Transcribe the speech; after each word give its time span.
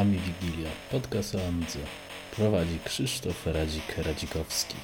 Ami 0.00 0.18
Wigilia, 0.18 0.70
podcast 0.90 1.34
o 1.34 1.38
Amidze. 1.48 1.78
Prowadzi 2.36 2.78
Krzysztof 2.84 3.46
Radzik-Radzikowski. 3.46 4.74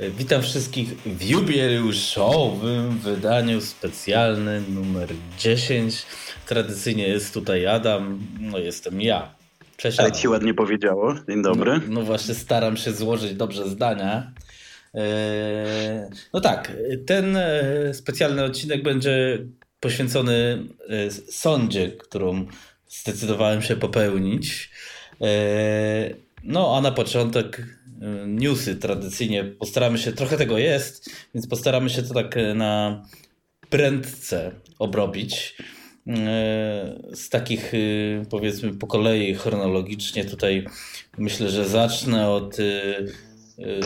Witam 0.00 0.42
wszystkich 0.42 0.88
w 0.88 1.22
jubileuszowym 1.22 2.98
wydaniu 2.98 3.60
specjalnym 3.60 4.74
numer 4.74 5.08
10. 5.38 6.06
Tradycyjnie 6.46 7.08
jest 7.08 7.34
tutaj 7.34 7.66
Adam, 7.66 8.26
no 8.40 8.58
jestem 8.58 9.00
ja. 9.00 9.34
Cześć. 9.76 10.00
Ale 10.00 10.12
ci 10.12 10.28
ładnie 10.28 10.54
powiedziało. 10.54 11.14
Dzień 11.28 11.42
dobry. 11.42 11.72
No, 11.72 11.80
no 11.88 12.02
właśnie 12.02 12.34
staram 12.34 12.76
się 12.76 12.92
złożyć 12.92 13.34
dobrze 13.34 13.68
zdania. 13.68 14.32
E, 14.94 16.10
no 16.32 16.40
tak, 16.40 16.72
ten 17.06 17.36
e, 17.36 17.94
specjalny 17.94 18.44
odcinek 18.44 18.82
będzie 18.82 19.38
poświęcony 19.80 20.66
e, 20.88 21.10
sądzie, 21.10 21.90
którą 21.90 22.46
zdecydowałem 22.88 23.62
się 23.62 23.76
popełnić. 23.76 24.70
No 26.44 26.76
a 26.76 26.80
na 26.80 26.92
początek 26.92 27.66
newsy 28.26 28.76
tradycyjnie 28.76 29.44
postaramy 29.44 29.98
się, 29.98 30.12
trochę 30.12 30.36
tego 30.36 30.58
jest, 30.58 31.10
więc 31.34 31.46
postaramy 31.46 31.90
się 31.90 32.02
to 32.02 32.14
tak 32.14 32.34
na 32.54 33.02
prędce 33.70 34.52
obrobić. 34.78 35.56
Z 37.14 37.28
takich 37.28 37.72
powiedzmy 38.30 38.74
po 38.74 38.86
kolei 38.86 39.34
chronologicznie 39.34 40.24
tutaj 40.24 40.66
myślę, 41.18 41.50
że 41.50 41.68
zacznę 41.68 42.30
od 42.30 42.56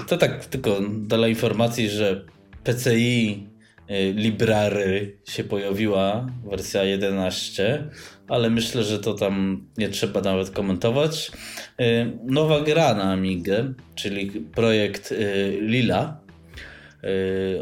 to 0.08 0.16
tak 0.16 0.46
tylko 0.46 0.80
dla 1.06 1.28
informacji, 1.28 1.90
że 1.90 2.24
PCI 2.64 3.46
y, 3.90 4.12
Library 4.12 5.18
się 5.28 5.44
pojawiła, 5.44 6.26
wersja 6.50 6.84
11, 6.84 7.84
ale 8.28 8.50
myślę, 8.50 8.84
że 8.84 8.98
to 8.98 9.14
tam 9.14 9.66
nie 9.78 9.88
trzeba 9.88 10.20
nawet 10.20 10.50
komentować. 10.50 11.32
Y, 11.80 12.18
nowa 12.24 12.60
gra 12.60 12.94
na 12.94 13.12
Amigę, 13.12 13.72
czyli 13.94 14.30
projekt 14.30 15.12
y, 15.12 15.58
Lila 15.60 16.20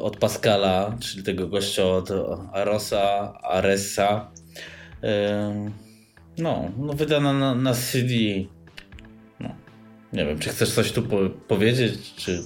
od 0.00 0.16
Pascala, 0.16 0.96
czyli 1.00 1.22
tego 1.22 1.48
gościa 1.48 1.84
od 1.84 2.10
Arosa, 2.52 3.34
Aresa. 3.42 4.30
No, 6.38 6.70
no 6.78 6.92
wydana 6.92 7.32
na, 7.32 7.54
na 7.54 7.74
CD 7.74 8.14
nie 10.16 10.26
wiem, 10.26 10.38
czy 10.38 10.50
chcesz 10.50 10.70
coś 10.70 10.92
tu 10.92 11.02
po 11.02 11.16
powiedzieć, 11.48 12.14
czy... 12.16 12.42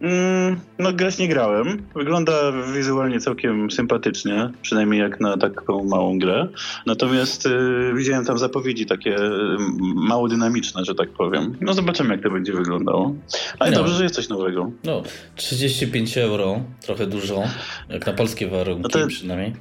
Mm, 0.00 0.60
no 0.78 0.92
grać 0.92 1.18
nie 1.18 1.28
grałem. 1.28 1.82
Wygląda 1.94 2.32
wizualnie 2.74 3.20
całkiem 3.20 3.70
sympatycznie, 3.70 4.50
przynajmniej 4.62 5.00
jak 5.00 5.20
na 5.20 5.36
taką 5.36 5.84
małą 5.84 6.18
grę. 6.18 6.48
Natomiast 6.86 7.46
y, 7.46 7.50
widziałem 7.96 8.24
tam 8.24 8.38
zapowiedzi 8.38 8.86
takie 8.86 9.16
y, 9.16 9.56
mało 9.94 10.28
dynamiczne, 10.28 10.84
że 10.84 10.94
tak 10.94 11.08
powiem. 11.08 11.56
No 11.60 11.74
zobaczymy 11.74 12.14
jak 12.14 12.22
to 12.22 12.30
będzie 12.30 12.52
wyglądało. 12.52 13.14
Ale 13.58 13.70
no. 13.70 13.76
dobrze, 13.76 13.94
że 13.94 14.02
jest 14.02 14.14
coś 14.14 14.28
nowego. 14.28 14.70
No, 14.84 15.02
35 15.36 16.18
euro, 16.18 16.60
trochę 16.80 17.06
dużo, 17.06 17.42
jak 17.88 18.06
na 18.06 18.12
polskie 18.12 18.48
warunki 18.48 18.98
no 19.00 19.08
przynajmniej. 19.08 19.52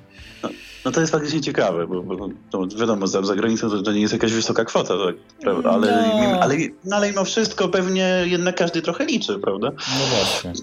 No, 0.85 0.91
to 0.91 1.01
jest 1.01 1.11
faktycznie 1.11 1.41
ciekawe, 1.41 1.87
bo, 1.87 2.03
bo 2.03 2.27
no 2.53 2.67
wiadomo, 2.79 3.07
za, 3.07 3.21
za 3.21 3.35
granicą 3.35 3.69
to, 3.69 3.81
to, 3.81 3.91
nie 3.91 4.01
jest 4.01 4.13
jakaś 4.13 4.33
wysoka 4.33 4.65
kwota, 4.65 4.93
tak, 5.05 5.15
prawda? 5.41 5.69
Ale, 5.69 5.91
no. 5.91 6.39
ale, 6.41 6.57
no, 6.85 6.95
ale 6.95 7.09
mimo 7.09 7.25
wszystko 7.25 7.69
pewnie 7.69 8.23
jednak 8.25 8.55
każdy 8.55 8.81
trochę 8.81 9.05
liczy, 9.05 9.39
prawda? 9.39 9.71
No 9.71 10.05
właśnie. 10.15 10.53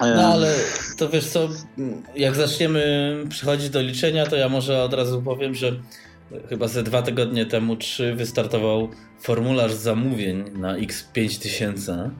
No 0.00 0.26
ale 0.26 0.54
to 0.96 1.08
wiesz 1.08 1.28
co, 1.28 1.48
jak 2.16 2.34
zaczniemy 2.34 3.14
przychodzić 3.28 3.70
do 3.70 3.82
liczenia, 3.82 4.26
to 4.26 4.36
ja 4.36 4.48
może 4.48 4.82
od 4.82 4.94
razu 4.94 5.22
powiem, 5.22 5.54
że 5.54 5.72
chyba 6.48 6.68
ze 6.68 6.82
dwa 6.82 7.02
tygodnie 7.02 7.46
temu, 7.46 7.76
trzy, 7.76 8.14
wystartował 8.14 8.88
formularz 9.20 9.72
zamówień 9.72 10.44
na 10.52 10.76
X5000 10.78 12.10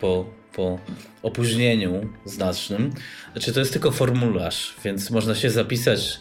po, 0.00 0.24
po 0.56 0.78
opóźnieniu 1.22 2.08
znacznym. 2.24 2.92
Znaczy 3.32 3.52
to 3.52 3.60
jest 3.60 3.72
tylko 3.72 3.90
formularz, 3.90 4.74
więc 4.84 5.10
można 5.10 5.34
się 5.34 5.50
zapisać 5.50 6.18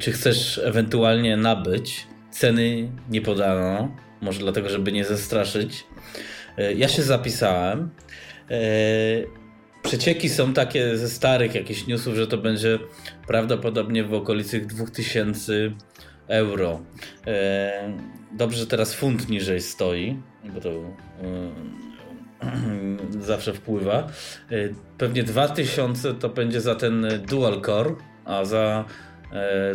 czy 0.00 0.12
chcesz 0.12 0.60
ewentualnie 0.64 1.36
nabyć. 1.36 2.06
Ceny 2.30 2.88
nie 3.10 3.22
podano, 3.22 3.96
może 4.20 4.40
dlatego, 4.40 4.68
żeby 4.68 4.92
nie 4.92 5.04
zastraszyć. 5.04 5.84
E, 6.58 6.74
ja 6.74 6.88
się 6.88 7.02
zapisałem. 7.02 7.90
E, 8.50 8.56
przecieki 9.82 10.28
są 10.28 10.52
takie 10.52 10.96
ze 10.98 11.08
starych 11.08 11.54
jakichś 11.54 11.86
newsów, 11.86 12.14
że 12.14 12.26
to 12.26 12.38
będzie 12.38 12.78
prawdopodobnie 13.26 14.04
w 14.04 14.14
okolicy 14.14 14.60
2000 14.60 15.52
euro. 16.28 16.80
E, 17.26 17.98
dobrze, 18.32 18.58
że 18.58 18.66
teraz 18.66 18.94
funt 18.94 19.28
niżej 19.28 19.60
stoi, 19.60 20.16
bo 20.54 20.60
to 20.60 20.70
zawsze 23.20 23.52
wpływa. 23.52 24.08
Pewnie 24.98 25.22
2000 25.22 26.14
to 26.14 26.28
będzie 26.28 26.60
za 26.60 26.74
ten 26.74 27.06
dual 27.28 27.60
core, 27.60 27.94
a 28.24 28.44
za 28.44 28.84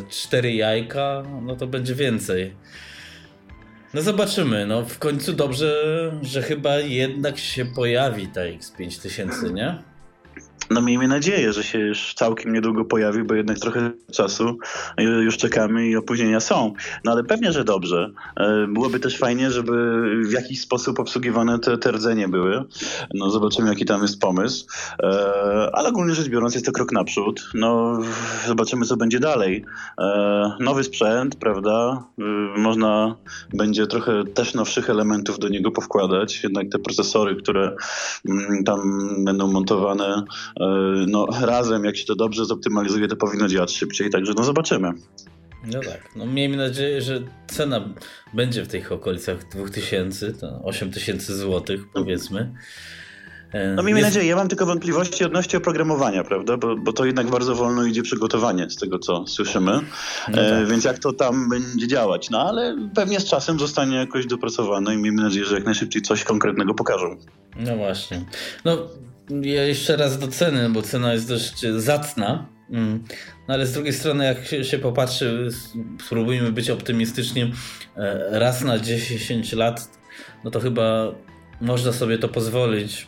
cztery 0.10 0.54
jajka, 0.54 1.24
no 1.42 1.56
to 1.56 1.68
będzie 1.68 1.96
więcej. 1.96 2.56
No 3.94 4.02
zobaczymy, 4.02 4.66
no 4.66 4.86
w 4.86 5.00
końcu 5.00 5.34
dobrze, 5.34 5.74
że 6.22 6.42
chyba 6.42 6.80
jednak 6.80 7.38
się 7.38 7.66
pojawi 7.66 8.28
ta 8.28 8.42
X5000, 8.42 9.54
nie? 9.54 9.89
No 10.70 10.82
miejmy 10.82 11.08
nadzieję, 11.08 11.54
że 11.54 11.64
się 11.64 11.80
już 11.80 12.14
całkiem 12.14 12.54
niedługo 12.54 12.86
pojawi, 12.86 13.24
bo 13.24 13.34
jednak 13.34 13.60
trochę 13.60 13.92
czasu 14.12 14.58
już 14.98 15.38
czekamy 15.38 15.88
i 15.88 15.96
opóźnienia 15.96 16.40
są. 16.40 16.74
No 17.04 17.12
ale 17.12 17.24
pewnie, 17.24 17.52
że 17.52 17.64
dobrze. 17.64 18.12
E, 18.38 18.68
byłoby 18.68 19.00
też 19.00 19.18
fajnie, 19.18 19.52
żeby 19.52 20.02
w 20.28 20.32
jakiś 20.32 20.62
sposób 20.62 21.00
obsługiwane 21.00 21.60
te, 21.60 21.78
te 21.78 21.92
rdzenie 21.92 22.28
były. 22.28 22.64
No 23.14 23.30
zobaczymy, 23.30 23.70
jaki 23.70 23.86
tam 23.86 24.02
jest 24.02 24.20
pomysł. 24.20 24.66
E, 25.04 25.70
ale 25.74 25.90
ogólnie 25.90 26.16
rzecz 26.16 26.30
biorąc 26.30 26.54
jest 26.54 26.66
to 26.66 26.72
krok 26.72 26.92
naprzód. 26.92 27.50
No 27.54 28.00
zobaczymy, 28.48 28.86
co 28.86 28.98
będzie 28.98 29.20
dalej. 29.20 29.66
E, 30.00 30.52
nowy 30.60 30.84
sprzęt, 30.84 31.36
prawda? 31.36 32.04
Można 32.58 33.16
będzie 33.54 33.88
trochę 33.88 34.24
też 34.34 34.54
nowszych 34.54 34.90
elementów 34.90 35.40
do 35.40 35.50
niego 35.50 35.72
powkładać. 35.72 36.44
Jednak 36.44 36.70
te 36.70 36.80
procesory, 36.80 37.36
które 37.36 37.76
mm, 38.30 38.64
tam 38.64 39.10
będą 39.26 39.52
montowane 39.52 40.24
no, 41.08 41.28
razem, 41.42 41.86
jak 41.86 41.98
się 41.98 42.06
to 42.06 42.16
dobrze 42.16 42.46
zoptymalizuje, 42.46 43.08
to 43.08 43.16
powinno 43.16 43.48
działać 43.48 43.76
szybciej, 43.76 44.10
także 44.10 44.34
no 44.38 44.44
zobaczymy. 44.44 44.92
No 45.66 45.80
tak, 45.80 46.10
no 46.16 46.26
miejmy 46.26 46.58
nadzieję, 46.58 47.02
że 47.02 47.22
cena 47.48 47.94
będzie 48.34 48.64
w 48.64 48.68
tych 48.68 48.92
okolicach 48.92 49.50
2000, 49.50 50.34
to 50.34 50.62
8000 50.64 51.36
zł 51.36 51.78
powiedzmy. 51.94 52.54
E, 53.54 53.74
no 53.76 53.84
miejmy 53.84 54.02
nadzieję, 54.02 54.26
ja 54.26 54.36
mam 54.36 54.48
tylko 54.48 54.66
wątpliwości 54.66 55.24
odnośnie 55.26 55.58
oprogramowania, 55.58 56.24
prawda, 56.24 56.58
bo, 56.58 56.76
bo 56.76 56.94
to 56.94 57.06
jednak 57.06 57.28
bardzo 57.28 57.56
wolno 57.56 57.86
idzie 57.86 58.02
przygotowanie 58.02 58.70
z 58.70 58.76
tego, 58.76 59.00
co 59.00 59.28
słyszymy, 59.28 59.72
no 60.28 60.42
e, 60.42 60.50
tak. 60.50 60.64
e, 60.64 60.66
więc 60.66 60.84
jak 60.84 61.00
to 61.00 61.14
tam 61.14 61.50
będzie 61.50 61.88
działać, 61.88 62.30
no 62.30 62.50
ale 62.50 62.78
pewnie 62.96 63.20
z 63.20 63.26
czasem 63.26 63.60
zostanie 63.60 63.98
jakoś 63.98 64.26
dopracowane 64.26 64.96
i 64.96 64.98
miejmy 64.98 65.22
nadzieję, 65.22 65.46
że 65.46 65.56
jak 65.56 65.66
najszybciej 65.66 66.02
coś 66.02 66.24
konkretnego 66.24 66.74
pokażą. 66.74 67.18
No 67.56 67.78
właśnie, 67.78 68.26
no 68.66 68.78
ja 69.30 69.64
jeszcze 69.64 69.98
raz 69.98 70.20
do 70.20 70.28
ceny, 70.28 70.70
bo 70.70 70.82
cena 70.82 71.14
jest 71.14 71.28
dość 71.28 71.62
zacna. 71.78 72.50
Mm. 72.72 73.04
No 73.48 73.54
ale 73.54 73.68
z 73.68 73.72
drugiej 73.72 73.94
strony, 73.94 74.26
jak 74.26 74.66
się 74.66 74.80
popatrzy, 74.80 75.50
spróbujmy 76.06 76.52
być 76.52 76.70
optymistyczni, 76.70 77.54
e, 77.98 78.40
raz 78.40 78.62
na 78.62 78.80
10 78.80 79.54
lat, 79.54 79.90
no 80.44 80.52
to 80.52 80.60
chyba 80.60 81.12
można 81.62 81.92
sobie 81.92 82.18
to 82.18 82.28
pozwolić, 82.28 83.08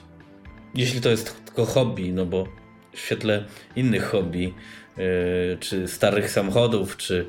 jeśli 0.76 1.02
to 1.02 1.10
jest 1.10 1.46
tylko 1.46 1.66
hobby, 1.66 2.14
no 2.14 2.26
bo 2.26 2.48
w 2.94 3.00
świetle 3.00 3.46
innych 3.76 4.04
hobby, 4.04 4.54
e, 4.98 5.58
czy 5.58 5.88
starych 5.88 6.32
samochodów, 6.32 6.98
czy 6.98 7.26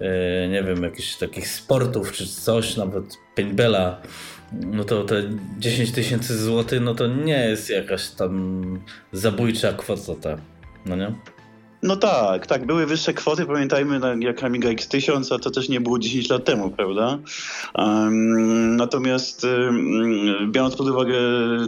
e, 0.00 0.48
nie 0.48 0.62
wiem, 0.62 0.82
jakichś 0.82 1.16
takich 1.16 1.48
sportów, 1.48 2.12
czy 2.12 2.26
coś, 2.26 2.76
nawet 2.76 3.04
paintballa, 3.34 4.02
no 4.52 4.84
to 4.84 5.04
te 5.04 5.22
10 5.58 5.92
tysięcy 5.92 6.38
złotych, 6.38 6.80
no 6.80 6.94
to 6.94 7.06
nie 7.06 7.38
jest 7.48 7.70
jakaś 7.70 8.08
tam 8.08 8.80
zabójcza 9.12 9.72
kwota, 9.72 10.38
no 10.86 10.96
nie? 10.96 11.14
No 11.82 11.96
tak, 11.96 12.46
tak, 12.46 12.66
były 12.66 12.86
wyższe 12.86 13.14
kwoty, 13.14 13.46
pamiętajmy, 13.46 14.00
jak 14.20 14.44
Amiga 14.44 14.68
X1000, 14.68 15.34
a 15.34 15.38
to 15.38 15.50
też 15.50 15.68
nie 15.68 15.80
było 15.80 15.98
10 15.98 16.30
lat 16.30 16.44
temu, 16.44 16.70
prawda? 16.70 17.18
Um, 17.74 18.76
natomiast 18.76 19.44
um, 19.44 20.52
biorąc 20.52 20.76
pod 20.76 20.88
uwagę 20.88 21.18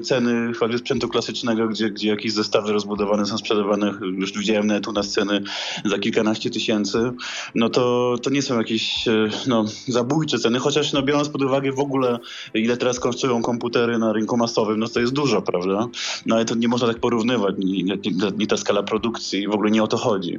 ceny 0.03 0.55
choćby 0.55 0.79
sprzętu 0.79 1.09
klasycznego, 1.09 1.69
gdzie, 1.69 1.91
gdzie 1.91 2.09
jakieś 2.09 2.33
zestawy 2.33 2.73
rozbudowane 2.73 3.27
są 3.27 3.39
sprzedawane, 3.39 3.93
już 4.01 4.33
widziałem 4.33 4.67
netu 4.67 4.93
na 4.93 5.03
sceny 5.03 5.43
za 5.85 5.99
kilkanaście 5.99 6.51
tysięcy, 6.51 7.13
no 7.55 7.69
to, 7.69 8.15
to 8.23 8.31
nie 8.31 8.43
są 8.43 8.59
jakieś 8.59 9.09
e, 9.09 9.29
no, 9.47 9.65
zabójcze 9.89 10.39
ceny, 10.39 10.59
chociaż 10.59 10.93
no, 10.93 11.03
biorąc 11.03 11.29
pod 11.29 11.43
uwagę 11.43 11.73
w 11.73 11.81
ogóle, 11.81 12.19
ile 12.55 12.77
teraz 12.77 13.01
kosztują 13.01 13.43
komputery 13.43 13.99
na 13.99 14.13
rynku 14.13 14.37
masowym, 14.37 14.81
no 14.81 14.89
to 14.89 15.01
jest 15.01 15.13
dużo, 15.13 15.43
prawda? 15.43 15.89
No 16.27 16.35
ale 16.37 16.45
to 16.45 16.55
nie 16.55 16.69
można 16.69 16.89
tak 16.89 16.99
porównywać, 16.99 17.55
nie, 17.59 17.83
nie, 17.83 17.99
nie 18.37 18.47
ta 18.47 18.57
skala 18.57 18.83
produkcji, 18.83 19.49
w 19.49 19.55
ogóle 19.55 19.71
nie 19.71 19.83
o 19.83 19.87
to 19.87 20.00
chodzi. 20.01 20.39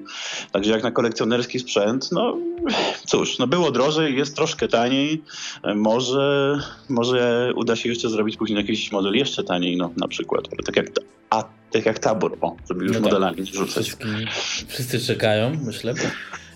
Także 0.52 0.72
jak 0.72 0.84
na 0.84 0.92
kolekcjonerski 0.92 1.60
sprzęt, 1.60 2.12
no 2.12 2.38
cóż, 3.06 3.40
no 3.40 3.48
było 3.48 3.72
drożej, 3.72 4.18
jest 4.18 4.36
troszkę 4.36 4.68
taniej. 4.68 5.24
Może, 5.76 6.60
może 6.90 7.52
uda 7.56 7.76
się 7.76 7.90
jeszcze 7.90 8.10
zrobić 8.10 8.38
później 8.38 8.58
jakiś 8.58 8.92
model 8.92 9.14
jeszcze 9.14 9.44
taniej, 9.44 9.78
no 9.78 9.92
na 9.98 10.08
przykład. 10.08 10.46
Tak 10.66 10.76
jak, 10.76 10.88
a, 11.30 11.44
tak 11.72 11.86
jak 11.86 12.00
tabor, 12.00 12.38
o, 12.42 12.56
żeby 12.70 12.84
już 12.84 12.94
no 12.94 13.00
tak. 13.00 13.04
modelami 13.04 13.46
rzucać. 13.46 13.86
Wszyscy, 13.86 14.06
wszyscy 14.68 15.00
czekają, 15.00 15.58
myślę. 15.66 15.94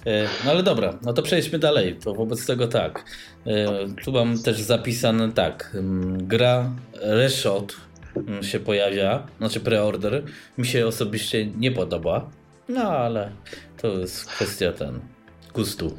E, 0.06 0.28
no 0.46 0.51
ale 0.51 0.63
dobra, 0.63 0.98
no 1.01 1.13
to 1.13 1.22
przejdźmy 1.22 1.60
dalej. 1.60 1.96
To 2.04 2.13
wobec 2.13 2.46
tego 2.46 2.68
tak. 2.68 3.06
E, 3.46 3.88
tu 4.04 4.12
mam 4.12 4.44
też 4.44 4.60
zapisane 4.60 5.31
tak. 5.31 5.72
Mm, 5.74 6.28
gra 6.28 6.72
Reshot 6.94 7.75
mm, 8.16 8.44
się 8.44 8.60
pojawia, 8.60 9.28
znaczy 9.38 9.60
preorder. 9.60 10.24
Mi 10.58 10.66
się 10.66 10.88
osobiście 10.88 11.46
nie 11.46 11.72
podoba. 11.72 12.30
No 12.69 12.89
ale 12.89 13.31
to 13.77 13.88
jest 13.88 14.25
kwestia 14.25 14.71
ten 14.73 15.00
gustu. 15.53 15.97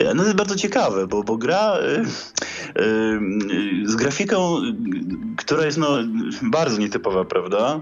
No 0.00 0.14
to 0.14 0.22
jest 0.22 0.36
bardzo 0.36 0.56
ciekawe, 0.56 1.06
bo, 1.06 1.22
bo 1.22 1.36
gra 1.36 1.76
y, 1.76 2.00
y, 2.82 3.20
z 3.84 3.96
grafiką, 3.96 4.56
która 5.36 5.64
jest 5.64 5.78
no, 5.78 5.98
bardzo 6.42 6.78
nietypowa, 6.78 7.24
prawda? 7.24 7.80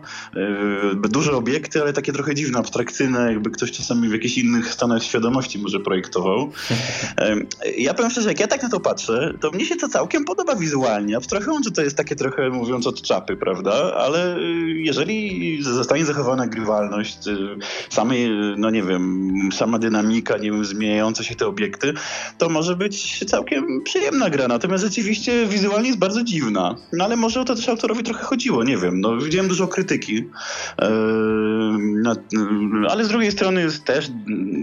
Duże 0.95 1.33
obiekty, 1.33 1.83
ale 1.83 1.93
takie 1.93 2.13
trochę 2.13 2.35
dziwne, 2.35 2.59
abstrakcyjne, 2.59 3.33
jakby 3.33 3.51
ktoś 3.51 3.73
czasami 3.73 4.09
w 4.09 4.13
jakichś 4.13 4.39
innych 4.39 4.73
stanach 4.73 5.03
świadomości 5.03 5.59
może 5.59 5.81
projektował. 5.81 6.53
Ja 7.77 7.95
powiem 7.95 8.11
szczerze, 8.11 8.29
jak 8.29 8.41
ja 8.41 8.47
tak 8.47 8.63
na 8.63 8.69
to 8.69 8.81
patrzę, 8.81 9.35
to 9.41 9.51
mnie 9.51 9.67
się 9.67 9.77
to 9.77 9.89
całkiem 9.89 10.25
podoba 10.25 10.57
wizualnie. 10.57 11.17
Abstrahując, 11.17 11.67
że 11.67 11.73
to 11.73 11.83
jest 11.83 11.97
takie 11.97 12.17
trochę, 12.17 12.51
mówiąc 12.51 12.87
od 12.87 13.03
czapy, 13.03 13.37
prawda? 13.37 13.95
Ale 13.95 14.37
jeżeli 14.67 15.59
zostanie 15.63 16.05
zachowana 16.05 16.47
grywalność, 16.47 17.19
samej, 17.91 18.31
no 18.57 18.71
nie 18.71 18.83
wiem, 18.83 19.31
sama 19.53 19.79
dynamika, 19.79 20.37
nie 20.37 20.51
wiem, 20.51 20.65
zmieniające 20.65 21.25
się 21.25 21.35
te 21.35 21.47
obiekty, 21.47 21.95
to 22.39 22.49
może 22.49 22.77
być 22.77 23.25
całkiem 23.25 23.83
przyjemna 23.85 24.31
gra. 24.31 24.49
Natomiast 24.49 24.85
rzeczywiście 24.85 25.47
wizualnie 25.47 25.89
jest 25.89 25.99
bardzo 25.99 26.25
dziwna. 26.25 26.77
No 26.93 27.05
ale 27.05 27.17
może 27.17 27.41
o 27.41 27.45
to 27.45 27.55
też 27.55 27.69
autorowi 27.69 28.03
trochę 28.03 28.25
chodziło, 28.25 28.65
nie 28.65 28.77
wiem. 28.77 29.01
No, 29.01 29.17
widziałem 29.17 29.49
dużo 29.49 29.69
krytyki. 29.69 30.15
Yy, 30.15 30.25
ale 32.89 33.05
z 33.05 33.09
drugiej 33.09 33.33
strony 33.33 33.61
jest 33.61 33.85
też 33.85 34.11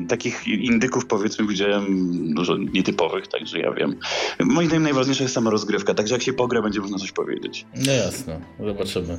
takich 0.08 0.48
indyków, 0.48 1.06
powiedzmy, 1.06 1.48
widziałem 1.48 1.86
dużo 2.34 2.58
nietypowych, 2.58 3.28
także 3.28 3.60
ja 3.60 3.72
wiem. 3.72 3.96
Moim 4.40 4.68
zdaniem 4.68 4.84
najważniejsza 4.84 5.24
jest 5.24 5.36
sama 5.36 5.50
rozgrywka, 5.50 5.94
także 5.94 6.16
jak 6.16 6.24
się 6.24 6.34
pogra, 6.34 6.62
będzie 6.62 6.80
można 6.80 6.98
coś 6.98 7.12
powiedzieć. 7.12 7.66
No 7.86 7.92
jasno, 7.92 8.34
zobaczymy. 8.60 9.18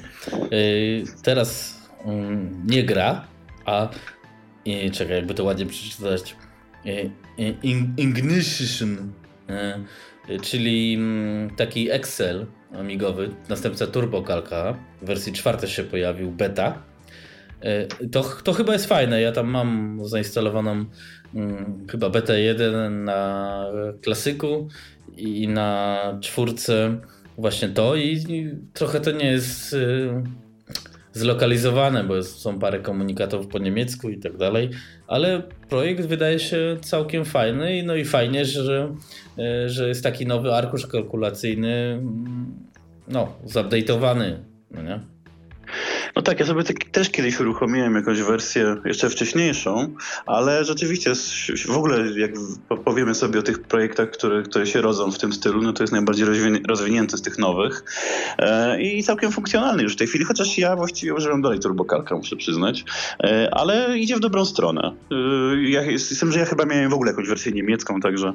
Yy, 0.51 1.05
teraz 1.23 1.79
yy, 2.07 2.13
nie 2.67 2.85
gra, 2.85 3.25
a 3.65 3.89
i 4.65 4.91
czekaj, 4.91 5.17
jakby 5.17 5.35
to 5.35 5.45
ładnie 5.45 5.67
przeczytać. 5.67 6.37
E, 7.39 7.43
e, 7.43 7.55
Ignition, 7.97 9.13
e, 9.49 9.79
czyli 10.43 10.95
mm, 10.95 11.57
taki 11.57 11.91
Excel 11.91 12.47
amigowy, 12.73 13.31
następca 13.49 13.87
TurboCalca, 13.87 14.79
w 15.03 15.07
wersji 15.07 15.33
czwartej 15.33 15.69
się 15.69 15.85
pojawił, 15.85 16.31
beta. 16.31 16.83
To, 18.13 18.23
to 18.23 18.53
chyba 18.53 18.73
jest 18.73 18.87
fajne, 18.87 19.21
ja 19.21 19.33
tam 19.33 19.49
mam 19.49 20.01
zainstalowaną 20.05 20.85
mm, 21.35 21.87
chyba 21.91 22.11
beta 22.11 22.35
1 22.35 23.05
na 23.05 23.65
klasyku 24.03 24.69
i 25.17 25.49
na 25.49 26.01
czwórce 26.21 27.01
właśnie 27.39 27.69
to 27.69 27.97
i, 27.97 28.13
i 28.29 28.51
trochę 28.73 29.01
to 29.01 29.11
nie 29.11 29.27
jest 29.27 29.77
zlokalizowane, 31.19 32.05
bo 32.05 32.23
są 32.23 32.59
parę 32.59 32.79
komunikatów 32.79 33.47
po 33.47 33.59
niemiecku 33.59 34.11
i 34.11 34.19
tak 34.19 34.37
dalej, 34.37 34.71
ale 35.07 35.43
projekt 35.69 36.07
wydaje 36.07 36.39
się 36.39 36.77
całkiem 36.81 37.25
fajny 37.25 37.83
no 37.83 37.95
i 37.95 38.05
fajnie, 38.05 38.45
że, 38.45 38.95
e, 39.39 39.69
że 39.69 39.89
jest 39.89 40.03
taki 40.03 40.27
nowy 40.27 40.55
arkusz 40.55 40.87
kalkulacyjny 40.87 41.75
mm, 41.93 42.55
no, 43.09 43.33
zupdate'owany, 43.47 44.33
no 44.71 44.83
nie? 44.83 45.01
No 46.17 46.23
tak, 46.23 46.41
ja 46.41 46.47
sobie 46.47 46.65
tak, 46.65 46.85
też 46.85 47.11
kiedyś 47.11 47.41
uruchomiłem 47.41 47.95
jakąś 47.95 48.23
wersję 48.23 48.77
jeszcze 48.85 49.11
wcześniejszą, 49.11 49.95
ale 50.27 50.65
rzeczywiście 50.65 51.13
w 51.67 51.77
ogóle 51.77 52.21
jak 52.21 52.31
powiemy 52.85 53.15
sobie 53.15 53.39
o 53.39 53.43
tych 53.43 53.63
projektach, 53.63 54.11
które, 54.11 54.43
które 54.43 54.67
się 54.67 54.81
rodzą 54.81 55.11
w 55.11 55.19
tym 55.19 55.33
stylu, 55.33 55.63
no 55.63 55.73
to 55.73 55.83
jest 55.83 55.93
najbardziej 55.93 56.27
rozwinięty 56.69 57.17
z 57.17 57.23
tych 57.23 57.39
nowych 57.39 57.85
e, 58.39 58.83
i 58.83 59.03
całkiem 59.03 59.33
funkcjonalny 59.33 59.83
już 59.83 59.93
w 59.93 59.97
tej 59.97 60.07
chwili, 60.07 60.25
chociaż 60.25 60.59
ja 60.59 60.77
właściwie 60.77 61.15
używam 61.15 61.43
dalej 61.43 61.61
turbokalka, 61.61 62.17
muszę 62.17 62.37
przyznać, 62.37 62.85
e, 63.25 63.49
ale 63.55 63.99
idzie 63.99 64.17
w 64.17 64.21
dobrą 64.21 64.45
stronę. 64.45 64.93
E, 65.11 65.71
ja 65.71 65.83
że 66.29 66.39
ja 66.39 66.45
chyba 66.45 66.65
miałem 66.65 66.91
w 66.91 66.95
ogóle 66.95 67.11
jakąś 67.11 67.29
wersję 67.29 67.53
niemiecką, 67.53 68.01
także 68.01 68.33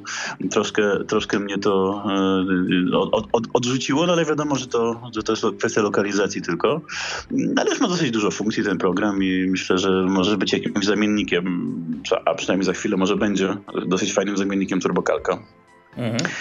troszkę, 0.52 1.04
troszkę 1.08 1.40
mnie 1.40 1.58
to 1.58 2.04
e, 2.94 2.98
od, 2.98 3.28
od, 3.32 3.44
odrzuciło, 3.54 4.06
no 4.06 4.14
ale 4.14 4.26
wiadomo, 4.26 4.56
że 4.56 4.68
to, 4.68 5.02
że 5.16 5.24
to 5.24 5.32
jest 5.32 5.46
kwestia 5.60 5.82
lokalizacji 5.82 6.42
tylko. 6.42 6.82
Ale 7.64 7.72
już 7.72 7.82
ma 7.82 7.88
dosyć 7.88 8.12
dużo 8.12 8.32
funkcji 8.32 8.64
ten 8.64 8.78
program 8.78 9.24
i 9.24 9.48
myślę, 9.50 9.78
że 9.78 9.90
może 9.90 10.38
być 10.38 10.54
jakimś 10.54 10.86
zamiennikiem, 10.86 11.76
a 12.26 12.36
przynajmniej 12.36 12.66
za 12.66 12.74
chwilę 12.74 12.98
może 12.98 13.16
będzie 13.16 13.58
dosyć 13.88 14.14
fajnym 14.14 14.38
zamiennikiem 14.38 14.82
turbokalka. 14.82 15.44
Mhm, 15.98 16.32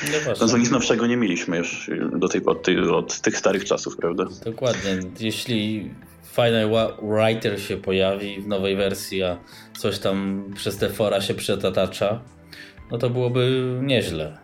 no 0.40 0.48
to 0.48 0.58
nic 0.58 0.70
nowszego 0.70 1.06
nie 1.06 1.16
mieliśmy 1.16 1.58
już 1.58 1.90
do 2.16 2.28
tej, 2.28 2.44
od, 2.44 2.62
tej, 2.62 2.78
od 2.78 3.20
tych 3.20 3.38
starych 3.38 3.64
czasów, 3.64 3.96
prawda? 3.96 4.24
Dokładnie. 4.44 4.98
Jeśli 5.20 5.90
Final 6.34 6.70
Writer 7.02 7.62
się 7.62 7.76
pojawi 7.76 8.40
w 8.40 8.46
nowej 8.46 8.76
wersji, 8.76 9.22
a 9.22 9.38
coś 9.78 9.98
tam 9.98 10.44
przez 10.54 10.76
te 10.76 10.90
fora 10.90 11.20
się 11.20 11.34
przetatacza, 11.34 12.20
no 12.90 12.98
to 12.98 13.10
byłoby 13.10 13.62
nieźle. 13.82 14.38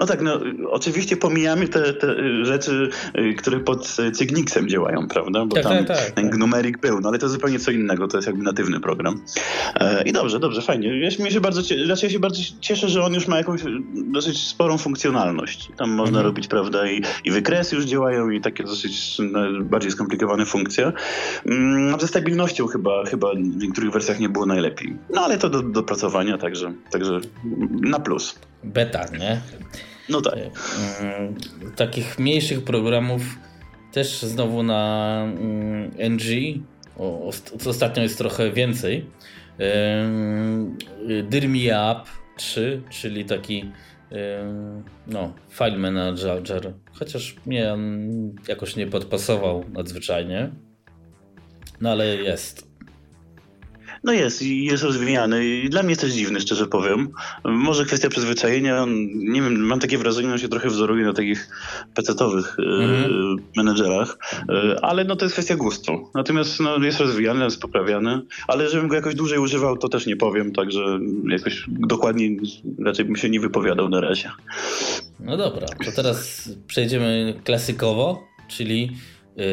No 0.00 0.06
tak, 0.06 0.22
no 0.22 0.40
oczywiście 0.70 1.16
pomijamy 1.16 1.68
te, 1.68 1.94
te 1.94 2.14
rzeczy, 2.44 2.90
y, 3.18 3.34
które 3.34 3.60
pod 3.60 3.96
Cygnixem 4.12 4.68
działają, 4.68 5.08
prawda? 5.08 5.46
Bo 5.46 5.54
tak, 5.54 5.64
tam 5.64 5.84
tak, 5.84 5.86
tak, 5.86 6.10
tak. 6.10 6.36
numerik 6.38 6.78
był, 6.78 7.00
no 7.00 7.08
ale 7.08 7.18
to 7.18 7.28
zupełnie 7.28 7.58
co 7.58 7.70
innego, 7.70 8.08
to 8.08 8.18
jest 8.18 8.26
jakby 8.26 8.42
natywny 8.42 8.80
program. 8.80 9.20
E, 9.74 10.02
I 10.02 10.12
dobrze, 10.12 10.40
dobrze, 10.40 10.62
fajnie. 10.62 11.00
Ja 11.00 11.10
się 11.30 11.40
bardzo, 11.40 11.62
znaczy 11.86 12.04
ja 12.04 12.10
się 12.10 12.18
bardzo 12.18 12.42
cieszę, 12.60 12.88
że 12.88 13.02
on 13.02 13.14
już 13.14 13.28
ma 13.28 13.36
jakąś 13.36 13.60
dosyć 13.94 14.46
sporą 14.46 14.78
funkcjonalność. 14.78 15.68
Tam 15.76 15.90
można 15.90 16.18
mhm. 16.18 16.26
robić, 16.26 16.48
prawda, 16.48 16.90
i, 16.90 17.02
i 17.24 17.30
wykresy 17.30 17.76
już 17.76 17.84
działają 17.84 18.30
i 18.30 18.40
takie 18.40 18.64
dosyć 18.64 19.18
no, 19.18 19.40
bardziej 19.62 19.90
skomplikowane 19.90 20.46
funkcje. 20.46 20.92
Mm, 21.46 22.00
ze 22.00 22.08
stabilnością 22.08 22.66
chyba, 22.66 23.04
chyba 23.04 23.34
w 23.34 23.56
niektórych 23.56 23.90
wersjach 23.90 24.20
nie 24.20 24.28
było 24.28 24.46
najlepiej. 24.46 24.96
No 25.14 25.24
ale 25.24 25.38
to 25.38 25.48
do 25.48 25.62
dopracowania, 25.62 26.38
także, 26.38 26.72
także 26.90 27.20
na 27.80 28.00
plus 28.00 28.34
beta, 28.64 29.04
nie? 29.18 29.40
No 30.08 30.20
tak. 30.20 30.34
Mm, 30.34 31.34
takich 31.76 32.18
mniejszych 32.18 32.64
programów 32.64 33.22
też 33.92 34.22
znowu 34.22 34.62
na 34.62 35.24
mm, 35.24 35.90
NG, 35.98 36.24
o, 36.98 37.30
ostatnio 37.66 38.02
jest 38.02 38.18
trochę 38.18 38.52
więcej. 38.52 39.06
Dirmi 41.30 41.66
Up 41.66 42.00
3, 42.36 42.82
czyli 42.90 43.24
taki 43.24 43.70
no, 45.06 45.32
file 45.50 45.78
manager, 45.78 46.72
chociaż 46.92 47.36
mnie 47.46 47.72
on 47.72 48.10
jakoś 48.48 48.76
nie 48.76 48.86
podpasował 48.86 49.64
nadzwyczajnie, 49.72 50.50
no 51.80 51.90
ale 51.90 52.16
jest. 52.16 52.73
No 54.04 54.12
jest 54.12 54.42
jest 54.42 54.84
rozwijany. 54.84 55.46
I 55.46 55.70
dla 55.70 55.82
mnie 55.82 55.90
jest 55.90 56.00
też 56.00 56.12
dziwny, 56.12 56.40
szczerze 56.40 56.66
powiem. 56.66 57.08
Może 57.44 57.84
kwestia 57.84 58.08
przyzwyczajenia. 58.08 58.86
Nie 59.14 59.42
wiem, 59.42 59.56
mam 59.56 59.80
takie 59.80 59.98
wrażenie, 59.98 60.30
że 60.30 60.38
się 60.38 60.48
trochę 60.48 60.68
wzoruje 60.68 61.04
na 61.04 61.12
takich 61.12 61.48
pecetowych 61.94 62.56
mm-hmm. 62.58 63.36
menedżerach, 63.56 64.18
e, 64.48 64.84
ale 64.84 65.04
no 65.04 65.16
to 65.16 65.24
jest 65.24 65.34
kwestia 65.34 65.56
gustu. 65.56 66.10
Natomiast 66.14 66.60
no, 66.60 66.78
jest 66.78 67.00
rozwijany, 67.00 67.44
jest 67.44 67.60
poprawiany, 67.60 68.20
ale 68.48 68.68
żebym 68.68 68.88
go 68.88 68.94
jakoś 68.94 69.14
dłużej 69.14 69.38
używał, 69.38 69.76
to 69.76 69.88
też 69.88 70.06
nie 70.06 70.16
powiem, 70.16 70.52
także 70.52 70.98
jakoś 71.28 71.64
dokładnie 71.68 72.36
raczej 72.84 73.04
bym 73.04 73.16
się 73.16 73.30
nie 73.30 73.40
wypowiadał 73.40 73.88
na 73.88 74.00
razie. 74.00 74.30
No 75.20 75.36
dobra, 75.36 75.66
to 75.84 75.92
teraz 75.96 76.50
przejdziemy 76.66 77.34
klasykowo, 77.44 78.22
czyli 78.48 78.92
yy, 79.36 79.44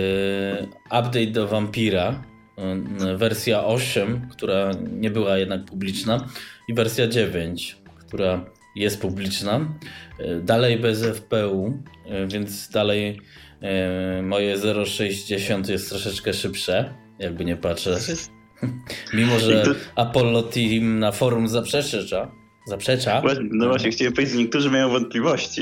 update 0.86 1.27
do 1.31 1.48
Vampira 1.48 2.31
wersja 3.15 3.65
8, 3.65 4.27
która 4.31 4.72
nie 4.91 5.10
była 5.10 5.38
jednak 5.38 5.65
publiczna 5.65 6.27
i 6.67 6.74
wersja 6.74 7.08
9, 7.08 7.77
która 8.08 8.46
jest 8.75 9.01
publiczna. 9.01 9.75
Dalej 10.43 10.79
bez 10.79 11.03
FPU, 11.03 11.84
więc 12.27 12.70
dalej 12.70 13.22
moje 14.24 14.58
0,60 14.58 15.70
jest 15.70 15.89
troszeczkę 15.89 16.34
szybsze, 16.34 16.93
jakby 17.20 17.46
nie 17.46 17.55
patrzeć. 17.55 18.01
Mimo, 19.13 19.39
że 19.39 19.63
Apollo 19.96 20.43
Team 20.43 21.00
na 21.00 21.12
forum 21.12 21.48
zaprzecza, 22.65 23.22
zaprzecza. 23.22 23.41
No 23.51 23.68
właśnie, 23.68 23.91
chciałem 23.91 24.13
powiedzieć, 24.13 24.36
niektórzy 24.36 24.72
mają 24.72 24.89
wątpliwości. 24.89 25.62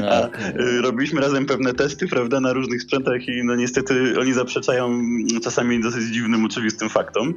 No. 0.00 0.08
A 0.12 0.26
y, 0.60 0.82
robiliśmy 0.82 1.20
razem 1.20 1.46
pewne 1.46 1.74
testy, 1.74 2.08
prawda, 2.08 2.40
na 2.40 2.52
różnych 2.52 2.82
sprzętach 2.82 3.28
i 3.28 3.44
no 3.44 3.54
niestety 3.54 4.20
oni 4.20 4.32
zaprzeczają 4.32 5.02
czasami 5.44 5.82
dosyć 5.82 6.14
dziwnym, 6.14 6.44
oczywistym 6.44 6.88
faktom. 6.88 7.34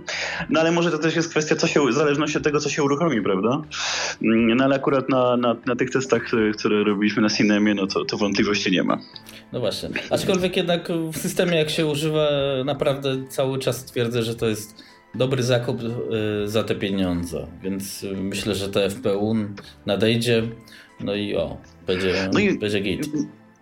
No 0.49 0.59
ale 0.59 0.71
może 0.71 0.91
to 0.91 0.97
też 0.97 1.15
jest 1.15 1.29
kwestia, 1.29 1.55
co 1.55 1.67
się, 1.67 1.87
w 1.87 1.93
zależności 1.93 2.37
od 2.37 2.43
tego, 2.43 2.59
co 2.59 2.69
się 2.69 2.83
uruchomi, 2.83 3.21
prawda? 3.21 3.61
Mm, 4.21 4.57
no 4.57 4.63
ale 4.63 4.75
akurat 4.75 5.09
na, 5.09 5.37
na, 5.37 5.55
na 5.65 5.75
tych 5.75 5.89
testach, 5.89 6.23
które 6.57 6.83
robiliśmy 6.83 7.21
na 7.21 7.29
Cinemie, 7.29 7.75
no 7.75 7.87
to, 7.87 8.05
to 8.05 8.17
wątpliwości 8.17 8.71
nie 8.71 8.83
ma. 8.83 8.97
No 9.53 9.59
właśnie. 9.59 9.89
Aczkolwiek 10.09 10.57
jednak 10.57 10.87
w 11.13 11.17
systemie, 11.17 11.57
jak 11.57 11.69
się 11.69 11.85
używa, 11.85 12.29
naprawdę 12.65 13.27
cały 13.29 13.59
czas 13.59 13.85
twierdzę, 13.85 14.23
że 14.23 14.35
to 14.35 14.47
jest 14.47 14.83
dobry 15.15 15.43
zakup 15.43 15.81
y, 15.81 16.47
za 16.47 16.63
te 16.63 16.75
pieniądze, 16.75 17.47
więc 17.63 18.05
myślę, 18.15 18.55
że 18.55 18.69
to 18.69 18.89
FPU 18.89 19.35
nadejdzie, 19.85 20.43
no 20.99 21.15
i 21.15 21.35
o, 21.35 21.57
będzie, 21.87 22.29
no 22.33 22.39
i 22.39 22.59
będzie 22.59 22.79
git. 22.79 23.09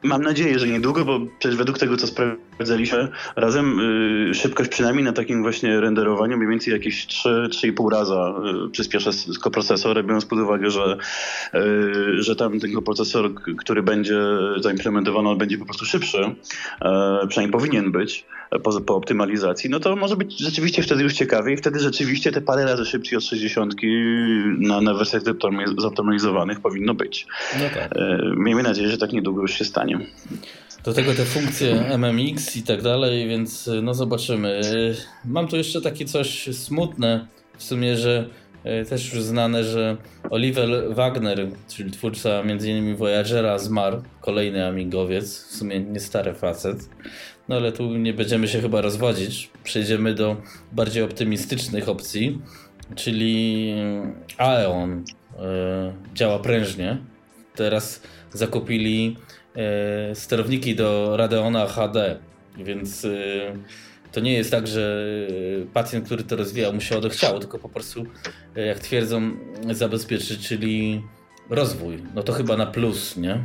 Mam 0.04 0.22
nadzieję, 0.22 0.60
że 0.60 0.68
niedługo, 0.68 1.06
bo 1.06 1.20
przecież 1.40 1.58
według 1.58 1.78
tego, 1.80 1.98
co 1.98 2.08
sprawdzaliśmy 2.56 3.08
razem, 3.36 3.78
yy, 4.28 4.34
szybkość 4.34 4.70
przynajmniej 4.70 5.06
na 5.06 5.14
takim 5.14 5.42
właśnie 5.42 5.80
renderowaniu 5.80 6.38
mniej 6.38 6.50
więcej 6.50 6.74
jakieś 6.74 7.08
3-3,5 7.08 7.92
raza 7.92 8.34
yy, 8.44 8.70
przyspiesza 8.70 9.12
koprocesor, 9.42 10.06
biorąc 10.06 10.26
pod 10.26 10.40
uwagę, 10.40 10.70
że, 10.70 10.98
yy, 11.54 12.24
że 12.24 12.36
tam 12.36 12.60
ten 12.60 12.74
koprocesor, 12.74 13.34
który 13.58 13.84
będzie 13.84 14.20
zaimplementowany, 14.62 15.30
on 15.30 15.38
będzie 15.38 15.58
po 15.58 15.66
prostu 15.66 15.86
szybszy, 15.86 16.18
yy, 16.18 17.28
przynajmniej 17.28 17.52
powinien 17.52 17.92
być 17.92 18.26
po, 18.64 18.82
po, 18.82 18.96
optymalizacji, 18.96 19.70
no 19.70 19.80
to 19.80 19.96
może 19.96 20.16
być 20.16 20.40
rzeczywiście 20.40 20.84
wtedy 20.84 21.04
już 21.04 21.14
ciekawie 21.14 21.54
i 21.54 21.58
wtedy 21.58 21.80
rzeczywiście 21.80 22.32
te 22.32 22.42
parę 22.42 22.66
razy 22.66 22.86
szybciej 22.86 23.18
od 23.18 23.24
60 23.24 23.74
na, 24.58 24.82
na 24.82 24.94
wersjach 24.94 25.22
zoptymalizowanych 25.78 26.60
powinno 26.60 26.94
być. 26.94 27.28
No 27.60 27.70
tak. 27.74 27.98
E, 27.98 28.20
miejmy 28.38 28.64
nadzieję, 28.64 28.90
że 28.90 28.98
tak 28.98 29.14
niedługo 29.14 29.42
już 29.42 29.54
się 29.54 29.66
stanie. 29.66 30.00
Do 30.86 30.94
tego 30.94 31.14
te 31.14 31.26
funkcje 31.26 31.98
MMX 31.98 32.58
i 32.58 32.64
tak 32.64 32.82
dalej, 32.82 33.28
więc 33.28 33.70
no 33.82 33.94
zobaczymy. 33.94 34.62
Mam 35.26 35.48
tu 35.48 35.58
jeszcze 35.58 35.82
takie 35.82 36.06
coś 36.06 36.50
smutne, 36.56 37.28
w 37.58 37.64
sumie, 37.64 37.98
że 37.98 38.30
e, 38.64 38.86
też 38.86 39.14
już 39.14 39.24
znane, 39.24 39.64
że 39.64 39.98
Oliver 40.30 40.96
Wagner, 40.96 41.48
czyli 41.68 41.92
twórca 41.92 42.30
m.in. 42.30 42.96
Voyagera, 42.96 43.60
zmarł. 43.60 44.02
Kolejny 44.22 44.68
amigowiec, 44.68 45.44
w 45.44 45.56
sumie 45.56 45.80
nie 45.80 46.00
stary 46.00 46.34
facet. 46.34 46.90
No 47.50 47.56
ale 47.56 47.72
tu 47.72 47.98
nie 47.98 48.14
będziemy 48.14 48.48
się 48.48 48.62
chyba 48.62 48.82
rozwodzić. 48.82 49.50
Przejdziemy 49.64 50.14
do 50.14 50.38
bardziej 50.72 51.04
optymistycznych 51.04 51.90
opcji, 51.90 52.42
czyli 52.96 53.74
Aeon 54.38 55.04
działa 56.14 56.40
prężnie. 56.40 56.98
Teraz 57.56 58.02
zakupili 58.34 59.18
sterowniki 60.14 60.76
do 60.76 61.18
Radeona 61.18 61.68
HD, 61.68 62.20
więc 62.58 63.06
y, 63.06 63.42
to 64.12 64.20
nie 64.20 64.34
jest 64.34 64.52
tak, 64.52 64.68
że 64.68 65.06
pacjent, 65.74 66.06
który 66.06 66.24
to 66.24 66.36
rozwijał, 66.36 66.74
mu 66.74 66.82
się 66.82 66.98
odechciało, 66.98 67.40
tylko 67.40 67.60
po 67.60 67.70
prostu, 67.70 68.06
jak 68.56 68.80
twierdzą, 68.80 69.32
zabezpieczyć, 69.72 70.48
czyli 70.48 71.04
rozwój. 71.50 72.04
No 72.16 72.24
to 72.24 72.34
chyba 72.34 72.58
na 72.58 72.66
plus, 72.66 73.18
nie? 73.18 73.40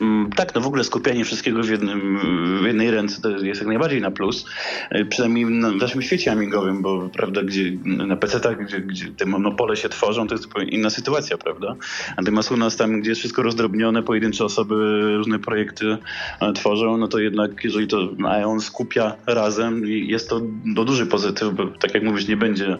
Mm, 0.00 0.30
tak, 0.32 0.54
no 0.54 0.60
w 0.60 0.66
ogóle 0.66 0.84
skupianie 0.84 1.24
wszystkiego 1.24 1.62
w, 1.62 1.68
jednym, 1.68 2.18
w 2.62 2.66
jednej 2.66 2.90
ręce 2.90 3.22
to 3.22 3.30
jest 3.30 3.60
jak 3.60 3.68
najbardziej 3.68 4.00
na 4.00 4.10
plus. 4.10 4.46
E, 4.90 5.04
przynajmniej 5.04 5.46
w 5.46 5.50
naszym 5.80 6.02
świecie 6.02 6.32
amigowym, 6.32 6.82
bo 6.82 7.08
prawda, 7.08 7.42
gdzie 7.42 7.72
na 7.84 8.16
PC-tach, 8.16 8.64
gdzie, 8.66 8.80
gdzie 8.80 9.12
te 9.16 9.26
monopole 9.26 9.76
się 9.76 9.88
tworzą, 9.88 10.26
to 10.26 10.34
jest 10.34 10.48
inna 10.68 10.90
sytuacja, 10.90 11.38
prawda? 11.38 11.76
Natomiast 12.16 12.52
u 12.52 12.56
nas 12.56 12.76
tam, 12.76 13.00
gdzie 13.00 13.10
jest 13.10 13.18
wszystko 13.18 13.42
rozdrobnione, 13.42 14.02
pojedyncze 14.02 14.44
osoby 14.44 14.74
różne 15.16 15.38
projekty 15.38 15.96
e, 16.40 16.52
tworzą, 16.52 16.96
no 16.96 17.08
to 17.08 17.18
jednak 17.18 17.64
jeżeli 17.64 17.86
to 17.86 18.10
on 18.44 18.60
skupia 18.60 19.16
razem, 19.26 19.86
jest 19.86 20.28
to 20.28 20.40
do 20.64 20.84
duży 20.84 21.06
pozytyw, 21.06 21.54
bo 21.54 21.66
tak 21.66 21.94
jak 21.94 22.02
mówisz, 22.02 22.28
nie 22.28 22.36
będzie, 22.36 22.78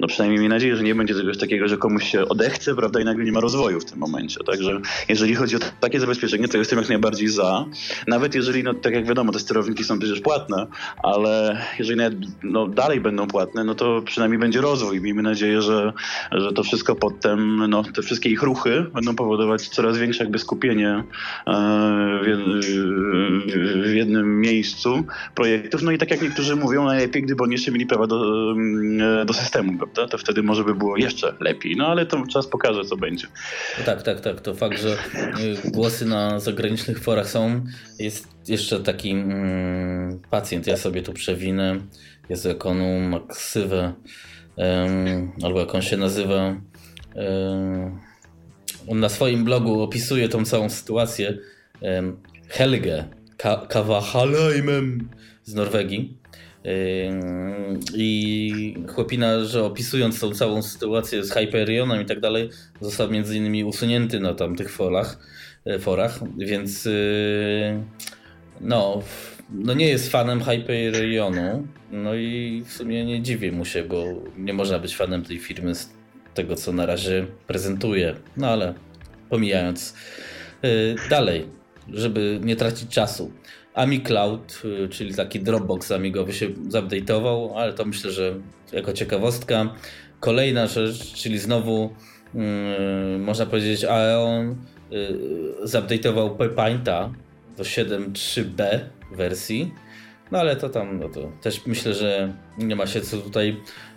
no 0.00 0.06
przynajmniej 0.06 0.40
miejmy 0.40 0.54
nadzieję, 0.54 0.76
że 0.76 0.82
nie 0.82 0.94
będzie 0.94 1.14
czegoś 1.14 1.38
takiego, 1.38 1.68
że 1.68 1.76
komuś 1.76 2.04
się 2.04 2.28
odechce, 2.28 2.74
prawda, 2.74 3.00
i 3.00 3.04
nagle 3.04 3.24
nie 3.24 3.32
ma 3.32 3.40
rozwoju 3.40 3.80
w 3.80 3.84
tym 3.84 3.98
momencie. 3.98 4.40
Także 4.46 4.80
jeżeli 5.08 5.34
chodzi 5.34 5.56
o 5.56 5.58
takie 5.80 6.00
zabezpieczenie, 6.00 6.48
to 6.48 6.59
jestem 6.60 6.78
jak 6.78 6.88
najbardziej 6.88 7.28
za. 7.28 7.64
Nawet 8.06 8.34
jeżeli, 8.34 8.62
no 8.62 8.74
tak 8.74 8.94
jak 8.94 9.06
wiadomo, 9.06 9.32
te 9.32 9.38
sterowniki 9.38 9.84
są 9.84 9.98
przecież 9.98 10.20
płatne, 10.20 10.66
ale 11.02 11.60
jeżeli 11.78 11.98
nawet 11.98 12.18
no, 12.42 12.66
dalej 12.68 13.00
będą 13.00 13.26
płatne, 13.26 13.64
no 13.64 13.74
to 13.74 14.02
przynajmniej 14.02 14.38
będzie 14.38 14.60
rozwój. 14.60 15.00
Miejmy 15.00 15.22
nadzieję, 15.22 15.62
że, 15.62 15.92
że 16.32 16.52
to 16.52 16.62
wszystko 16.62 16.94
potem, 16.94 17.70
no 17.70 17.82
te 17.82 18.02
wszystkie 18.02 18.30
ich 18.30 18.42
ruchy 18.42 18.86
będą 18.94 19.16
powodować 19.16 19.68
coraz 19.68 19.98
większe 19.98 20.24
jakby 20.24 20.38
skupienie 20.38 21.04
e, 21.46 22.20
w, 23.84 23.94
jednym 23.94 24.40
miejscu 24.40 25.04
projektów. 25.34 25.82
No 25.82 25.90
i 25.90 25.98
tak 25.98 26.10
jak 26.10 26.22
niektórzy 26.22 26.56
mówią, 26.56 26.84
najlepiej, 26.84 27.22
gdyby 27.22 27.42
oni 27.42 27.52
jeszcze 27.52 27.70
mieli 27.72 27.86
prawa 27.86 28.06
do, 28.06 28.50
mm, 28.50 29.26
do 29.26 29.32
systemu, 29.32 29.78
prawda? 29.78 30.06
To 30.06 30.18
wtedy 30.18 30.42
może 30.42 30.64
by 30.64 30.74
było 30.74 30.96
jeszcze 30.96 31.34
lepiej. 31.40 31.76
No 31.76 31.86
ale 31.86 32.06
to 32.06 32.26
czas 32.26 32.46
pokaże, 32.46 32.84
co 32.84 32.96
będzie. 32.96 33.26
No 33.78 33.84
tak, 33.84 34.02
tak, 34.02 34.20
tak. 34.20 34.40
To 34.40 34.54
fakt, 34.54 34.82
że 34.82 34.96
y, 35.66 35.70
głosy 35.70 36.06
na 36.06 36.40
zagranicznych 36.50 36.98
forach 36.98 37.30
są. 37.30 37.64
Jest 37.98 38.28
jeszcze 38.48 38.80
taki 38.80 39.10
mm, 39.10 40.20
pacjent, 40.30 40.66
ja 40.66 40.76
sobie 40.76 41.02
tu 41.02 41.12
przewinę. 41.12 41.76
Jest 42.28 42.46
ekonu 42.46 43.00
Maksywę, 43.00 43.92
um, 44.56 45.32
albo 45.42 45.60
jak 45.60 45.74
on 45.74 45.82
się 45.82 45.96
nazywa. 45.96 46.56
Um, 47.14 48.00
on 48.88 49.00
na 49.00 49.08
swoim 49.08 49.44
blogu 49.44 49.82
opisuje 49.82 50.28
tą 50.28 50.44
całą 50.44 50.68
sytuację. 50.68 51.38
Um, 51.80 52.16
Helge 52.48 53.04
Kavahalheimem 53.68 55.08
z 55.44 55.54
Norwegii. 55.54 56.16
I 57.94 58.74
chłopina, 58.94 59.44
że 59.44 59.64
opisując 59.64 60.20
tą 60.20 60.34
całą 60.34 60.62
sytuację 60.62 61.24
z 61.24 61.32
Hyperionem 61.32 62.02
i 62.02 62.06
tak 62.06 62.20
dalej, 62.20 62.50
został 62.80 63.10
między 63.10 63.36
innymi 63.36 63.64
usunięty 63.64 64.20
na 64.20 64.34
tamtych 64.34 64.70
forach 64.70 65.18
E, 65.18 65.39
forach, 65.80 66.20
więc 66.38 66.86
y, 66.86 67.82
no, 68.60 69.02
no 69.50 69.74
nie 69.74 69.88
jest 69.88 70.10
fanem 70.10 70.42
Hyperionu, 70.42 71.66
no 71.90 72.14
i 72.14 72.62
w 72.66 72.72
sumie 72.72 73.04
nie 73.04 73.22
dziwię 73.22 73.52
mu 73.52 73.64
się, 73.64 73.82
bo 73.82 74.04
nie 74.38 74.52
można 74.52 74.78
być 74.78 74.96
fanem 74.96 75.24
tej 75.24 75.38
firmy 75.38 75.74
z 75.74 75.90
tego, 76.34 76.56
co 76.56 76.72
na 76.72 76.86
razie 76.86 77.26
prezentuje. 77.46 78.14
No 78.36 78.48
ale 78.48 78.74
pomijając. 79.28 79.94
Y, 80.64 80.96
dalej, 81.10 81.48
żeby 81.88 82.40
nie 82.42 82.56
tracić 82.56 82.90
czasu. 82.90 83.32
Ami 83.74 84.00
Cloud, 84.00 84.62
y, 84.84 84.88
czyli 84.88 85.14
taki 85.14 85.40
Dropbox 85.40 85.92
amigowy 85.92 86.32
się 86.32 86.48
zupdate'ował, 86.48 87.50
ale 87.56 87.72
to 87.72 87.84
myślę, 87.84 88.10
że 88.10 88.34
jako 88.72 88.92
ciekawostka. 88.92 89.74
Kolejna 90.20 90.66
rzecz, 90.66 91.12
czyli 91.14 91.38
znowu 91.38 91.94
można 93.18 93.46
powiedzieć 93.46 93.84
Aeon 93.84 94.56
zupdate'ował 95.64 96.36
PayPainta 96.36 97.10
do 97.56 97.64
7.3b 97.64 98.78
wersji. 99.12 99.74
No 100.30 100.38
ale 100.38 100.56
to 100.56 100.68
tam, 100.68 100.98
no 100.98 101.08
to 101.08 101.32
też 101.42 101.66
myślę, 101.66 101.94
że 101.94 102.32
nie 102.58 102.76
ma 102.76 102.86
się 102.86 103.00
co 103.00 103.16
tutaj 103.16 103.48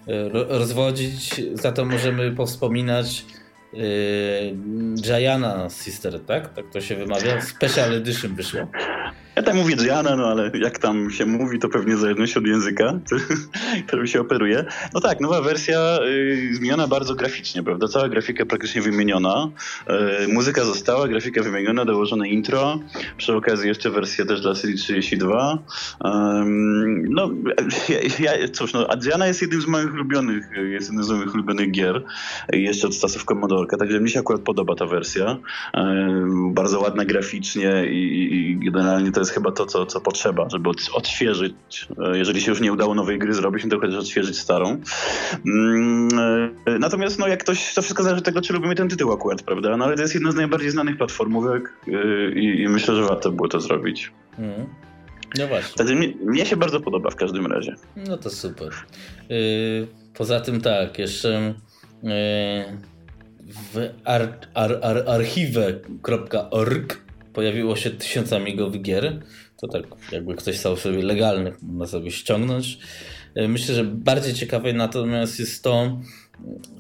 y, 0.08 0.30
rozwodzić. 0.30 1.42
Za 1.54 1.72
to 1.72 1.86
możemy 1.86 2.32
powspominać 2.32 3.26
yy, 3.74 3.82
Giana 5.02 5.70
Sister, 5.70 6.20
tak? 6.20 6.54
Tak 6.54 6.70
to 6.70 6.82
się 6.82 6.96
wymawia. 6.96 7.42
Special 7.42 7.94
Edition 7.94 8.36
wyszło. 8.36 8.68
Ja 9.36 9.44
tam 9.44 9.58
mówię 9.58 9.76
Diana, 9.76 10.16
no 10.16 10.28
ale 10.28 10.52
jak 10.54 10.80
tam 10.80 11.12
się 11.12 11.26
mówi, 11.26 11.60
to 11.60 11.70
pewnie 11.70 11.96
w 11.96 12.00
zależności 12.00 12.40
od 12.40 12.48
języka, 12.48 13.00
którym 13.88 14.08
się 14.08 14.22
operuje. 14.22 14.66
No 14.94 15.02
tak, 15.02 15.20
nowa 15.20 15.42
wersja 15.42 16.00
y, 16.08 16.56
zmieniona 16.56 16.88
bardzo 16.88 17.16
graficznie, 17.16 17.64
prawda? 17.64 17.88
Cała 17.88 18.10
grafika 18.10 18.46
praktycznie 18.46 18.82
wymieniona. 18.82 19.50
Y, 20.24 20.28
muzyka 20.28 20.66
została, 20.66 21.08
grafika 21.08 21.44
wymieniona, 21.44 21.86
dołożone 21.86 22.30
intro. 22.30 22.80
Przy 23.18 23.36
okazji 23.36 23.68
jeszcze 23.68 23.90
wersja 23.90 24.26
też 24.26 24.42
dla 24.42 24.56
serii 24.56 24.78
32. 24.78 25.58
Um, 26.04 27.06
no, 27.10 27.30
ja, 28.20 28.36
ja, 28.36 28.50
cóż, 28.50 28.74
no, 28.74 28.88
Adriana 28.88 29.28
jest 29.28 29.42
jednym 29.42 29.62
z 29.62 29.68
moich 29.68 29.94
ulubionych, 29.94 30.50
jest 30.72 30.88
jednym 30.88 31.04
z 31.04 31.10
moich 31.10 31.34
ulubionych 31.34 31.72
gier, 31.72 32.04
jeszcze 32.54 32.88
od 32.88 33.00
czasów 33.00 33.26
Commodorka, 33.26 33.78
także 33.78 34.00
mi 34.00 34.10
się 34.10 34.20
akurat 34.20 34.42
podoba 34.42 34.76
ta 34.76 34.86
wersja. 34.86 35.38
Bardzo 36.52 36.80
ładna 36.80 37.06
graficznie 37.06 37.86
i, 37.86 38.34
i 38.36 38.60
generalnie 38.72 39.12
to 39.12 39.23
jest 39.24 39.34
chyba 39.34 39.52
to, 39.52 39.66
co, 39.66 39.86
co 39.86 40.02
potrzeba, 40.02 40.48
żeby 40.52 40.70
odświeżyć. 40.94 41.88
E, 41.98 42.18
jeżeli 42.18 42.42
się 42.42 42.52
już 42.52 42.62
nie 42.62 42.74
udało 42.74 42.96
nowej 42.96 43.20
gry 43.20 43.34
zrobić, 43.34 43.64
no 43.64 43.70
to 43.70 43.80
chociaż 43.80 43.96
odświeżyć 43.96 44.40
starą. 44.40 44.82
Mm, 45.46 46.10
e, 46.66 46.80
natomiast 46.80 47.20
no, 47.20 47.28
jak 47.28 47.44
ktoś, 47.44 47.74
to 47.74 47.82
wszystko 47.82 48.04
zależy 48.04 48.20
od 48.20 48.26
tego, 48.26 48.42
czy 48.42 48.54
lubimy 48.54 48.76
ten 48.76 48.90
tytuł 48.90 49.14
akurat, 49.14 49.42
prawda? 49.42 49.78
No 49.78 49.86
ale 49.86 49.96
to 49.96 50.02
jest 50.02 50.14
jedna 50.14 50.32
z 50.32 50.36
najbardziej 50.36 50.72
znanych 50.72 50.98
platformówek 50.98 51.74
i, 52.36 52.62
i 52.62 52.70
myślę, 52.70 52.96
że 52.96 53.04
warto 53.04 53.32
było 53.32 53.48
to 53.48 53.60
zrobić. 53.60 54.12
Mm. 54.40 54.66
No 55.38 55.48
właśnie. 55.48 55.76
Także 55.76 55.96
mnie, 55.96 56.14
mnie, 56.26 56.46
się 56.46 56.58
bardzo 56.58 56.80
podoba 56.80 57.10
w 57.10 57.16
każdym 57.16 57.46
razie. 57.46 57.76
No 57.96 58.18
to 58.18 58.30
super. 58.30 58.70
Yy, 59.30 59.88
poza 60.14 60.40
tym 60.40 60.62
tak, 60.62 61.00
jeszcze 61.00 61.54
yy, 62.04 62.10
w 63.74 63.90
ar, 64.06 64.38
ar, 64.54 64.80
ar, 64.82 65.04
archive.org 65.08 67.04
pojawiło 67.34 67.76
się 67.76 67.90
tysiąc 67.90 68.34
amigowych 68.34 68.82
gier. 68.82 69.22
To 69.58 69.68
tak 69.68 69.84
jakby 70.12 70.36
ktoś 70.36 70.58
stał 70.58 70.78
sobie 70.78 71.04
legalny, 71.04 71.54
można 71.62 72.00
sobie 72.00 72.12
ściągnąć. 72.12 72.78
Yy, 73.36 73.48
myślę, 73.48 73.76
że 73.76 73.84
bardziej 73.84 74.34
ciekawe 74.34 74.74
natomiast 74.74 75.40
jest 75.40 75.64
to, 75.64 76.00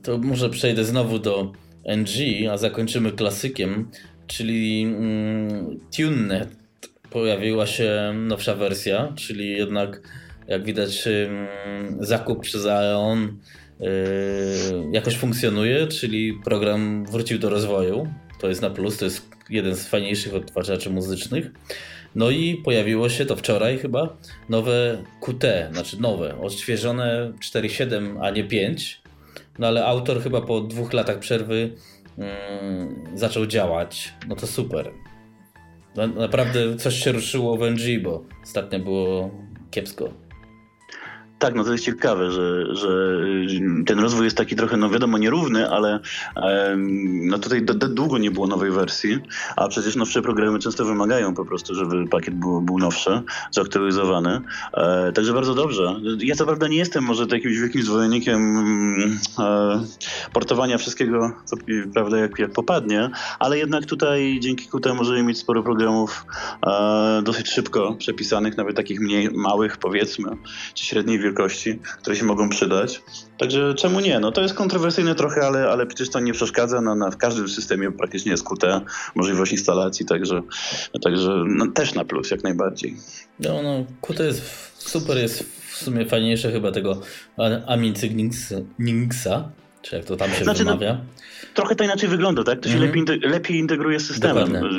to 0.04 0.18
może 0.18 0.50
przejdę 0.50 0.86
znowu 0.86 1.20
do 1.20 1.52
NG, 1.86 2.48
a 2.52 2.58
zakończymy 2.58 3.12
klasykiem, 3.12 3.92
czyli 4.28 4.84
mm, 4.84 5.80
TuneNet 5.98 6.50
pojawiła 7.10 7.68
się 7.68 8.14
nowsza 8.16 8.56
wersja, 8.56 9.14
czyli 9.16 9.52
jednak 9.52 10.02
jak 10.48 10.64
widać 10.64 11.08
zakup 12.00 12.42
przez 12.42 12.66
Aeon 12.66 13.24
y, 13.24 13.86
jakoś 14.92 15.18
funkcjonuje, 15.18 15.88
czyli 15.88 16.34
program 16.44 17.06
wrócił 17.12 17.40
do 17.40 17.50
rozwoju. 17.50 18.08
To 18.42 18.50
jest 18.50 18.62
na 18.62 18.70
plus, 18.70 18.98
to 18.98 19.06
jest 19.06 19.33
jeden 19.50 19.76
z 19.76 19.88
fajniejszych 19.88 20.36
odtwarzaczy 20.36 20.90
muzycznych. 20.90 21.52
No 22.16 22.30
i 22.30 22.56
pojawiło 22.56 23.10
się 23.10 23.26
to 23.26 23.36
wczoraj 23.36 23.78
chyba 23.78 24.18
nowe 24.50 25.04
QT, 25.22 25.46
znaczy 25.72 26.02
nowe, 26.02 26.42
odświeżone 26.42 27.34
4.7, 27.40 28.18
a 28.22 28.30
nie 28.30 28.44
5. 28.44 29.02
No 29.60 29.68
ale 29.68 29.86
autor 29.86 30.24
chyba 30.24 30.42
po 30.42 30.62
dwóch 30.62 30.94
latach 30.94 31.20
przerwy 31.20 31.72
zaczął 33.16 33.46
działać. 33.46 34.14
No 34.28 34.36
to 34.36 34.48
super. 34.48 34.92
Naprawdę 36.16 36.76
coś 36.76 37.04
się 37.04 37.12
ruszyło 37.12 37.58
w 37.58 37.72
NG, 37.72 38.04
bo 38.04 38.24
ostatnio 38.44 38.80
było 38.80 39.32
kiepsko. 39.72 40.23
Tak, 41.44 41.56
no 41.56 41.64
to 41.64 41.72
jest 41.72 41.84
ciekawe, 41.84 42.32
że, 42.32 42.76
że 42.76 42.90
y, 43.82 43.84
ten 43.86 44.00
rozwój 44.00 44.26
jest 44.26 44.38
taki 44.38 44.56
trochę, 44.56 44.78
no 44.78 44.90
wiadomo, 44.90 45.18
nierówny, 45.18 45.70
ale 45.70 46.00
no 47.04 47.40
tutaj 47.40 47.66
długo 47.90 48.18
nie 48.18 48.32
było 48.32 48.48
nowej 48.48 48.72
wersji, 48.72 49.20
a 49.56 49.68
przecież 49.68 49.96
nowsze 49.96 50.22
programy 50.22 50.60
często 50.60 50.86
wymagają 50.86 51.36
po 51.36 51.46
prostu, 51.46 51.76
żeby 51.76 52.08
pakiet 52.08 52.36
był, 52.36 52.62
był 52.62 52.80
nowszy, 52.80 53.22
zaktualizowany. 53.52 54.42
E, 54.74 55.12
także 55.12 55.34
bardzo 55.34 55.56
dobrze. 55.56 55.96
Ja 56.20 56.36
co 56.36 56.46
prawda 56.46 56.68
nie 56.68 56.78
jestem 56.78 57.04
może 57.04 57.26
jakimś 57.32 57.60
wielkim 57.60 57.84
zwolennikiem 57.84 58.40
e, 59.40 59.84
portowania 60.34 60.78
wszystkiego, 60.78 61.32
co, 61.46 61.56
prawda, 61.94 62.18
jak, 62.18 62.40
jak 62.40 62.52
popadnie, 62.52 63.10
ale 63.40 63.58
jednak 63.58 63.86
tutaj 63.86 64.38
dzięki 64.40 64.68
QT 64.68 64.86
możemy 64.96 65.24
mieć 65.24 65.38
sporo 65.38 65.64
programów 65.64 66.26
e, 66.68 67.22
dosyć 67.24 67.50
szybko 67.50 67.96
przepisanych, 67.96 68.58
nawet 68.58 68.76
takich 68.76 69.00
mniej 69.00 69.30
małych 69.32 69.78
powiedzmy, 69.78 70.30
czy 70.74 70.86
średniej 70.86 71.20
wielkości 71.20 71.33
wielkości, 71.34 71.80
które 72.02 72.16
się 72.16 72.26
mogą 72.26 72.50
przydać. 72.50 73.02
Także 73.38 73.74
czemu 73.74 74.00
nie? 74.00 74.20
No 74.20 74.32
to 74.32 74.42
jest 74.42 74.54
kontrowersyjne 74.54 75.16
trochę, 75.16 75.42
ale, 75.42 75.70
ale 75.70 75.86
przecież 75.86 76.10
to 76.10 76.20
nie 76.20 76.34
przeszkadza. 76.34 76.82
No, 76.82 76.96
na, 76.96 77.12
w 77.12 77.18
każdym 77.18 77.50
systemie 77.50 77.92
praktycznie 77.92 78.32
jest 78.32 78.44
QT, 78.44 78.64
możliwość 79.16 79.52
instalacji, 79.52 80.06
także, 80.06 80.42
także 81.02 81.44
no, 81.48 81.68
też 81.68 81.94
na 81.94 82.06
plus 82.06 82.32
jak 82.32 82.44
najbardziej. 82.44 82.96
No, 83.40 83.62
no 83.64 83.86
QT 84.02 84.20
jest 84.20 84.42
super, 84.78 85.18
jest 85.18 85.44
w 85.72 85.78
sumie 85.78 86.06
fajniejsze 86.06 86.52
chyba 86.52 86.72
tego 86.72 87.02
Amicy 87.68 88.10
Ningsa, 88.80 89.52
czy 89.82 89.96
jak 89.96 90.06
to 90.06 90.16
tam 90.16 90.32
się 90.32 90.44
znaczy, 90.44 90.66
no, 90.66 90.72
wymawia. 90.72 90.94
No, 90.94 91.23
trochę 91.54 91.76
to 91.76 91.84
inaczej 91.84 92.10
wygląda, 92.10 92.44
tak? 92.44 92.60
To 92.60 92.70
się 92.70 92.76
mm 92.76 92.92
-hmm. 92.92 93.10
lepiej, 93.10 93.20
lepiej 93.30 93.58
integruje 93.58 94.00
z 94.00 94.06
systemem, 94.08 94.54
Dokładnie. 94.54 94.70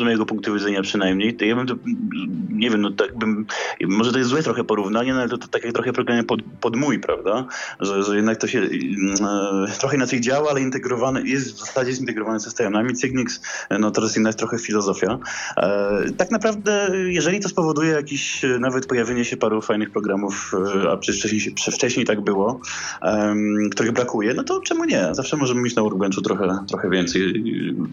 z 0.00 0.02
mojego 0.04 0.26
punktu 0.26 0.54
widzenia 0.54 0.82
przynajmniej. 0.82 1.36
Ja 1.40 1.56
bym 1.56 1.66
to, 1.66 1.74
nie 2.50 2.70
wiem, 2.70 2.80
no 2.80 2.90
tak 2.90 3.18
bym, 3.18 3.46
może 3.80 4.12
to 4.12 4.18
jest 4.18 4.30
złe 4.30 4.42
trochę 4.42 4.64
porównanie, 4.64 5.14
no 5.14 5.20
ale 5.20 5.28
to, 5.28 5.38
to 5.38 5.48
tak 5.48 5.64
jak 5.64 5.72
trochę 5.72 5.92
programie 5.92 6.22
pod, 6.24 6.40
pod 6.60 6.76
mój, 6.76 6.98
prawda? 6.98 7.46
Że, 7.80 8.02
że 8.02 8.16
jednak 8.16 8.38
to 8.38 8.46
się 8.46 8.60
e, 8.60 9.78
trochę 9.80 9.96
inaczej 9.96 10.20
działa, 10.20 10.50
ale 10.50 10.60
integrowany, 10.60 11.28
jest 11.28 11.54
w 11.54 11.58
zasadzie 11.58 11.92
zintegrowany 11.92 12.40
systemem. 12.40 12.72
Na 12.72 12.94
Cygnix, 12.94 13.40
no 13.80 13.90
to 13.90 14.02
jest 14.02 14.16
inna 14.16 14.28
jest 14.28 14.38
trochę 14.38 14.58
filozofia. 14.58 15.18
E, 15.56 16.10
tak 16.16 16.30
naprawdę, 16.30 16.90
jeżeli 17.06 17.40
to 17.40 17.48
spowoduje 17.48 17.90
jakieś, 17.92 18.44
e, 18.44 18.58
nawet 18.58 18.86
pojawienie 18.86 19.24
się 19.24 19.36
paru 19.36 19.62
fajnych 19.62 19.90
programów, 19.90 20.52
e, 20.84 20.90
a 20.90 20.96
przecież 20.96 21.20
wcześniej, 21.20 21.54
wcześniej 21.72 22.06
tak 22.06 22.20
było, 22.20 22.60
e, 23.02 23.34
których 23.70 23.92
brakuje, 23.92 24.34
no 24.34 24.44
to 24.44 24.60
czemu 24.60 24.84
nie? 24.84 25.08
Zawsze 25.12 25.36
możemy 25.36 25.60
mieć 25.60 25.76
na 25.76 25.82
workbenchu 25.82 26.17
trochę, 26.20 26.58
trochę 26.68 26.90
więcej, 26.90 27.44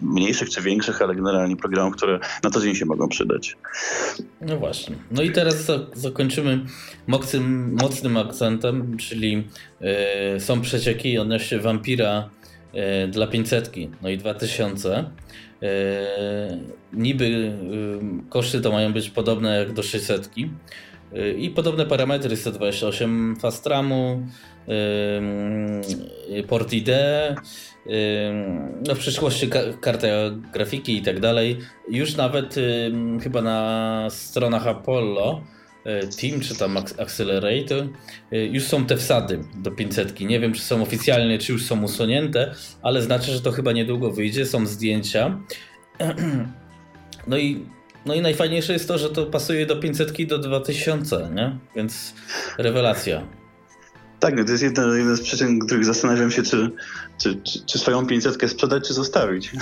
mniejszych 0.02 0.50
czy 0.50 0.62
większych, 0.62 1.02
ale 1.02 1.14
generalnie 1.14 1.56
programów, 1.56 1.96
które 1.96 2.20
na 2.42 2.50
co 2.50 2.60
dzień 2.60 2.74
się 2.74 2.86
mogą 2.86 3.08
przydać. 3.08 3.56
No 4.40 4.56
właśnie. 4.56 4.96
No 5.10 5.22
i 5.22 5.30
teraz 5.30 5.66
zakończymy 5.94 6.60
mocnym, 7.06 7.76
mocnym 7.80 8.16
akcentem, 8.16 8.96
czyli 8.96 9.44
yy, 9.80 10.40
są 10.40 10.60
przecieki 10.60 11.18
odnośnie 11.18 11.58
Vampira 11.58 12.30
yy, 12.72 13.08
dla 13.08 13.26
500, 13.26 13.72
no 14.02 14.08
i 14.08 14.18
2000. 14.18 15.10
Yy, 15.60 15.68
niby 16.92 17.52
koszty 18.28 18.60
to 18.60 18.72
mają 18.72 18.92
być 18.92 19.10
podobne 19.10 19.58
jak 19.58 19.72
do 19.72 19.82
600 19.82 20.30
i 21.38 21.50
podobne 21.50 21.86
parametry 21.86 22.36
128 22.36 23.36
fast 23.40 23.66
ramu, 23.66 24.26
port 26.48 26.72
ID, 26.72 26.88
no 28.88 28.94
w 28.94 28.98
przyszłości 28.98 29.50
karta 29.80 30.06
grafiki 30.52 30.96
i 30.96 31.02
tak 31.02 31.20
dalej. 31.20 31.58
Już 31.88 32.16
nawet 32.16 32.54
chyba 33.22 33.42
na 33.42 34.06
stronach 34.10 34.66
Apollo 34.66 35.40
e, 35.84 36.00
Team 36.00 36.40
czy 36.40 36.58
tam 36.58 36.76
Accelerator 36.76 37.88
e, 38.32 38.44
już 38.46 38.64
są 38.64 38.86
te 38.86 38.96
wsady 38.96 39.40
do 39.54 39.70
500. 39.70 40.20
Nie 40.20 40.40
wiem 40.40 40.52
czy 40.52 40.62
są 40.62 40.82
oficjalnie, 40.82 41.38
czy 41.38 41.52
już 41.52 41.64
są 41.64 41.82
usunięte, 41.82 42.54
ale 42.82 43.02
znaczy, 43.02 43.32
że 43.32 43.40
to 43.40 43.52
chyba 43.52 43.72
niedługo 43.72 44.10
wyjdzie. 44.10 44.46
Są 44.46 44.66
zdjęcia. 44.66 45.38
No 47.28 47.38
i 47.38 47.66
no 48.06 48.14
i 48.14 48.20
najfajniejsze 48.20 48.72
jest 48.72 48.88
to, 48.88 48.98
że 48.98 49.10
to 49.10 49.26
pasuje 49.26 49.66
do 49.66 49.76
500 49.76 50.24
do 50.26 50.38
2000, 50.38 51.30
nie? 51.34 51.58
Więc 51.76 52.14
rewelacja. 52.58 53.26
Tak, 54.26 54.36
no 54.36 54.44
to 54.44 54.50
jest 54.50 54.62
jedna, 54.62 54.82
z 55.14 55.20
przyczyn, 55.20 55.58
których 55.58 55.84
zastanawiam 55.84 56.30
się, 56.30 56.42
czy, 56.42 56.70
czy, 57.18 57.40
czy, 57.42 57.66
czy 57.66 57.78
swoją 57.78 58.06
500 58.06 58.50
sprzedać, 58.50 58.88
czy 58.88 58.94
zostawić. 58.94 59.52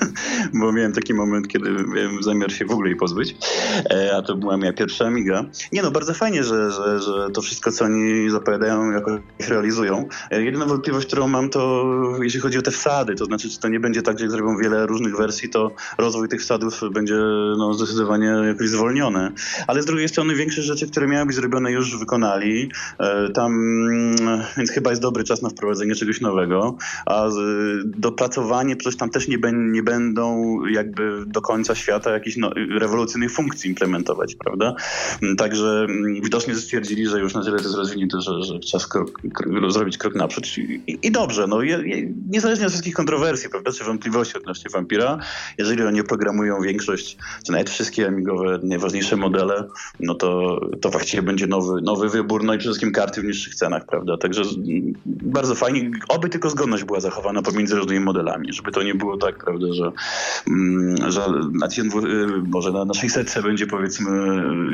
Bo 0.60 0.72
miałem 0.72 0.92
taki 0.92 1.14
moment, 1.14 1.48
kiedy 1.48 1.70
miałem 1.70 2.22
zamiar 2.22 2.52
się 2.52 2.64
w 2.64 2.70
ogóle 2.70 2.88
jej 2.88 2.98
pozbyć. 2.98 3.36
E, 3.90 4.16
a 4.16 4.22
to 4.22 4.36
była 4.36 4.56
moja 4.56 4.72
pierwsza 4.72 5.06
Amiga. 5.06 5.44
Nie 5.72 5.82
no, 5.82 5.90
bardzo 5.90 6.14
fajnie, 6.14 6.44
że, 6.44 6.70
że, 6.70 7.00
że 7.00 7.30
to 7.30 7.42
wszystko, 7.42 7.72
co 7.72 7.84
oni 7.84 8.30
zapowiadają, 8.30 8.90
jakoś 8.90 9.20
realizują. 9.48 10.08
E, 10.30 10.42
jedyna 10.42 10.66
wątpliwość, 10.66 11.06
którą 11.06 11.28
mam, 11.28 11.50
to 11.50 11.84
jeśli 12.22 12.40
chodzi 12.40 12.58
o 12.58 12.62
te 12.62 12.70
wsady, 12.70 13.14
to 13.14 13.24
znaczy, 13.24 13.50
czy 13.50 13.60
to 13.60 13.68
nie 13.68 13.80
będzie 13.80 14.02
tak, 14.02 14.18
że 14.18 14.24
jak 14.24 14.32
zrobią 14.32 14.58
wiele 14.58 14.86
różnych 14.86 15.16
wersji, 15.16 15.48
to 15.48 15.70
rozwój 15.98 16.28
tych 16.28 16.40
wsadów 16.40 16.80
będzie 16.92 17.14
no, 17.58 17.74
zdecydowanie 17.74 18.26
jakoś 18.26 18.68
zwolniony. 18.68 19.32
Ale 19.66 19.82
z 19.82 19.86
drugiej 19.86 20.08
strony 20.08 20.34
większe 20.34 20.62
rzeczy, 20.62 20.90
które 20.90 21.06
miały 21.06 21.26
być 21.26 21.36
zrobione, 21.36 21.72
już 21.72 21.98
wykonali. 21.98 22.70
E, 22.98 23.28
tam, 23.28 23.52
więc 24.56 24.70
chyba 24.70 24.90
jest 24.90 25.02
dobry 25.02 25.24
czas 25.24 25.42
na 25.42 25.48
wprowadzenie 25.48 25.94
czegoś 25.94 26.20
nowego 26.20 26.76
a 27.06 27.28
dopracowanie 27.84 28.76
przecież 28.76 28.96
tam 28.96 29.10
też 29.10 29.28
nie, 29.28 29.38
nie 29.52 29.82
będą 29.82 30.56
jakby 30.66 31.24
do 31.26 31.40
końca 31.40 31.74
świata 31.74 32.10
jakichś 32.10 32.36
no, 32.36 32.50
rewolucyjnych 32.78 33.32
funkcji 33.32 33.70
implementować, 33.70 34.34
prawda? 34.34 34.74
Także 35.38 35.86
mm, 35.88 36.14
widocznie 36.22 36.54
stwierdzili, 36.54 37.06
że 37.06 37.20
już 37.20 37.34
na 37.34 37.44
tyle 37.44 37.56
to 37.56 37.62
jest 37.62 37.76
rozwinięte, 37.76 38.20
że, 38.20 38.42
że 38.42 38.60
czas 38.60 38.86
krok, 38.86 39.20
krok, 39.34 39.72
zrobić 39.72 39.98
krok 39.98 40.14
naprzód 40.14 40.58
i, 40.58 40.98
i 41.02 41.10
dobrze, 41.10 41.46
no 41.46 41.62
je, 41.62 41.78
je, 41.84 42.12
niezależnie 42.30 42.66
od 42.66 42.72
wszystkich 42.72 42.94
kontrowersji, 42.94 43.50
prawda, 43.50 43.72
czy 43.72 43.84
wątpliwości 43.84 44.36
odnośnie 44.36 44.70
Vampira, 44.70 45.18
jeżeli 45.58 45.82
oni 45.82 46.02
programują 46.02 46.60
większość, 46.60 47.16
czy 47.46 47.52
nawet 47.52 47.70
wszystkie 47.70 48.06
amigowe 48.06 48.60
najważniejsze 48.62 49.16
modele, 49.16 49.68
no 50.00 50.14
to, 50.14 50.60
to 50.80 50.90
właściwie 50.90 51.22
będzie 51.22 51.46
nowy, 51.46 51.82
nowy 51.82 52.08
wybór, 52.08 52.44
no 52.44 52.54
i 52.54 52.58
przede 52.58 52.70
wszystkim 52.70 52.92
karty 52.92 53.20
w 53.20 53.24
niższych 53.24 53.54
cenach, 53.54 53.86
prawda? 53.86 54.01
Także 54.20 54.42
bardzo 55.04 55.54
fajnie, 55.54 55.90
oby 56.08 56.28
tylko 56.28 56.50
zgodność 56.50 56.84
była 56.84 57.00
zachowana 57.00 57.42
pomiędzy 57.42 57.76
różnymi 57.76 58.00
modelami, 58.00 58.52
żeby 58.52 58.72
to 58.72 58.82
nie 58.82 58.94
było 58.94 59.16
tak, 59.16 59.44
prawda, 59.44 59.66
że, 59.72 59.92
mm, 60.48 61.10
że 61.10 61.20
na, 61.52 61.68
może 62.46 62.72
na, 62.72 62.84
na 62.84 62.94
600 62.94 63.42
będzie 63.42 63.66
powiedzmy 63.66 64.10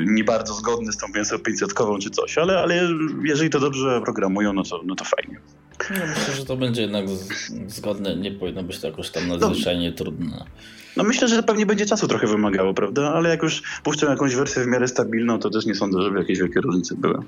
nie 0.07 0.25
bardzo 0.25 0.55
zgodny 0.55 0.93
z 0.93 0.97
tą 0.97 1.07
wersją 1.13 1.39
500 1.39 1.75
czy 2.01 2.11
coś, 2.11 2.39
ale, 2.39 2.59
ale 2.59 2.89
jeżeli 3.25 3.51
to 3.51 3.61
dobrze 3.61 4.01
programują, 4.05 4.53
no 4.53 4.63
to, 4.63 4.81
no 4.85 4.95
to 4.95 5.05
fajnie. 5.05 5.41
Ja 5.91 6.07
myślę, 6.07 6.35
że 6.35 6.45
to 6.45 6.57
będzie 6.57 6.83
jednak 6.83 7.05
zgodne, 7.67 8.17
nie 8.17 8.33
powinno 8.33 8.63
być 8.63 8.79
to 8.79 8.87
jakoś 8.87 9.11
tam 9.11 9.29
nadzwyczajnie 9.29 9.91
no. 9.91 9.97
trudne. 9.97 10.45
No 10.99 11.05
myślę, 11.05 11.29
że 11.29 11.37
to 11.37 11.43
pewnie 11.43 11.67
będzie 11.67 11.87
czasu 11.87 12.09
trochę 12.09 12.27
wymagało, 12.27 12.75
prawda? 12.75 13.13
Ale 13.15 13.29
jak 13.29 13.43
już 13.43 13.63
puszczę 13.83 14.07
jakąś 14.07 14.35
wersję 14.35 14.65
w 14.65 14.67
miarę 14.67 14.89
stabilną, 14.89 15.39
to 15.39 15.51
też 15.51 15.67
nie 15.67 15.75
sądzę, 15.75 16.03
żeby 16.03 16.19
jakieś 16.19 16.39
wielkie 16.39 16.61
różnice 16.61 16.95
były. 16.95 17.19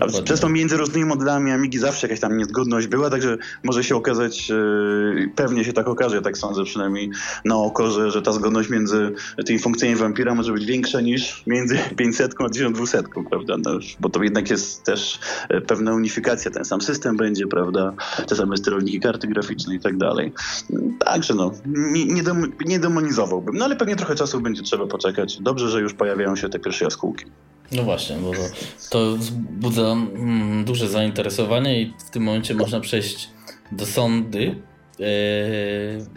A 0.00 0.22
przez 0.22 0.40
to 0.40 0.48
między 0.48 0.76
różnymi 0.76 1.04
modelami 1.04 1.50
Amigi 1.50 1.78
zawsze 1.78 2.06
jakaś 2.06 2.20
tam 2.20 2.38
niezgodność 2.38 2.86
była, 2.86 3.10
także 3.10 3.38
może 3.64 3.84
się 3.84 3.96
okazać, 3.96 4.48
yy, 4.48 5.30
pewnie 5.36 5.64
się 5.64 5.72
tak 5.72 5.88
okaże, 5.88 6.22
tak 6.22 6.38
sądzę 6.38 6.64
przynajmniej 6.64 7.10
na 7.44 7.56
oko, 7.56 7.90
że, 7.90 8.10
że 8.10 8.22
ta 8.22 8.32
zgodność 8.32 8.70
między 8.70 9.12
tymi 9.46 9.58
funkcjami 9.58 9.96
Vampira 9.96 10.34
może 10.34 10.52
być 10.52 10.64
większa 10.64 11.00
niż 11.00 11.42
między 11.46 11.78
500 11.96 12.34
a 12.38 12.48
1200, 12.48 13.02
prawda? 13.30 13.56
No, 13.64 13.70
bo 14.00 14.08
to 14.08 14.22
jednak 14.22 14.50
jest 14.50 14.84
też 14.84 15.18
e, 15.48 15.60
pewna 15.60 15.94
unifikacja, 15.94 16.50
ten 16.50 16.64
sam 16.64 16.80
system 16.80 17.16
będzie, 17.16 17.46
prawda? 17.46 17.92
Te 18.28 18.36
same 18.36 18.56
sterowniki 18.56 19.00
karty 19.00 19.26
graficzne 19.26 19.74
i 19.74 19.80
tak 19.80 19.96
dalej. 19.96 20.32
Także 20.98 21.34
no, 21.34 21.52
nie, 21.66 22.04
nie, 22.06 22.22
nie 22.66 22.79
demonizowałbym, 22.80 23.56
no 23.56 23.64
ale 23.64 23.76
pewnie 23.76 23.96
trochę 23.96 24.14
czasu 24.14 24.40
będzie 24.40 24.62
trzeba 24.62 24.86
poczekać. 24.86 25.38
Dobrze, 25.40 25.68
że 25.68 25.80
już 25.80 25.94
pojawiają 25.94 26.36
się 26.36 26.48
te 26.48 26.58
pierwsze 26.58 26.84
jaskółki. 26.84 27.24
No 27.72 27.82
właśnie, 27.82 28.16
bo 28.16 28.32
to, 28.32 28.38
to 28.90 29.16
wzbudza 29.16 29.82
mm, 29.82 30.64
duże 30.64 30.88
zainteresowanie 30.88 31.82
i 31.82 31.94
w 32.06 32.10
tym 32.10 32.22
momencie 32.22 32.54
można 32.54 32.80
przejść 32.80 33.30
do 33.72 33.86
sądy 33.86 34.54
e, 35.00 35.04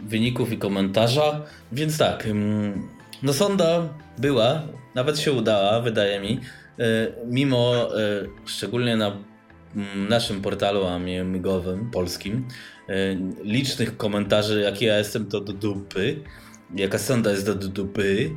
wyników 0.02 0.52
i 0.52 0.58
komentarza. 0.58 1.40
Więc 1.72 1.98
tak, 1.98 2.26
mm, 2.26 2.88
no 3.22 3.32
sonda 3.32 3.88
była, 4.18 4.62
nawet 4.94 5.18
się 5.18 5.32
udała, 5.32 5.80
wydaje 5.80 6.20
mi, 6.20 6.40
e, 6.78 7.12
mimo 7.26 7.74
e, 7.74 8.24
szczególnie 8.44 8.96
na 8.96 9.06
mm, 9.76 10.08
naszym 10.08 10.42
portalu 10.42 10.86
amigowym 10.86 11.90
polskim 11.90 12.48
licznych 13.44 13.96
komentarzy, 13.96 14.60
jakie 14.60 14.86
ja 14.86 14.98
jestem 14.98 15.26
to 15.26 15.40
do 15.40 15.52
dupy, 15.52 16.16
jaka 16.76 16.98
sonda 16.98 17.30
jest 17.30 17.46
do 17.46 17.54
dupy. 17.54 18.30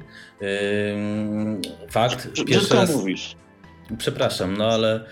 Fakt. 1.89 2.30
Pierwszy 2.47 2.73
raz... 2.73 2.95
mówisz. 2.95 3.36
Przepraszam, 3.97 4.58
no 4.58 4.65
ale 4.65 5.06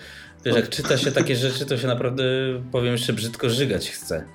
wiesz, 0.45 0.55
jak 0.55 0.69
czyta 0.69 0.97
się 0.97 1.11
takie 1.11 1.35
rzeczy, 1.35 1.65
to 1.65 1.77
się 1.77 1.87
naprawdę, 1.87 2.23
powiem 2.71 2.91
jeszcze 2.91 3.13
brzydko, 3.13 3.49
żygać 3.49 3.89
chce. 3.89 4.25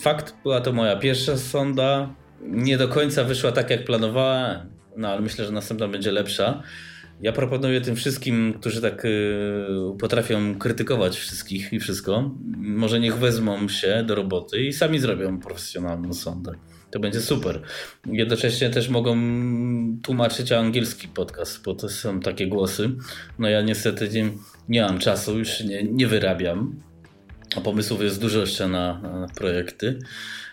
Fakt, 0.00 0.34
była 0.42 0.60
to 0.60 0.72
moja 0.72 0.96
pierwsza 0.96 1.36
sonda. 1.36 2.14
Nie 2.40 2.78
do 2.78 2.88
końca 2.88 3.24
wyszła 3.24 3.52
tak, 3.52 3.70
jak 3.70 3.84
planowała, 3.84 4.66
no 4.96 5.08
ale 5.08 5.20
myślę, 5.20 5.44
że 5.44 5.52
następna 5.52 5.88
będzie 5.88 6.12
lepsza. 6.12 6.62
Ja 7.20 7.32
proponuję 7.32 7.80
tym 7.80 7.96
wszystkim, 7.96 8.54
którzy 8.60 8.82
tak 8.82 9.04
y, 9.04 9.66
potrafią 9.98 10.58
krytykować 10.58 11.16
wszystkich 11.16 11.72
i 11.72 11.80
wszystko, 11.80 12.30
może 12.56 13.00
niech 13.00 13.16
wezmą 13.16 13.68
się 13.68 14.04
do 14.06 14.14
roboty 14.14 14.62
i 14.62 14.72
sami 14.72 14.98
zrobią 14.98 15.40
profesjonalną 15.40 16.12
sondę. 16.12 16.52
To 16.90 17.00
będzie 17.00 17.20
super. 17.20 17.62
Jednocześnie 18.06 18.70
też 18.70 18.88
mogą 18.88 19.16
tłumaczyć 20.02 20.52
angielski 20.52 21.08
podcast, 21.08 21.62
bo 21.64 21.74
to 21.74 21.88
są 21.88 22.20
takie 22.20 22.46
głosy. 22.46 22.90
No 23.38 23.48
ja 23.48 23.62
niestety 23.62 24.08
nie, 24.08 24.30
nie 24.68 24.82
mam 24.82 24.98
czasu, 24.98 25.38
już 25.38 25.60
nie, 25.60 25.82
nie 25.82 26.06
wyrabiam. 26.06 26.80
A 27.56 27.60
pomysłów 27.60 28.02
jest 28.02 28.20
dużo 28.20 28.40
jeszcze 28.40 28.68
na, 28.68 29.00
na 29.00 29.26
projekty. 29.36 29.98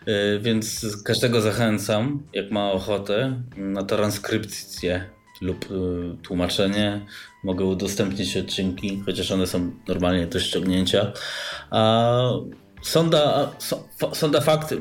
E, 0.06 0.40
więc 0.40 0.98
każdego 1.06 1.42
zachęcam, 1.42 2.24
jak 2.34 2.52
ma 2.52 2.72
ochotę, 2.72 3.44
na 3.58 3.84
transkrypcję 3.84 5.10
lub 5.42 5.66
e, 5.66 6.18
tłumaczenie. 6.22 7.06
Mogę 7.44 7.66
udostępnić 7.66 8.38
odcinki, 8.38 9.02
chociaż 9.06 9.32
one 9.32 9.48
są 9.48 9.72
normalnie 9.88 10.28
do 10.28 10.40
ściągnięcia. 10.40 11.12
A 11.72 12.22
Sonda, 12.84 13.52
sonda 14.14 14.42
fakt, 14.42 14.74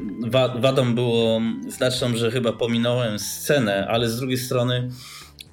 wadą 0.60 0.94
było 0.94 1.40
znaczną, 1.68 2.16
że 2.16 2.30
chyba 2.30 2.52
pominąłem 2.52 3.18
scenę, 3.18 3.86
ale 3.88 4.08
z 4.08 4.16
drugiej 4.16 4.38
strony 4.38 4.88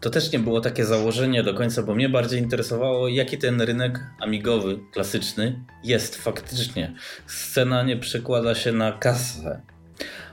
to 0.01 0.09
też 0.09 0.31
nie 0.31 0.39
było 0.39 0.61
takie 0.61 0.85
założenie 0.85 1.43
do 1.43 1.53
końca, 1.53 1.83
bo 1.83 1.95
mnie 1.95 2.09
bardziej 2.09 2.39
interesowało, 2.39 3.07
jaki 3.07 3.37
ten 3.37 3.61
rynek 3.61 3.99
amigowy, 4.19 4.79
klasyczny 4.93 5.63
jest 5.83 6.15
faktycznie. 6.15 6.93
Scena 7.27 7.83
nie 7.83 7.97
przekłada 7.97 8.55
się 8.55 8.71
na 8.71 8.91
kasę. 8.91 9.61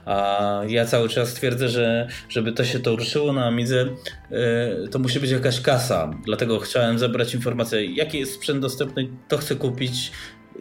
A 0.05 0.61
ja 0.67 0.85
cały 0.85 1.09
czas 1.09 1.33
twierdzę, 1.33 1.69
że 1.69 2.07
żeby 2.29 2.51
to 2.51 2.65
się 2.65 2.79
to 2.79 2.95
ruszyło 2.95 3.33
na 3.33 3.45
Amidze, 3.45 3.85
e, 4.31 4.87
to 4.87 4.99
musi 4.99 5.19
być 5.19 5.31
jakaś 5.31 5.61
kasa. 5.61 6.11
Dlatego 6.25 6.59
chciałem 6.59 6.99
zebrać 6.99 7.33
informację, 7.33 7.85
jaki 7.85 8.19
jest 8.19 8.33
sprzęt 8.33 8.59
dostępny, 8.59 9.07
to 9.27 9.37
chcę 9.37 9.55
kupić, 9.55 10.11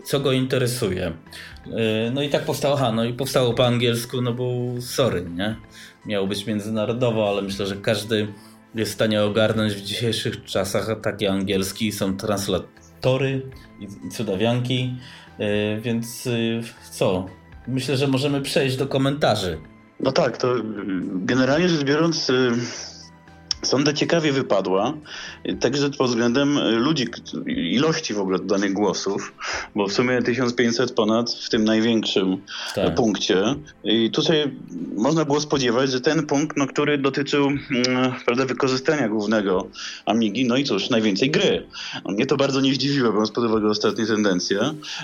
co 0.06 0.20
go 0.20 0.32
interesuje. 0.32 1.06
E, 1.06 2.10
no 2.10 2.22
i 2.22 2.28
tak 2.28 2.44
powstało, 2.44 2.74
aha, 2.74 2.92
no 2.92 3.04
i 3.04 3.12
powstało 3.12 3.54
po 3.54 3.66
angielsku, 3.66 4.22
no 4.22 4.32
bo 4.32 4.50
sorry, 4.80 5.24
nie? 5.34 5.56
Miało 6.06 6.26
być 6.26 6.46
międzynarodowo, 6.46 7.28
ale 7.28 7.42
myślę, 7.42 7.66
że 7.66 7.76
każdy 7.76 8.28
jest 8.74 8.90
w 8.90 8.94
stanie 8.94 9.22
ogarnąć 9.22 9.74
w 9.74 9.82
dzisiejszych 9.82 10.44
czasach 10.44 11.00
takie 11.02 11.32
angielski, 11.32 11.92
są 11.92 12.16
translatory 12.16 13.42
i 13.80 14.10
cudawianki, 14.10 14.94
e, 15.38 15.80
więc 15.80 16.26
e, 16.26 16.30
co? 16.90 17.26
Myślę, 17.68 17.96
że 17.96 18.06
możemy 18.08 18.40
przejść 18.40 18.76
do 18.76 18.86
komentarzy. 18.86 19.58
No 20.00 20.12
tak, 20.12 20.36
to 20.36 20.54
generalnie 21.14 21.68
rzecz 21.68 21.84
biorąc 21.84 22.32
Sonda 23.62 23.92
ciekawie 23.92 24.32
wypadła, 24.32 24.94
także 25.60 25.90
pod 25.90 26.08
względem 26.08 26.58
ludzi, 26.78 27.06
ilości 27.46 28.14
w 28.14 28.20
ogóle 28.20 28.38
danych 28.38 28.72
głosów, 28.72 29.34
bo 29.74 29.86
w 29.86 29.92
sumie 29.92 30.22
1500 30.22 30.92
ponad 30.92 31.30
w 31.30 31.48
tym 31.48 31.64
największym 31.64 32.42
tak. 32.74 32.94
punkcie. 32.94 33.54
I 33.84 34.10
tutaj 34.10 34.50
można 34.96 35.24
było 35.24 35.40
spodziewać, 35.40 35.90
że 35.90 36.00
ten 36.00 36.26
punkt, 36.26 36.56
no, 36.56 36.66
który 36.66 36.98
dotyczył 36.98 37.46
mm, 37.46 38.12
prawda, 38.24 38.44
wykorzystania 38.44 39.08
głównego 39.08 39.66
Amigi, 40.06 40.46
no 40.46 40.56
i 40.56 40.64
cóż, 40.64 40.90
najwięcej 40.90 41.30
gry. 41.30 41.66
Mnie 42.08 42.26
to 42.26 42.36
bardzo 42.36 42.60
nie 42.60 42.74
zdziwiło, 42.74 43.12
biorąc 43.12 43.30
pod 43.30 43.44
uwagę 43.44 43.68
ostatnie 43.68 44.06
tendencje, 44.06 44.60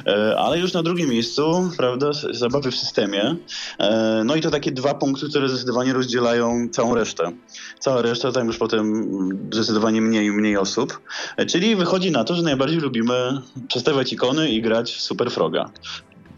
e, 0.07 0.37
ale 0.39 0.59
już 0.59 0.73
na 0.73 0.83
drugim 0.83 1.11
miejscu, 1.11 1.71
prawda, 1.77 2.11
zabawy 2.31 2.71
w 2.71 2.77
systemie. 2.77 3.37
E, 3.79 4.23
no 4.25 4.37
i 4.37 4.41
to 4.41 4.51
takie 4.51 4.73
dwa 4.73 4.95
punkty, 4.95 5.29
które 5.29 5.49
zdecydowanie 5.49 5.93
rozdzielają 5.93 6.69
całą 6.69 6.95
resztę. 6.95 7.33
Cała 7.79 8.03
reszta 8.03 8.33
już 8.47 8.59
potem 8.59 9.09
zdecydowanie 9.53 10.01
mniej 10.01 10.31
mniej 10.31 10.57
osób. 10.57 11.01
Czyli 11.49 11.77
wychodzi 11.77 12.11
na 12.11 12.25
to, 12.25 12.35
że 12.35 12.43
najbardziej 12.43 12.79
lubimy 12.79 13.41
przestawiać 13.69 14.13
ikony 14.13 14.51
i 14.51 14.63
grać 14.63 14.93
w 14.93 15.01
Super 15.01 15.31
Froga. 15.31 15.71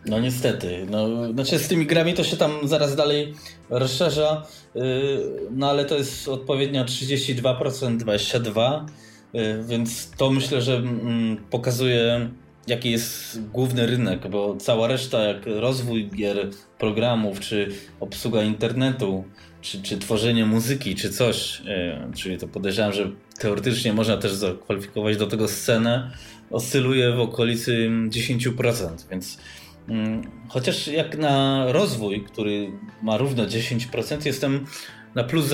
No 0.07 0.21
niestety. 0.21 0.87
No, 0.91 1.33
znaczy 1.33 1.59
z 1.59 1.69
tymi 1.69 1.87
grami 1.87 2.15
to 2.15 2.25
się 2.25 2.37
tam 2.37 2.53
zaraz 2.65 2.97
dalej 2.97 3.35
rozszerza, 3.71 4.47
yy, 4.75 4.83
no 5.51 5.71
ale 5.71 5.85
to 5.85 5.95
jest 5.95 6.29
odpowiednio 6.29 6.85
32%, 6.85 7.99
22%, 7.99 8.85
yy, 9.33 9.65
więc 9.69 10.11
to 10.11 10.31
myślę, 10.31 10.63
że 10.63 10.73
yy, 10.73 11.37
pokazuje 11.51 12.31
jaki 12.67 12.91
jest 12.91 13.41
główny 13.53 13.87
rynek, 13.87 14.29
bo 14.29 14.57
cała 14.57 14.89
reszta, 14.89 15.23
jak 15.23 15.47
rozwój 15.47 16.11
gier, 16.11 16.51
programów, 16.79 17.41
czy 17.41 17.69
obsługa 18.01 18.43
internetu, 18.43 19.25
czy, 19.65 19.83
czy 19.83 19.99
tworzenie 19.99 20.47
muzyki, 20.47 20.95
czy 20.95 21.11
coś, 21.11 21.63
yy, 21.65 22.15
czyli 22.17 22.39
to 22.39 22.49
podejrzewam, 22.49 22.93
że 22.93 23.11
teoretycznie 23.39 23.93
można 23.93 24.17
też 24.17 24.33
zakwalifikować 24.33 25.17
do 25.17 25.27
tego 25.27 25.49
scenę, 25.49 26.11
oscyluje 26.51 27.13
w 27.13 27.21
okolicy 27.21 27.91
10%, 28.09 28.89
więc 29.11 29.39
yy, 29.89 29.95
chociaż 30.49 30.87
jak 30.87 31.19
na 31.19 31.65
rozwój, 31.73 32.25
który 32.25 32.73
ma 33.03 33.17
równo 33.17 33.47
10%, 33.47 34.27
jestem 34.27 34.67
na 35.15 35.25
plus 35.25 35.47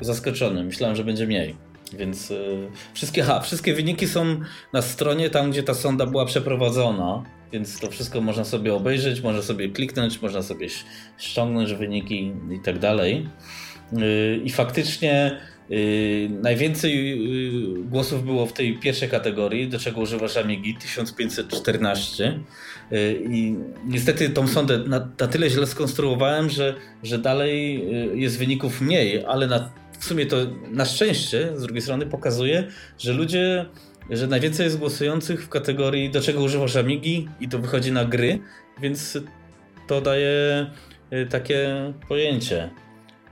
zaskoczony. 0.00 0.64
Myślałem, 0.64 0.96
że 0.96 1.04
będzie 1.04 1.26
mniej. 1.26 1.56
Więc 1.92 2.30
y, 2.30 2.68
wszystkie, 2.94 3.22
ha, 3.22 3.40
wszystkie 3.40 3.74
wyniki 3.74 4.08
są 4.08 4.40
na 4.72 4.82
stronie 4.82 5.30
tam, 5.30 5.50
gdzie 5.50 5.62
ta 5.62 5.74
sonda 5.74 6.06
była 6.06 6.26
przeprowadzona. 6.26 7.24
Więc 7.52 7.80
to 7.80 7.90
wszystko 7.90 8.20
można 8.20 8.44
sobie 8.44 8.74
obejrzeć, 8.74 9.20
można 9.20 9.42
sobie 9.42 9.68
kliknąć, 9.68 10.22
można 10.22 10.42
sobie 10.42 10.68
ściągnąć 11.18 11.74
wyniki 11.74 12.32
i 12.50 12.60
tak 12.64 12.78
dalej. 12.78 13.28
Y, 13.92 14.40
I 14.44 14.50
faktycznie 14.50 15.40
y, 15.70 16.30
najwięcej 16.42 17.20
głosów 17.84 18.24
było 18.24 18.46
w 18.46 18.52
tej 18.52 18.78
pierwszej 18.78 19.08
kategorii, 19.08 19.68
do 19.68 19.78
czego 19.78 20.00
używasz 20.00 20.36
Amigi 20.36 20.74
1514. 20.74 22.40
I 23.30 23.54
niestety 23.86 24.30
tą 24.30 24.48
sondę 24.48 24.78
na, 24.78 25.08
na 25.20 25.28
tyle 25.28 25.50
źle 25.50 25.66
skonstruowałem, 25.66 26.50
że, 26.50 26.74
że 27.02 27.18
dalej 27.18 27.84
jest 28.14 28.38
wyników 28.38 28.80
mniej, 28.80 29.24
ale 29.24 29.46
na 29.46 29.70
w 30.00 30.04
sumie 30.04 30.26
to 30.26 30.36
na 30.70 30.84
szczęście 30.84 31.52
z 31.56 31.62
drugiej 31.62 31.82
strony 31.82 32.06
pokazuje, 32.06 32.68
że 32.98 33.12
ludzie, 33.12 33.66
że 34.10 34.26
najwięcej 34.26 34.64
jest 34.64 34.78
głosujących 34.78 35.44
w 35.44 35.48
kategorii 35.48 36.10
do 36.10 36.20
czego 36.20 36.42
używasz 36.42 36.76
Amigi 36.76 37.28
i 37.40 37.48
to 37.48 37.58
wychodzi 37.58 37.92
na 37.92 38.04
gry, 38.04 38.38
więc 38.82 39.18
to 39.86 40.00
daje 40.00 40.66
y, 41.12 41.26
takie 41.26 41.92
pojęcie, 42.08 42.70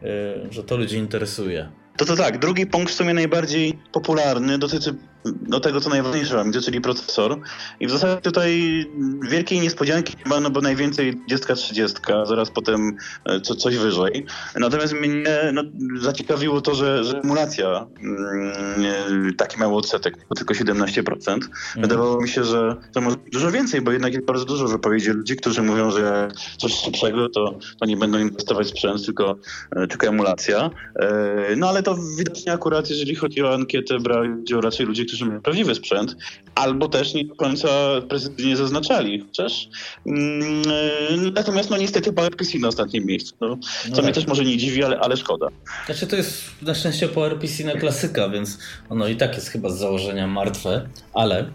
y, 0.03 0.07
że 0.51 0.65
to 0.65 0.77
ludzi 0.77 0.97
interesuje. 0.97 1.69
To 1.97 2.05
to 2.05 2.17
tak, 2.17 2.39
drugi 2.39 2.67
punkt 2.67 2.93
w 2.93 2.97
sumie 2.97 3.15
najbardziej 3.15 3.79
popularny 3.93 4.59
dotyczy 4.59 4.95
do 5.25 5.61
tego, 5.61 5.81
co 5.81 5.91
najważniejsze 5.91 6.37
w 6.37 6.39
Amidze, 6.39 6.61
czyli 6.61 6.81
procesor. 6.81 7.41
I 7.81 7.87
w 7.87 7.91
zasadzie 7.91 8.21
tutaj 8.21 8.85
wielkiej 9.31 9.61
niespodzianki 9.61 10.17
nie 10.19 10.31
ma, 10.31 10.41
no 10.41 10.51
bo 10.51 10.61
najwięcej 10.61 11.21
20-30, 11.31 12.27
zaraz 12.27 12.51
potem 12.51 12.97
e, 13.25 13.41
co, 13.41 13.55
coś 13.55 13.77
wyżej. 13.77 14.27
Natomiast 14.57 14.93
mnie 14.93 15.25
no, 15.53 15.63
zaciekawiło 16.01 16.61
to, 16.61 16.75
że, 16.75 17.05
że 17.05 17.21
emulacja 17.21 17.87
mm, 18.03 19.35
taki 19.35 19.59
mały 19.59 19.77
odsetek, 19.77 20.17
tylko 20.37 20.55
17%. 20.55 21.33
Mhm. 21.33 21.51
Wydawało 21.77 22.21
mi 22.21 22.29
się, 22.29 22.45
że 22.45 22.77
to 22.93 23.01
może 23.01 23.17
dużo 23.33 23.51
więcej, 23.51 23.81
bo 23.81 23.93
jednak 23.93 24.13
jest 24.13 24.27
bardzo 24.27 24.45
dużo 24.45 24.69
wypowiedzi 24.69 25.11
ludzi, 25.11 25.37
którzy 25.37 25.63
mówią, 25.63 25.91
że 25.91 26.29
coś 26.57 26.73
szybszego 26.73 27.29
to, 27.29 27.59
to 27.81 27.87
nie 27.87 27.97
będą 27.97 28.19
inwestować 28.19 28.67
w 28.67 28.71
sprzęt, 28.71 29.05
tylko, 29.05 29.37
e, 29.77 29.87
tylko 29.87 30.07
emulacja. 30.07 30.71
E, 31.01 31.57
no 31.57 31.69
ale 31.69 31.83
to 31.83 31.99
widocznie 32.19 32.53
akurat, 32.53 32.91
jeżeli 32.91 33.15
chodzi 33.15 33.43
o 33.43 33.55
ankietę, 33.55 33.99
brali 33.99 34.31
raczej 34.63 34.87
ludzie, 34.87 35.05
którzy 35.09 35.27
mają 35.27 35.43
prawdziwy 35.43 35.75
sprzęt, 35.75 36.17
albo 36.55 36.89
też 36.89 37.15
nie 37.15 37.25
do 37.25 37.35
końca 37.35 37.69
precyzyjnie 38.09 38.57
zaznaczali. 38.57 39.21
Chociaż, 39.21 39.69
mm, 40.07 40.63
e, 40.71 41.31
natomiast 41.35 41.71
no 41.71 41.77
niestety 41.77 42.13
PowerPC 42.13 42.59
na 42.59 42.69
ostatnim 42.69 43.07
miejscu. 43.07 43.35
No, 43.41 43.57
co 43.57 43.89
no 43.89 43.97
tak. 43.97 44.05
mnie 44.05 44.15
też 44.15 44.27
może 44.27 44.45
nie 44.45 44.57
dziwi, 44.57 44.85
ale, 44.85 44.99
ale 44.99 45.17
szkoda. 45.17 45.49
Znaczy 45.87 46.07
to 46.07 46.17
jest 46.17 46.45
na 46.63 46.75
szczęście 46.75 47.09
PowerPC 47.09 47.65
na 47.65 47.73
klasyka, 47.73 48.29
więc 48.29 48.59
ono 48.89 49.09
i 49.09 49.17
tak 49.17 49.35
jest 49.35 49.49
chyba 49.49 49.71
z 49.71 49.79
założenia 49.79 50.27
martwe, 50.27 50.89
ale 51.15 51.51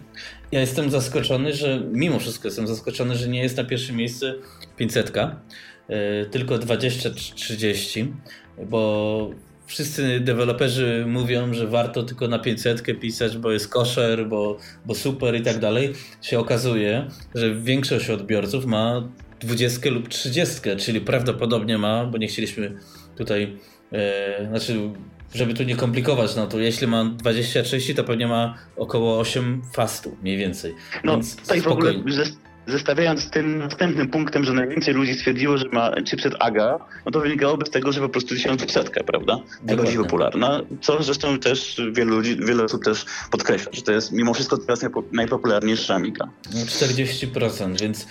ja 0.52 0.60
jestem 0.60 0.90
zaskoczony, 0.90 1.52
że 1.52 1.82
mimo 1.92 2.18
wszystko 2.18 2.48
jestem 2.48 2.66
zaskoczony, 2.66 3.16
że 3.16 3.28
nie 3.28 3.42
jest 3.42 3.56
na 3.56 3.64
pierwszym 3.64 3.96
miejscu 3.96 4.26
500, 4.76 5.12
yy, 5.16 6.26
tylko 6.30 6.54
20-30, 6.54 8.06
bo 8.66 9.30
wszyscy 9.66 10.20
deweloperzy 10.20 11.04
mówią, 11.08 11.54
że 11.54 11.66
warto 11.66 12.02
tylko 12.02 12.28
na 12.28 12.38
500 12.38 12.82
pisać, 13.00 13.36
bo 13.38 13.52
jest 13.52 13.68
koszer, 13.68 14.28
bo, 14.28 14.56
bo 14.86 14.94
super 14.94 15.34
i 15.36 15.42
tak 15.42 15.58
dalej. 15.58 15.92
Się 16.22 16.38
okazuje, 16.38 17.06
że 17.34 17.54
większość 17.54 18.10
odbiorców 18.10 18.66
ma 18.66 19.08
20 19.40 19.90
lub 19.90 20.08
30, 20.08 20.60
czyli 20.78 21.00
prawdopodobnie 21.00 21.78
ma, 21.78 22.04
bo 22.06 22.18
nie 22.18 22.28
chcieliśmy 22.28 22.76
tutaj, 23.16 23.56
e, 23.92 24.46
znaczy, 24.48 24.78
żeby 25.34 25.54
tu 25.54 25.62
nie 25.62 25.76
komplikować, 25.76 26.36
no 26.36 26.46
to 26.46 26.58
jeśli 26.58 26.86
ma 26.86 27.04
20-30, 27.04 27.94
to 27.94 28.04
pewnie 28.04 28.26
ma 28.26 28.54
około 28.76 29.18
8 29.18 29.62
fastu 29.74 30.16
mniej 30.22 30.36
więcej. 30.36 30.74
No, 31.04 31.12
Więc 31.12 31.36
tutaj 31.36 31.60
spokojnie. 31.60 31.98
w 31.98 32.00
ogóle 32.00 32.24
zestawiając 32.66 33.20
z 33.20 33.30
tym 33.30 33.58
następnym 33.58 34.08
punktem, 34.08 34.44
że 34.44 34.52
najwięcej 34.52 34.94
ludzi 34.94 35.14
stwierdziło, 35.14 35.58
że 35.58 35.68
ma 35.72 35.92
chipset 36.04 36.34
AGA, 36.40 36.78
no 37.06 37.12
to 37.12 37.20
wynikałoby 37.20 37.66
z 37.66 37.70
tego, 37.70 37.92
że 37.92 38.00
po 38.00 38.08
prostu 38.08 38.34
1200, 38.34 39.04
prawda? 39.06 39.38
Najbardziej 39.66 39.98
popularna, 39.98 40.60
co 40.80 41.02
zresztą 41.02 41.38
też 41.38 41.80
wielu 41.92 42.16
ludzi, 42.16 42.36
wiele 42.36 42.64
osób 42.64 42.84
też 42.84 43.04
podkreśla, 43.30 43.72
że 43.72 43.82
to 43.82 43.92
jest 43.92 44.12
mimo 44.12 44.34
wszystko 44.34 44.58
teraz 44.58 44.84
najpopularniejsza 45.12 45.94
Amiga. 45.94 46.28
No 46.54 46.60
40%, 46.60 47.80
więc 47.80 48.06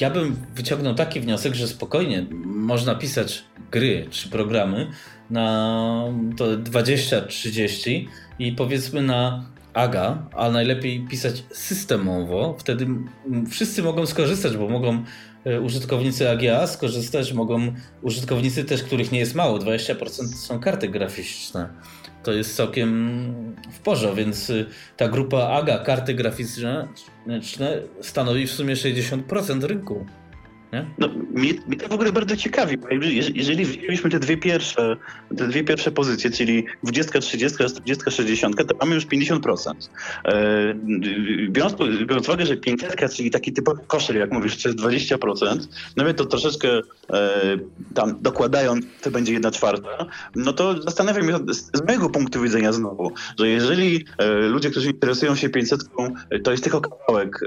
ja 0.00 0.10
bym 0.10 0.36
wyciągnął 0.54 0.94
taki 0.94 1.20
wniosek, 1.20 1.54
że 1.54 1.68
spokojnie 1.68 2.26
można 2.44 2.94
pisać 2.94 3.44
gry 3.70 4.06
czy 4.10 4.28
programy 4.28 4.90
na 5.30 6.04
to 6.36 6.44
20-30 6.44 8.06
i 8.38 8.52
powiedzmy 8.52 9.02
na 9.02 9.44
AGA, 9.74 10.28
a 10.36 10.50
najlepiej 10.50 11.00
pisać 11.00 11.44
systemowo, 11.52 12.56
wtedy 12.58 12.86
wszyscy 13.50 13.82
mogą 13.82 14.06
skorzystać, 14.06 14.56
bo 14.56 14.68
mogą 14.68 15.04
e, 15.44 15.60
użytkownicy 15.60 16.30
AGA 16.30 16.66
skorzystać, 16.66 17.32
mogą 17.32 17.74
użytkownicy 18.02 18.64
też, 18.64 18.82
których 18.82 19.12
nie 19.12 19.18
jest 19.18 19.34
mało, 19.34 19.58
20% 19.58 19.96
są 20.26 20.60
karty 20.60 20.88
graficzne. 20.88 21.68
To 22.22 22.32
jest 22.32 22.56
całkiem 22.56 23.54
w 23.72 23.78
porządku, 23.78 24.16
więc 24.16 24.50
y, 24.50 24.66
ta 24.96 25.08
grupa 25.08 25.48
AGA, 25.48 25.78
karty 25.78 26.14
graficzne, 26.14 26.88
stanowi 28.00 28.46
w 28.46 28.50
sumie 28.50 28.74
60% 28.74 29.64
rynku. 29.64 30.06
No, 30.98 31.08
mnie, 31.30 31.52
mnie 31.66 31.76
to 31.76 31.88
w 31.88 31.92
ogóle 31.92 32.12
bardzo 32.12 32.36
ciekawi, 32.36 32.78
bo 32.78 32.88
jeżeli 33.34 33.64
wzięliśmy 33.64 34.10
te 34.10 34.18
dwie 34.18 34.36
pierwsze, 34.36 34.96
te 35.36 35.48
dwie 35.48 35.64
pierwsze 35.64 35.90
pozycje, 35.90 36.30
czyli 36.30 36.64
20, 36.82 37.18
30, 37.20 37.58
40, 37.58 38.10
60, 38.10 38.56
to 38.56 38.76
mamy 38.80 38.94
już 38.94 39.06
50%. 39.06 39.72
E, 40.24 40.74
biorąc, 41.48 41.74
biorąc 42.06 42.28
uwagę, 42.28 42.46
że 42.46 42.56
500, 42.56 43.14
czyli 43.14 43.30
taki 43.30 43.52
typowy 43.52 43.80
koszer, 43.86 44.16
jak 44.16 44.32
mówisz, 44.32 44.62
to 44.62 44.68
jest 44.68 44.80
20%, 44.80 45.58
nawet 45.96 46.16
to 46.16 46.24
troszeczkę 46.24 46.68
e, 47.12 47.58
tam 47.94 48.22
dokładając, 48.22 48.86
to 49.02 49.10
będzie 49.10 49.32
jedna 49.32 49.50
czwarta, 49.50 50.06
no 50.36 50.52
to 50.52 50.82
zastanawiam 50.82 51.28
się 51.28 51.38
z, 51.54 51.86
mojego 51.86 52.10
punktu 52.10 52.42
widzenia 52.42 52.72
znowu, 52.72 53.12
że 53.38 53.48
jeżeli 53.48 54.04
e, 54.18 54.34
ludzie, 54.34 54.70
którzy 54.70 54.90
interesują 54.90 55.34
się 55.34 55.48
500, 55.48 55.80
to 56.44 56.50
jest 56.50 56.64
tylko 56.64 56.80
kawałek 56.80 57.40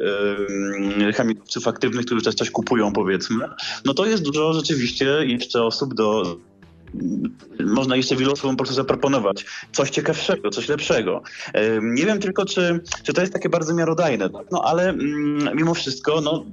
e, 1.08 1.14
hamidowców 1.14 1.68
aktywnych, 1.68 2.06
którzy 2.06 2.22
też 2.22 2.36
coś 2.36 2.52
kupują, 2.52 2.94
powiedzmy, 2.94 3.17
no 3.86 3.94
to 3.94 4.06
jest 4.06 4.24
dużo 4.24 4.54
rzeczywiście 4.54 5.06
jeszcze 5.06 5.64
osób 5.64 5.94
do, 5.94 6.38
można 7.60 7.96
jeszcze 7.96 8.16
wielu 8.16 8.32
osobom 8.32 8.56
po 8.56 8.64
prostu 8.64 8.76
zaproponować 8.76 9.46
coś 9.72 9.90
ciekawszego, 9.90 10.50
coś 10.50 10.68
lepszego. 10.68 11.22
Nie 11.82 12.06
wiem 12.06 12.20
tylko, 12.20 12.46
czy, 12.46 12.80
czy 13.04 13.14
to 13.14 13.22
jest 13.22 13.34
takie 13.34 13.50
bardzo 13.50 13.74
miarodajne, 13.74 14.30
tak? 14.30 14.46
no 14.52 14.64
ale 14.66 14.90
mm, 14.90 15.58
mimo 15.58 15.74
wszystko 15.74 16.22
no, 16.22 16.46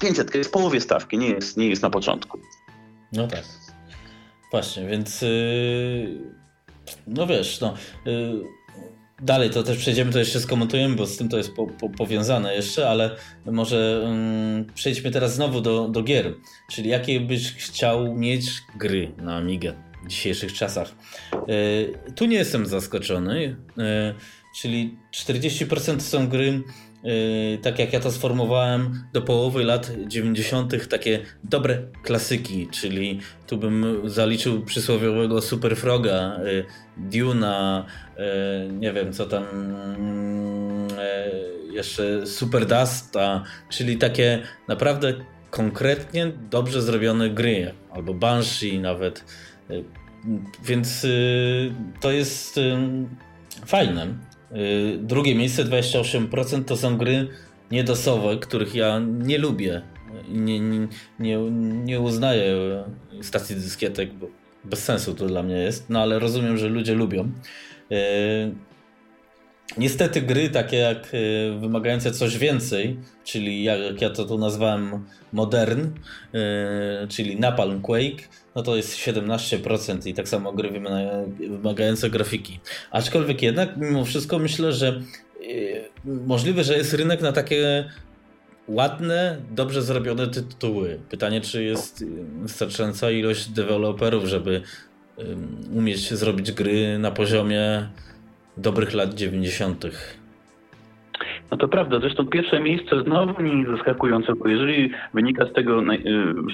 500 0.00 0.34
jest 0.34 0.50
w 0.50 0.52
połowie 0.52 0.80
stawki, 0.80 1.18
nie 1.18 1.28
jest, 1.28 1.56
nie 1.56 1.68
jest 1.68 1.82
na 1.82 1.90
początku. 1.90 2.38
No 3.12 3.28
tak. 3.28 3.44
Właśnie, 4.50 4.86
więc 4.86 5.22
yy, 5.22 5.28
no 7.06 7.26
wiesz, 7.26 7.60
no 7.60 7.74
yy, 8.06 8.44
Dalej 9.22 9.50
to 9.50 9.62
też 9.62 9.78
przejdziemy, 9.78 10.12
to 10.12 10.18
jeszcze 10.18 10.40
skomentujemy, 10.40 10.96
bo 10.96 11.06
z 11.06 11.16
tym 11.16 11.28
to 11.28 11.36
jest 11.36 11.54
po, 11.54 11.66
po, 11.66 11.88
powiązane 11.90 12.54
jeszcze, 12.54 12.88
ale 12.88 13.16
może 13.46 14.02
um, 14.04 14.64
przejdźmy 14.74 15.10
teraz 15.10 15.34
znowu 15.34 15.60
do, 15.60 15.88
do 15.88 16.02
gier. 16.02 16.34
Czyli 16.70 16.88
jakie 16.90 17.20
byś 17.20 17.52
chciał 17.52 18.14
mieć 18.14 18.50
gry 18.76 19.12
na 19.18 19.36
Amigę 19.36 19.74
w 20.04 20.08
dzisiejszych 20.08 20.52
czasach? 20.52 20.94
E, 21.32 22.12
tu 22.12 22.24
nie 22.24 22.36
jestem 22.36 22.66
zaskoczony, 22.66 23.56
e, 23.78 24.14
czyli 24.56 24.96
40% 25.12 26.00
są 26.00 26.28
gry 26.28 26.62
Yy, 27.02 27.58
tak 27.58 27.78
jak 27.78 27.92
ja 27.92 28.00
to 28.00 28.10
sformułowałem, 28.10 29.04
do 29.12 29.22
połowy 29.22 29.64
lat 29.64 29.90
90. 30.06 30.88
takie 30.88 31.20
dobre 31.44 31.78
klasyki, 32.02 32.68
czyli 32.70 33.20
tu 33.46 33.58
bym 33.58 34.00
zaliczył 34.04 34.62
przysłowiowego 34.62 35.42
Super 35.42 35.76
Froga, 35.76 36.38
yy, 36.44 36.64
Duna, 36.96 37.86
yy, 37.86 38.01
nie 38.72 38.92
wiem 38.92 39.12
co 39.12 39.26
tam 39.26 39.44
yy, 40.90 41.72
jeszcze 41.72 42.26
Super 42.26 42.66
Dusta, 42.66 43.44
czyli 43.70 43.96
takie 43.96 44.42
naprawdę 44.68 45.14
konkretnie 45.50 46.32
dobrze 46.50 46.82
zrobione 46.82 47.30
gry, 47.30 47.74
albo 47.90 48.14
Banshee 48.14 48.78
nawet. 48.78 49.24
Yy, 49.68 49.84
więc 50.64 51.02
yy, 51.02 51.72
to 52.00 52.10
jest 52.10 52.60
fajne. 53.66 54.06
Y, 54.56 54.98
drugie 54.98 55.34
miejsce 55.34 55.64
28% 55.64 56.64
to 56.64 56.76
są 56.76 56.96
gry 56.96 57.28
niedosowe, 57.70 58.36
których 58.36 58.74
ja 58.74 59.00
nie 59.18 59.38
lubię. 59.38 59.82
Nie, 60.28 60.60
nie, 60.60 60.88
nie, 61.18 61.38
nie 61.84 62.00
uznaję 62.00 62.56
stacji 63.22 63.56
dyskietek, 63.56 64.14
bo 64.14 64.26
bez 64.64 64.84
sensu 64.84 65.14
to 65.14 65.26
dla 65.26 65.42
mnie 65.42 65.54
jest, 65.54 65.90
no 65.90 66.02
ale 66.02 66.18
rozumiem, 66.18 66.58
że 66.58 66.68
ludzie 66.68 66.94
lubią. 66.94 67.32
Y, 67.92 68.54
niestety 69.78 70.22
gry 70.22 70.48
takie 70.48 70.76
jak 70.76 71.14
y, 71.14 71.58
wymagające 71.60 72.12
coś 72.12 72.38
więcej, 72.38 72.96
czyli 73.24 73.62
jak 73.62 74.00
ja 74.00 74.10
to 74.10 74.24
tu 74.24 74.38
nazwałem 74.38 75.04
modern, 75.32 75.90
czyli 77.08 77.40
Napalm 77.40 77.80
Quake, 77.80 78.28
no 78.54 78.62
to 78.62 78.76
jest 78.76 78.96
17% 78.96 80.08
i 80.08 80.14
tak 80.14 80.28
samo 80.28 80.52
gry 80.52 80.82
wymagające 81.38 82.10
grafiki. 82.10 82.60
Aczkolwiek 82.90 83.42
jednak 83.42 83.76
mimo 83.76 84.04
wszystko 84.04 84.38
myślę, 84.38 84.72
że 84.72 85.00
yy, 85.40 85.90
możliwe, 86.04 86.64
że 86.64 86.76
jest 86.76 86.94
rynek 86.94 87.20
na 87.20 87.32
takie 87.32 87.84
ładne, 88.68 89.36
dobrze 89.50 89.82
zrobione 89.82 90.28
tytuły. 90.28 91.00
Pytanie, 91.10 91.40
czy 91.40 91.64
jest 91.64 92.04
wystarczająca 92.42 93.10
ilość 93.10 93.48
deweloperów, 93.48 94.24
żeby 94.24 94.52
yy, 94.52 94.62
umieć 95.74 96.14
zrobić 96.14 96.52
gry 96.52 96.98
na 96.98 97.10
poziomie 97.10 97.88
dobrych 98.56 98.94
lat 98.94 99.14
90. 99.14 99.86
No 101.52 101.56
to 101.56 101.68
prawda, 101.68 102.00
zresztą 102.00 102.26
pierwsze 102.26 102.60
miejsce 102.60 103.02
znowu 103.02 103.42
jest 103.42 103.70
zaskakujące, 103.70 104.32
bo 104.34 104.48
jeżeli 104.48 104.90
wynika 105.14 105.46
z 105.46 105.52
tego 105.52 105.82
y, 105.82 105.94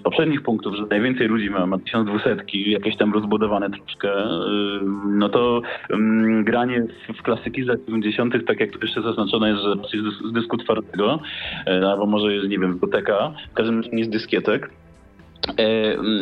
z 0.00 0.02
poprzednich 0.02 0.42
punktów, 0.42 0.76
że 0.76 0.86
najwięcej 0.90 1.28
ludzi 1.28 1.50
ma, 1.50 1.66
ma 1.66 1.78
1200, 1.78 2.36
jakieś 2.70 2.96
tam 2.96 3.12
rozbudowane 3.12 3.70
troszkę, 3.70 4.08
y, 4.08 4.80
no 5.06 5.28
to 5.28 5.62
um, 5.90 6.44
granie 6.44 6.86
w 7.18 7.22
klasyki 7.22 7.64
z 7.64 7.66
lat 7.66 7.80
90., 7.86 8.46
tak 8.46 8.60
jak 8.60 8.82
jeszcze 8.82 9.02
zaznaczone 9.02 9.50
jest, 9.50 9.62
że 9.62 9.74
raczej 9.74 10.00
z, 10.00 10.32
dysku 10.32 10.56
twardego, 10.56 11.20
y, 11.68 11.86
albo 11.86 12.06
może 12.06 12.34
jest, 12.34 12.48
nie 12.48 12.58
wiem, 12.58 12.72
biblioteka, 12.72 13.32
w 13.50 13.54
każdym 13.54 13.76
razie 13.76 13.90
nie 13.92 14.04
z 14.04 14.10
dyskietek, 14.10 14.70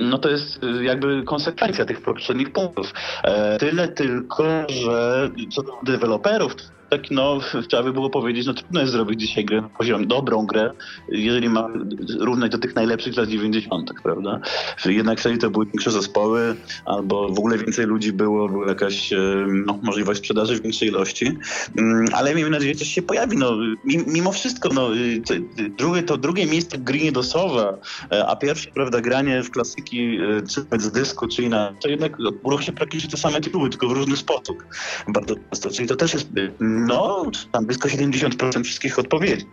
no 0.02 0.18
to 0.18 0.28
jest 0.28 0.60
jakby 0.82 1.22
konsekwencja 1.22 1.84
tych 1.84 2.00
poprzednich 2.00 2.52
punktów. 2.52 2.92
Tyle 3.58 3.88
tylko, 3.88 4.44
że 4.68 5.30
co 5.50 5.62
do 5.62 5.72
deweloperów, 5.82 6.56
tak 6.90 7.10
no, 7.10 7.40
trzeba 7.68 7.82
by 7.82 7.92
było 7.92 8.10
powiedzieć, 8.10 8.46
no 8.46 8.54
trudno 8.54 8.80
jest 8.80 8.92
zrobić 8.92 9.20
dzisiaj 9.20 9.44
grę 9.44 9.60
na 9.60 9.68
poziom, 9.68 10.06
dobrą 10.06 10.46
grę, 10.46 10.72
jeżeli 11.08 11.48
ma 11.48 11.68
równać 12.18 12.52
do 12.52 12.58
tych 12.58 12.74
najlepszych 12.74 13.16
lat 13.16 13.28
90., 13.28 13.90
prawda? 14.02 14.40
Jednak 14.84 15.20
wtedy 15.20 15.38
to 15.38 15.50
były 15.50 15.66
większe 15.66 15.90
zespoły, 15.90 16.56
albo 16.84 17.28
w 17.28 17.38
ogóle 17.38 17.58
więcej 17.58 17.86
ludzi 17.86 18.12
było, 18.12 18.48
była 18.48 18.68
jakaś 18.68 19.10
no, 19.66 19.78
możliwość 19.82 20.20
sprzedaży 20.20 20.56
w 20.56 20.62
większej 20.62 20.88
ilości, 20.88 21.36
mm, 21.78 22.06
ale 22.12 22.34
miejmy 22.34 22.50
nadzieję, 22.50 22.74
że 22.74 22.78
coś 22.78 22.88
się 22.88 23.02
pojawi. 23.02 23.36
No, 23.36 23.56
mimo 24.06 24.32
wszystko, 24.32 24.68
no, 24.74 24.96
y, 24.96 25.22
drugie, 25.78 26.02
to 26.02 26.16
drugie 26.16 26.46
miejsce 26.46 26.78
gry 26.78 26.98
niedosowa, 26.98 27.78
e, 28.12 28.26
a 28.26 28.36
pierwsze, 28.36 28.70
prawda, 28.70 29.00
granie 29.00 29.42
w 29.42 29.50
klasyki, 29.50 30.16
e, 30.16 30.42
czy 30.42 30.80
z 30.80 30.92
dysku, 30.92 31.28
czy 31.28 31.42
inaczej, 31.42 31.76
to 31.82 31.88
jednak 31.88 32.16
uruch 32.42 32.64
się 32.64 32.72
praktycznie 32.72 33.10
te 33.10 33.16
same 33.16 33.40
tytuły, 33.40 33.70
tylko 33.70 33.88
w 33.88 33.92
różny 33.92 34.16
sposób. 34.16 34.64
Bardzo 35.08 35.34
często. 35.50 35.70
Czyli 35.70 35.88
to 35.88 35.96
też 35.96 36.14
jest, 36.14 36.28
no, 36.76 37.30
tam 37.52 37.66
blisko 37.66 37.88
70% 37.88 38.64
wszystkich 38.64 38.98
odpowiedzi. 38.98 39.46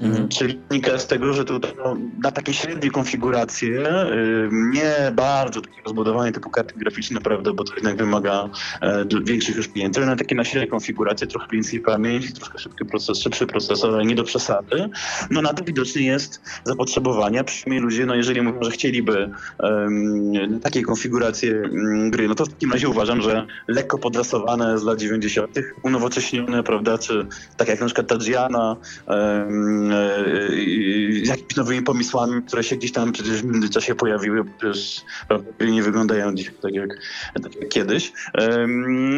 Mhm. 0.00 0.28
Czyli 0.28 0.60
wynika 0.68 0.98
z 0.98 1.06
tego, 1.06 1.32
że 1.32 1.44
tutaj 1.44 1.72
no, 1.84 1.96
na 2.22 2.30
takie 2.30 2.54
średnie 2.54 2.90
konfiguracje, 2.90 3.68
y, 3.68 4.48
nie 4.52 5.12
bardzo 5.14 5.60
takie 5.60 5.82
rozbudowanie 5.84 6.32
typu 6.32 6.50
karty 6.50 6.74
graficzne, 6.76 7.20
prawda, 7.20 7.52
bo 7.52 7.64
to 7.64 7.74
jednak 7.74 7.96
wymaga 7.96 8.48
e, 8.80 9.04
większych 9.24 9.56
już 9.56 9.68
pieniędzy, 9.68 10.00
ale 10.00 10.06
na 10.06 10.16
takie 10.16 10.34
na 10.34 10.44
średnie 10.44 10.70
konfiguracje, 10.70 11.26
trochę 11.26 11.46
więcej 11.52 11.80
pamięci, 11.80 12.32
troszkę 12.32 12.58
szybki 12.58 12.84
proces, 12.84 13.18
szybszy 13.18 13.46
procesor, 13.46 13.94
ale 13.94 14.04
nie 14.04 14.14
do 14.14 14.24
przesady, 14.24 14.90
no 15.30 15.42
na 15.42 15.54
to 15.54 15.64
widocznie 15.64 16.02
jest 16.02 16.42
zapotrzebowanie. 16.64 17.44
Przynajmniej 17.44 17.80
ludzie, 17.80 18.06
no 18.06 18.14
jeżeli 18.14 18.42
mówią, 18.42 18.62
że 18.62 18.70
chcieliby 18.70 19.30
um, 19.58 20.60
takiej 20.60 20.82
konfiguracji 20.82 21.50
um, 21.54 22.10
gry, 22.10 22.28
no 22.28 22.34
to 22.34 22.44
w 22.44 22.48
takim 22.48 22.72
razie 22.72 22.88
uważam, 22.88 23.22
że 23.22 23.46
lekko 23.68 23.98
podrasowane 23.98 24.78
z 24.78 24.82
lat 24.82 24.98
90., 24.98 25.58
unowocześnione, 25.82 26.61
prawda, 26.62 26.98
czy 26.98 27.26
tak 27.56 27.68
jak 27.68 27.80
na 27.80 27.86
przykład 27.86 28.06
Tadžiana, 28.06 28.76
um, 29.06 29.92
z 31.24 31.28
jakimiś 31.28 31.56
nowymi 31.56 31.82
pomysłami, 31.82 32.42
które 32.42 32.64
się 32.64 32.76
gdzieś 32.76 32.92
tam 32.92 33.12
przecież 33.12 33.42
w 33.42 33.44
międzyczasie 33.44 33.94
pojawiły, 33.94 34.44
przecież 34.58 35.00
nie 35.60 35.82
wyglądają 35.82 36.34
dziś 36.34 36.50
tak 36.62 36.74
jak, 36.74 36.88
tak 37.42 37.56
jak 37.60 37.68
kiedyś. 37.68 38.12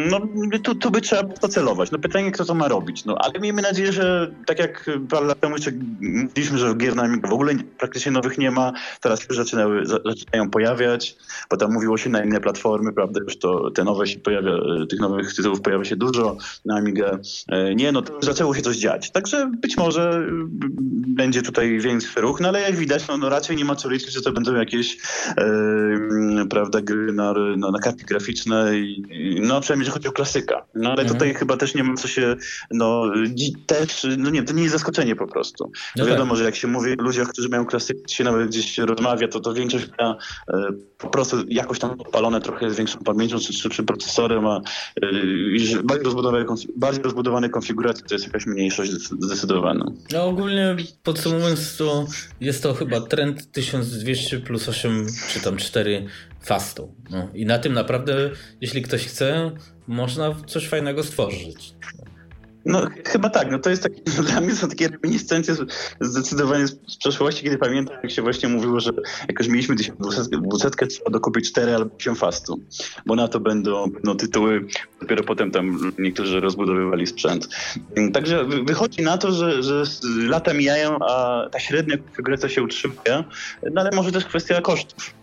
No 0.09 0.21
tu, 0.63 0.75
tu 0.75 0.91
by 0.91 1.01
trzeba 1.01 1.23
to 1.23 1.47
celować. 1.47 1.91
No 1.91 1.99
pytanie, 1.99 2.31
kto 2.31 2.45
to 2.45 2.55
ma 2.55 2.67
robić. 2.67 3.05
No 3.05 3.17
ale 3.19 3.39
miejmy 3.39 3.61
nadzieję, 3.61 3.91
że 3.91 4.31
tak 4.45 4.59
jak 4.59 4.89
parę 5.09 5.25
lat 5.25 5.39
temu 5.39 5.55
jeszcze 5.55 5.71
mówiliśmy, 6.01 6.57
że 6.57 6.75
gier 6.75 6.95
na 6.95 7.27
w 7.27 7.33
ogóle 7.33 7.53
praktycznie 7.77 8.11
nowych 8.11 8.37
nie 8.37 8.51
ma, 8.51 8.73
teraz 9.01 9.23
już 9.29 9.37
zaczynały, 9.37 9.85
zaczynają 9.85 10.49
pojawiać, 10.49 11.17
bo 11.49 11.57
tam 11.57 11.73
mówiło 11.73 11.97
się 11.97 12.09
na 12.09 12.23
inne 12.23 12.39
platformy, 12.41 12.93
prawda, 12.93 13.19
już 13.23 13.37
to 13.39 13.71
te 13.71 13.83
nowe 13.83 14.07
się 14.07 14.19
pojawia, 14.19 14.51
tych 14.89 14.99
nowych 14.99 15.33
tytułów 15.33 15.61
pojawia 15.61 15.85
się 15.85 15.95
dużo 15.95 16.37
na 16.65 16.75
Amigę. 16.75 17.19
E, 17.47 17.75
nie, 17.75 17.91
no 17.91 18.01
to 18.01 18.13
zaczęło 18.21 18.55
się 18.55 18.61
coś 18.61 18.77
dziać. 18.77 19.11
Także 19.11 19.51
być 19.61 19.77
może 19.77 20.27
będzie 21.07 21.41
tutaj 21.41 21.79
większy 21.79 22.21
ruch, 22.21 22.39
no 22.39 22.47
ale 22.47 22.61
jak 22.61 22.75
widać, 22.75 23.07
no, 23.07 23.17
no 23.17 23.29
raczej 23.29 23.55
nie 23.55 23.65
ma 23.65 23.75
co 23.75 23.89
liczyć, 23.89 24.13
że 24.13 24.21
to 24.21 24.31
będą 24.31 24.55
jakieś 24.55 24.97
e, 25.37 26.45
prawda, 26.49 26.81
gry 26.81 27.13
na, 27.13 27.33
na, 27.57 27.71
na 27.71 27.79
karty 27.79 28.05
graficzne 28.05 28.77
i, 28.77 29.39
no 29.41 29.61
przynajmniej, 29.61 29.85
że 29.85 29.91
chodzi 29.91 30.07
o 30.07 30.11
klasyka. 30.11 30.65
No 30.75 30.91
ale 30.91 31.01
mhm. 31.01 31.07
tutaj 31.07 31.33
chyba 31.33 31.57
też 31.57 31.75
nie 31.75 31.83
ma 31.83 31.95
co 31.95 32.07
się, 32.07 32.35
no 32.71 33.11
też, 33.65 34.07
no 34.17 34.29
nie 34.29 34.43
to 34.43 34.53
nie 34.53 34.61
jest 34.61 34.73
zaskoczenie 34.73 35.15
po 35.15 35.27
prostu. 35.27 35.71
No, 35.95 36.03
no 36.03 36.05
wiadomo, 36.05 36.31
tak. 36.31 36.37
że 36.37 36.45
jak 36.45 36.55
się 36.55 36.67
mówi 36.67 36.97
o 36.97 37.03
ludziach, 37.03 37.27
którzy 37.27 37.49
mają 37.49 37.65
klasykę, 37.65 37.99
się 38.09 38.23
nawet 38.23 38.47
gdzieś 38.47 38.77
rozmawia, 38.77 39.27
to 39.27 39.39
to 39.39 39.53
większość 39.53 39.87
ma 39.99 40.17
e, 40.53 40.67
po 40.97 41.09
prostu 41.09 41.37
jakoś 41.47 41.79
tam 41.79 41.91
odpalone 41.91 42.41
trochę 42.41 42.71
z 42.71 42.75
większą 42.75 42.99
pamięcią 42.99 43.39
czy 43.39 43.53
szybszym 43.53 43.85
procesorem, 43.85 44.47
a 44.47 44.61
bardziej, 45.83 46.05
rozbudowane, 46.05 46.45
bardziej 46.75 47.03
rozbudowane 47.03 47.24
konfiguracje 47.51 48.05
to 48.07 48.15
jest 48.15 48.25
jakaś 48.25 48.45
mniejszość 48.45 48.91
zdecydowana. 48.91 49.85
No 50.11 50.23
ogólnie 50.25 50.75
podsumowując 51.03 51.77
to 51.77 52.05
jest 52.41 52.63
to 52.63 52.73
chyba 52.73 53.01
trend 53.01 53.51
1200 53.51 54.39
plus 54.39 54.69
8 54.69 55.07
czy 55.33 55.39
tam 55.39 55.57
4 55.57 56.07
fastu. 56.41 56.95
No. 57.09 57.29
I 57.33 57.45
na 57.45 57.59
tym 57.59 57.73
naprawdę, 57.73 58.31
jeśli 58.61 58.81
ktoś 58.81 59.05
chce, 59.05 59.51
można 59.87 60.35
coś 60.47 60.67
fajnego 60.67 61.03
stworzyć. 61.03 61.73
No 62.65 62.87
chyba 63.05 63.29
tak, 63.29 63.51
no 63.51 63.59
to 63.59 63.69
jest 63.69 63.83
taki, 63.83 64.01
dla 64.31 64.41
mnie 64.41 64.55
są 64.55 64.69
takie 64.69 64.87
reminiscencje 64.87 65.55
zdecydowanie 66.01 66.67
z, 66.67 66.71
z 66.87 66.97
przeszłości, 66.97 67.43
kiedy 67.43 67.57
pamiętam, 67.57 67.97
jak 68.03 68.11
się 68.11 68.21
właśnie 68.21 68.49
mówiło, 68.49 68.79
że 68.79 68.91
jakoś 69.27 69.47
mieliśmy 69.47 69.75
1200, 69.75 70.69
trzeba 70.87 71.09
dokupić 71.09 71.51
4 71.51 71.75
albo 71.75 71.95
8 71.95 72.15
fastu, 72.15 72.59
bo 73.05 73.15
na 73.15 73.27
to 73.27 73.39
będą 73.39 73.91
no, 74.03 74.15
tytuły, 74.15 74.67
dopiero 75.01 75.23
potem 75.23 75.51
tam 75.51 75.91
niektórzy 75.99 76.39
rozbudowywali 76.39 77.07
sprzęt. 77.07 77.47
Także 78.13 78.45
wychodzi 78.45 79.01
na 79.01 79.17
to, 79.17 79.31
że, 79.31 79.63
że 79.63 79.83
lata 80.03 80.53
mijają, 80.53 80.97
a 80.99 81.43
ta 81.51 81.59
średnia 81.59 81.97
konfiguracja 81.97 82.49
się 82.49 82.63
utrzymuje, 82.63 83.23
no 83.71 83.81
ale 83.81 83.89
może 83.93 84.11
też 84.11 84.25
kwestia 84.25 84.61
kosztów. 84.61 85.13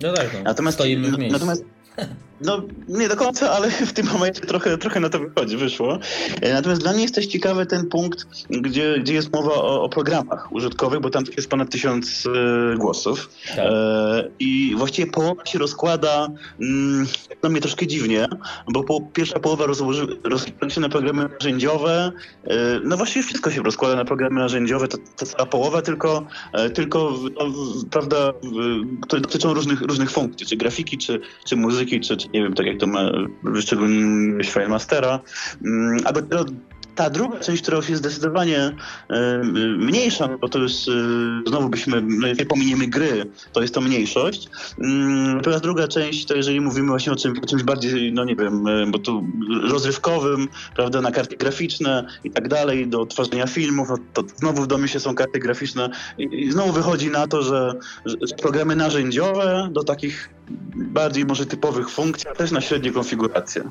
No 0.00 0.12
tak, 0.12 0.26
no. 0.34 0.42
Natomiast, 0.42 0.78
stoimy 0.78 1.10
w 1.10 1.18
miejscu. 1.18 1.32
Natomiast, 1.32 1.64
no, 2.44 2.62
nie 2.88 3.08
do 3.08 3.16
końca, 3.16 3.50
ale 3.50 3.70
w 3.70 3.92
tym 3.92 4.06
momencie 4.06 4.40
trochę, 4.40 4.78
trochę 4.78 5.00
na 5.00 5.08
to 5.08 5.18
wychodzi, 5.18 5.56
wyszło. 5.56 5.98
E, 6.40 6.52
natomiast 6.52 6.82
dla 6.82 6.92
mnie 6.92 7.02
jest 7.02 7.14
też 7.14 7.26
ciekawy 7.26 7.66
ten 7.66 7.88
punkt, 7.88 8.26
gdzie, 8.50 8.98
gdzie 9.00 9.14
jest 9.14 9.32
mowa 9.32 9.54
o, 9.54 9.82
o 9.82 9.88
programach 9.88 10.52
użytkowych, 10.52 11.00
bo 11.00 11.10
tam 11.10 11.24
jest 11.36 11.48
ponad 11.48 11.70
tysiąc 11.70 12.26
e, 12.26 12.76
głosów. 12.76 13.30
Tak. 13.48 13.58
E, 13.58 14.28
I 14.38 14.74
właściwie 14.76 15.12
połowa 15.12 15.46
się 15.46 15.58
rozkłada, 15.58 16.28
mm, 16.60 17.06
no 17.42 17.48
mnie 17.48 17.60
troszkę 17.60 17.86
dziwnie, 17.86 18.28
bo 18.68 18.84
po, 18.84 19.00
pierwsza 19.00 19.38
połowa 19.38 19.66
rozłoży, 19.66 20.06
rozkłada 20.24 20.74
się 20.74 20.80
na 20.80 20.88
programy 20.88 21.28
narzędziowe. 21.28 22.12
No 22.84 22.96
właściwie 22.96 23.22
wszystko 23.22 23.50
się 23.50 23.62
rozkłada 23.62 23.96
na 23.96 24.04
programy 24.04 24.40
narzędziowe, 24.40 24.88
to, 24.88 24.98
to 25.16 25.26
cała 25.26 25.46
połowa, 25.46 25.82
tylko, 25.82 26.26
tylko 26.74 27.14
no, 27.34 27.44
prawda, 27.90 28.32
które 29.02 29.22
dotyczą 29.22 29.54
różnych, 29.54 29.80
różnych 29.80 30.10
funkcji, 30.10 30.46
czy 30.46 30.56
grafiki, 30.56 30.98
czy, 30.98 31.20
czy 31.44 31.56
muzyki, 31.56 32.00
czy, 32.00 32.16
czy 32.16 32.28
nie 32.34 32.42
wiem, 32.42 32.54
tak 32.54 32.66
jak 32.66 32.78
to 32.78 32.86
ma 32.86 33.10
wyszczególniłeś 33.42 34.52
Filemastera, 34.52 35.20
mm, 35.64 35.98
ta 36.94 37.10
druga 37.10 37.38
część, 37.38 37.62
która 37.62 37.76
już 37.76 37.88
jest 37.88 38.02
zdecydowanie 38.02 38.76
e, 39.08 39.38
mniejsza, 39.76 40.28
no 40.28 40.38
bo 40.38 40.48
to 40.48 40.58
jest, 40.58 40.86
znowu 41.46 41.68
byśmy, 41.68 42.02
no 42.02 42.26
jak 42.26 42.48
pominiemy 42.48 42.86
gry, 42.86 43.26
to 43.52 43.62
jest 43.62 43.74
to 43.74 43.80
mniejszość. 43.80 44.48
Mm, 44.78 45.36
natomiast 45.36 45.62
druga 45.62 45.88
część, 45.88 46.26
to 46.26 46.34
jeżeli 46.34 46.60
mówimy 46.60 46.88
właśnie 46.88 47.12
o, 47.12 47.16
czym, 47.16 47.34
o 47.42 47.46
czymś 47.46 47.62
bardziej, 47.62 48.12
no 48.12 48.24
nie 48.24 48.36
wiem, 48.36 48.66
e, 48.66 48.86
bo 48.86 48.98
tu 48.98 49.24
rozrywkowym, 49.70 50.48
prawda, 50.76 51.00
na 51.00 51.10
karty 51.10 51.36
graficzne 51.36 52.06
i 52.24 52.30
tak 52.30 52.48
dalej, 52.48 52.86
do 52.86 53.06
tworzenia 53.06 53.46
filmów, 53.46 53.88
no 53.88 53.96
to 54.12 54.22
znowu 54.36 54.62
w 54.62 54.66
domie 54.66 54.88
się 54.88 55.00
są 55.00 55.14
karty 55.14 55.38
graficzne 55.38 55.90
i 56.18 56.52
znowu 56.52 56.72
wychodzi 56.72 57.10
na 57.10 57.26
to, 57.26 57.42
że, 57.42 57.74
że 58.06 58.36
programy 58.42 58.76
narzędziowe 58.76 59.68
do 59.72 59.84
takich 59.84 60.30
bardziej 60.74 61.24
może 61.24 61.46
typowych 61.46 61.90
funkcji, 61.90 62.28
a 62.28 62.34
też 62.34 62.50
na 62.50 62.60
średnie 62.60 62.92
konfiguracje. 62.92 63.62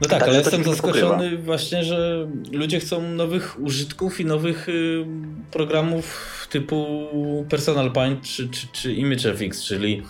No 0.00 0.08
tak, 0.08 0.20
tak 0.20 0.28
ale 0.28 0.38
jestem 0.38 0.64
zaskoczony 0.64 1.38
właśnie, 1.38 1.84
że 1.84 2.28
ludzie 2.52 2.80
chcą 2.80 3.02
nowych 3.02 3.60
użytków 3.60 4.20
i 4.20 4.24
nowych 4.24 4.68
y, 4.68 5.04
programów 5.50 6.46
typu 6.50 7.08
Personal 7.48 7.92
Paint 7.92 8.22
czy, 8.22 8.48
czy, 8.48 8.66
czy 8.72 8.94
ImageFX, 8.94 9.64
czyli 9.64 10.02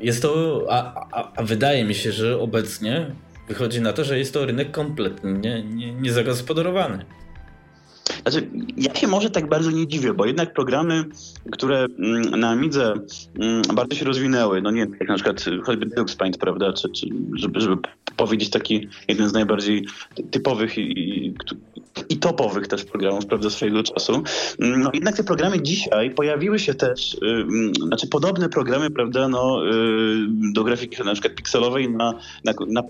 jest 0.00 0.22
to, 0.22 0.62
a, 0.70 1.06
a, 1.12 1.32
a, 1.36 1.42
wydaje 1.42 1.84
mi 1.84 1.94
się, 1.94 2.12
że 2.12 2.40
obecnie 2.40 3.06
wychodzi 3.48 3.80
na 3.80 3.92
to, 3.92 4.04
że 4.04 4.18
jest 4.18 4.34
to 4.34 4.46
rynek 4.46 4.70
kompletnie 4.70 5.64
niezagospodarowany. 6.00 6.96
Nie, 6.96 7.04
nie 7.04 7.23
znaczy, 8.22 8.50
ja 8.76 8.94
się 8.94 9.06
może 9.06 9.30
tak 9.30 9.48
bardzo 9.48 9.70
nie 9.70 9.86
dziwię, 9.86 10.14
bo 10.14 10.26
jednak 10.26 10.54
programy, 10.54 11.04
które 11.52 11.86
mm, 11.98 12.40
na 12.40 12.50
Amidze 12.50 12.94
mm, 13.38 13.62
bardzo 13.74 13.94
się 13.94 14.04
rozwinęły, 14.04 14.62
no 14.62 14.70
nie 14.70 14.80
jak 14.80 15.08
na 15.08 15.14
przykład 15.14 15.44
choćby 15.64 15.86
Deluxe 15.86 16.16
Paint, 16.16 16.38
prawda, 16.38 16.72
czy, 16.72 16.88
czy 16.88 17.06
żeby, 17.34 17.60
żeby 17.60 17.76
powiedzieć 18.16 18.50
taki 18.50 18.88
jeden 19.08 19.28
z 19.28 19.32
najbardziej 19.32 19.86
typowych 20.30 20.78
i, 20.78 21.34
i 22.08 22.16
topowych 22.16 22.68
też 22.68 22.84
programów, 22.84 23.26
prawda, 23.26 23.50
swojego 23.50 23.82
czasu. 23.82 24.22
Mm, 24.58 24.80
no 24.80 24.90
jednak 24.94 25.16
te 25.16 25.24
programy 25.24 25.62
dzisiaj 25.62 26.10
pojawiły 26.10 26.58
się 26.58 26.74
też, 26.74 27.16
yy, 27.22 27.86
znaczy 27.86 28.06
podobne 28.06 28.48
programy, 28.48 28.90
prawda, 28.90 29.28
no, 29.28 29.64
yy, 29.64 30.26
do 30.52 30.64
grafiki 30.64 31.04
na 31.04 31.12
przykład 31.12 31.34
pikselowej 31.34 31.90
na, 31.90 32.14
na, 32.44 32.52
na 32.68 32.82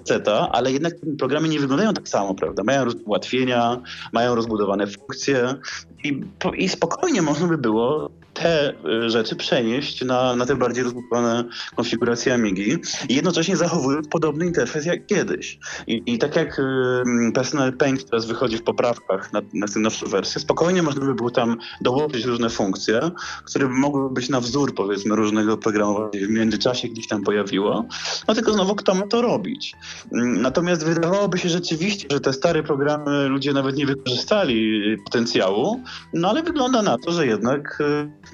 ale 0.52 0.72
jednak 0.72 0.94
programy 1.18 1.48
nie 1.48 1.60
wyglądają 1.60 1.94
tak 1.94 2.08
samo, 2.08 2.34
prawda, 2.34 2.64
mają 2.64 2.84
ułatwienia, 3.04 3.82
mają 4.12 4.34
rozbudowane 4.34 4.86
funkcje 5.06 5.56
i, 6.04 6.20
i 6.56 6.68
spokojnie 6.68 7.22
można 7.22 7.46
by 7.46 7.58
było 7.58 8.10
te 8.34 8.70
y, 8.70 9.10
rzeczy 9.10 9.36
przenieść 9.36 10.04
na, 10.04 10.36
na 10.36 10.46
te 10.46 10.56
bardziej 10.56 10.84
rozbudowane 10.84 11.44
konfiguracje 11.76 12.34
Amigi 12.34 12.76
i 13.08 13.14
jednocześnie 13.14 13.56
zachowując 13.56 14.08
podobny 14.08 14.46
interfejs 14.46 14.86
jak 14.86 15.06
kiedyś. 15.06 15.58
I, 15.86 16.02
i 16.06 16.18
tak 16.18 16.36
jak 16.36 16.58
y, 16.58 17.32
Personal 17.34 17.72
Paint 17.72 18.10
teraz 18.10 18.26
wychodzi 18.26 18.56
w 18.56 18.62
poprawkach 18.62 19.32
na, 19.32 19.42
na 19.54 19.66
tę 19.68 19.80
nowszą 19.80 20.06
wersję, 20.06 20.40
spokojnie 20.40 20.82
można 20.82 21.06
by 21.06 21.14
było 21.14 21.30
tam 21.30 21.56
dołożyć 21.80 22.24
różne 22.24 22.50
funkcje, 22.50 23.00
które 23.44 23.68
by 23.68 23.74
mogły 23.74 24.10
być 24.10 24.28
na 24.28 24.40
wzór 24.40 24.74
powiedzmy 24.74 25.16
różnego 25.16 25.56
programowania 25.58 26.26
w 26.26 26.30
międzyczasie 26.30 26.88
gdzieś 26.88 27.08
tam 27.08 27.22
pojawiło, 27.22 27.84
no 28.28 28.34
tylko 28.34 28.52
znowu 28.52 28.74
kto 28.74 28.94
ma 28.94 29.06
to 29.06 29.22
robić. 29.22 29.76
Natomiast 30.12 30.84
wydawałoby 30.84 31.38
się 31.38 31.48
rzeczywiście, 31.48 32.08
że 32.10 32.20
te 32.20 32.32
stare 32.32 32.62
programy 32.62 33.28
ludzie 33.28 33.52
nawet 33.52 33.76
nie 33.76 33.86
wykorzystali 33.86 34.82
potencjału, 35.04 35.82
no 36.12 36.30
ale 36.30 36.42
wygląda 36.42 36.82
na 36.82 36.98
to, 36.98 37.12
że 37.12 37.26
jednak 37.26 37.82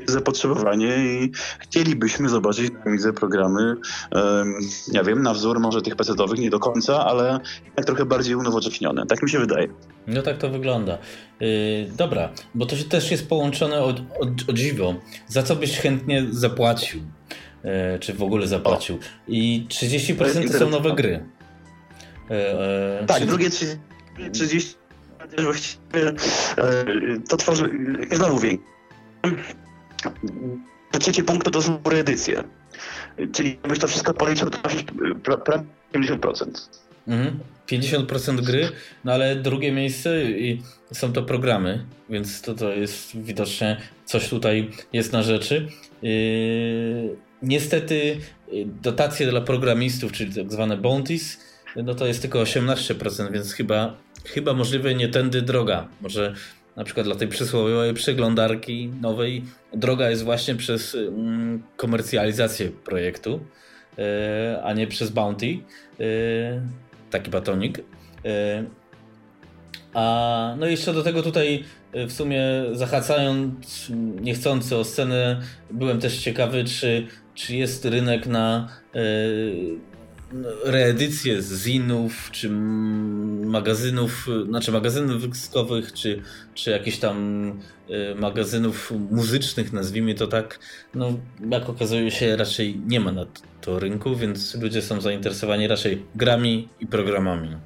y, 0.01 0.13
zapotrzebowanie 0.13 0.97
i 0.97 1.33
chcielibyśmy 1.61 2.29
zobaczyć 2.29 2.73
na 2.73 2.81
Amidze 2.85 3.13
programy, 3.13 3.77
ja 4.93 5.05
wiem, 5.05 5.23
na 5.23 5.35
wzór 5.35 5.61
może 5.61 5.83
tych 5.83 5.97
PC-owych 5.97 6.39
nie 6.39 6.51
do 6.51 6.59
końca, 6.59 7.07
ale 7.07 7.41
jednak 7.65 7.87
trochę 7.87 8.05
bardziej 8.05 8.35
unowocześnione. 8.35 9.07
Tak 9.07 9.23
mi 9.23 9.31
się 9.31 9.39
wydaje. 9.39 9.69
No 10.07 10.23
tak 10.23 10.39
to 10.39 10.51
wygląda. 10.51 10.99
Yy, 11.41 11.49
dobra, 11.97 12.33
bo 12.55 12.67
to 12.67 12.77
się 12.77 12.85
też 12.85 13.11
jest 13.11 13.29
połączone 13.29 13.83
od 13.83 14.01
dziwo. 14.55 14.95
Za 15.29 15.43
co 15.43 15.57
byś 15.57 15.79
chętnie 15.79 16.27
zapłacił? 16.31 17.01
Yy, 17.65 17.99
czy 17.99 18.15
w 18.15 18.23
ogóle 18.23 18.47
zapłacił? 18.47 18.99
I 19.29 19.67
30% 19.69 20.53
to 20.53 20.59
są 20.59 20.71
nowe 20.71 20.93
gry. 20.93 21.27
Yy, 22.31 23.07
tak, 23.07 23.21
czy... 23.21 23.27
drugie 23.27 23.51
30, 24.33 24.75
właściwie 25.39 26.13
to 27.29 27.37
tworzy 27.37 27.71
znowu 28.13 28.39
więcej 28.39 28.71
trzeci 31.01 31.23
punkt 31.23 31.51
to 31.51 31.63
są 31.63 31.83
edycje. 31.91 32.45
Czyli 33.33 33.51
jakbyś 33.51 33.79
to 33.79 33.89
wszystko 33.89 34.15
policzył, 34.15 34.51
to 34.51 34.59
prawie 35.39 35.65
50%. 35.95 36.69
Mhm. 37.09 37.39
50% 37.69 38.41
gry, 38.41 38.69
no 39.05 39.13
ale 39.13 39.37
drugie 39.37 39.73
miejsce 39.73 40.25
i 40.25 40.63
są 40.93 41.13
to 41.13 41.23
programy, 41.23 41.85
więc 42.11 42.43
to, 42.43 42.55
to 42.55 42.73
jest 42.73 43.23
widocznie 43.23 43.77
coś 44.05 44.29
tutaj 44.29 44.71
jest 44.93 45.13
na 45.13 45.23
rzeczy. 45.23 45.69
Yy, 46.03 47.17
niestety 47.43 48.19
yy, 48.53 48.67
dotacje 48.83 49.31
dla 49.31 49.41
programistów, 49.41 50.13
czyli 50.13 50.35
tak 50.35 50.53
zwane 50.53 50.77
bounties, 50.77 51.41
no 51.77 51.95
to 51.95 52.07
jest 52.07 52.23
tylko 52.23 52.43
18%, 52.43 53.33
więc 53.33 53.53
chyba, 53.53 53.97
chyba 54.25 54.53
możliwe 54.53 54.95
nie 54.95 55.09
tędy 55.09 55.43
droga. 55.43 55.89
Może 56.01 56.35
na 56.77 56.85
przykład 56.85 57.07
dla 57.07 57.15
tej 57.15 57.29
przysłowiowej 57.29 57.95
przeglądarki 57.95 58.93
nowej 59.01 59.45
droga 59.73 60.11
jest 60.11 60.25
właśnie 60.25 60.55
przez 60.55 60.95
mm, 60.95 61.63
komercjalizację 61.77 62.71
projektu, 62.71 63.41
e, 63.99 64.61
a 64.65 64.73
nie 64.73 64.87
przez 64.87 65.11
bounty, 65.11 65.59
e, 66.01 66.05
taki 67.11 67.31
batonik. 67.31 67.79
E, 68.25 68.65
a 69.95 70.55
no 70.59 70.67
jeszcze 70.67 70.93
do 70.93 71.03
tego 71.03 71.23
tutaj 71.23 71.65
w 71.95 72.13
sumie 72.13 72.43
zahaczając 72.73 73.87
niechcący 74.21 74.77
o 74.77 74.85
scenę, 74.85 75.41
byłem 75.71 76.01
też 76.01 76.19
ciekawy, 76.19 76.65
czy, 76.65 77.07
czy 77.35 77.57
jest 77.57 77.85
rynek 77.85 78.27
na 78.27 78.69
reedycje 80.65 81.43
z 81.43 81.63
zinów, 81.63 82.31
czy 82.33 82.51
magazynów, 83.45 84.27
znaczy 84.49 84.73
magazynów 84.73 85.23
wyskowych, 85.23 85.93
czy, 85.93 86.23
czy 86.55 86.71
jakichś 86.71 86.99
tam 86.99 87.49
y, 87.91 88.15
magazynów 88.15 88.93
muzycznych, 89.11 89.73
nazwijmy 89.73 90.15
to 90.15 90.27
tak, 90.27 90.59
no 90.95 91.13
jak 91.51 91.69
okazuje 91.69 92.11
się 92.11 92.37
raczej 92.37 92.81
nie 92.87 93.01
ma 93.01 93.13
na 93.13 93.27
to 93.61 93.79
rynku, 93.79 94.17
więc 94.17 94.55
ludzie 94.55 94.83
są 94.83 95.01
zainteresowani 95.01 95.69
raczej 95.69 96.03
grami 96.15 96.69
i 96.81 96.87
programami. 96.87 97.57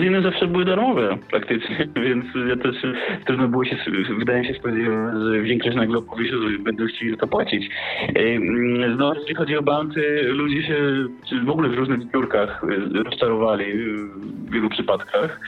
Ziny 0.00 0.22
zawsze 0.22 0.46
były 0.46 0.64
darmowe 0.64 1.18
praktycznie, 1.30 1.88
więc 2.06 2.24
ja 2.48 2.56
też 2.56 2.76
trudno 3.26 3.48
było 3.48 3.64
się, 3.64 3.76
wydaje 4.18 4.40
mi 4.40 4.46
się 4.46 4.54
spodziewać, 4.54 5.14
że 5.22 5.42
większość 5.42 5.76
nagle 5.76 5.98
opowie 5.98 6.28
się, 6.30 6.36
że 6.38 6.58
będą 6.58 6.86
chcieli 6.86 7.16
to 7.16 7.26
płacić. 7.26 7.70
No, 8.98 9.14
jeśli 9.14 9.34
chodzi 9.34 9.56
o 9.56 9.62
banty, 9.62 10.22
ludzie 10.22 10.62
się 10.62 10.76
w 11.44 11.50
ogóle 11.50 11.68
w 11.68 11.74
różnych 11.74 12.10
biurkach 12.10 12.64
y, 12.64 13.02
rozczarowali 13.02 13.64
w 13.72 14.50
wielu 14.52 14.68
przypadkach 14.68 15.40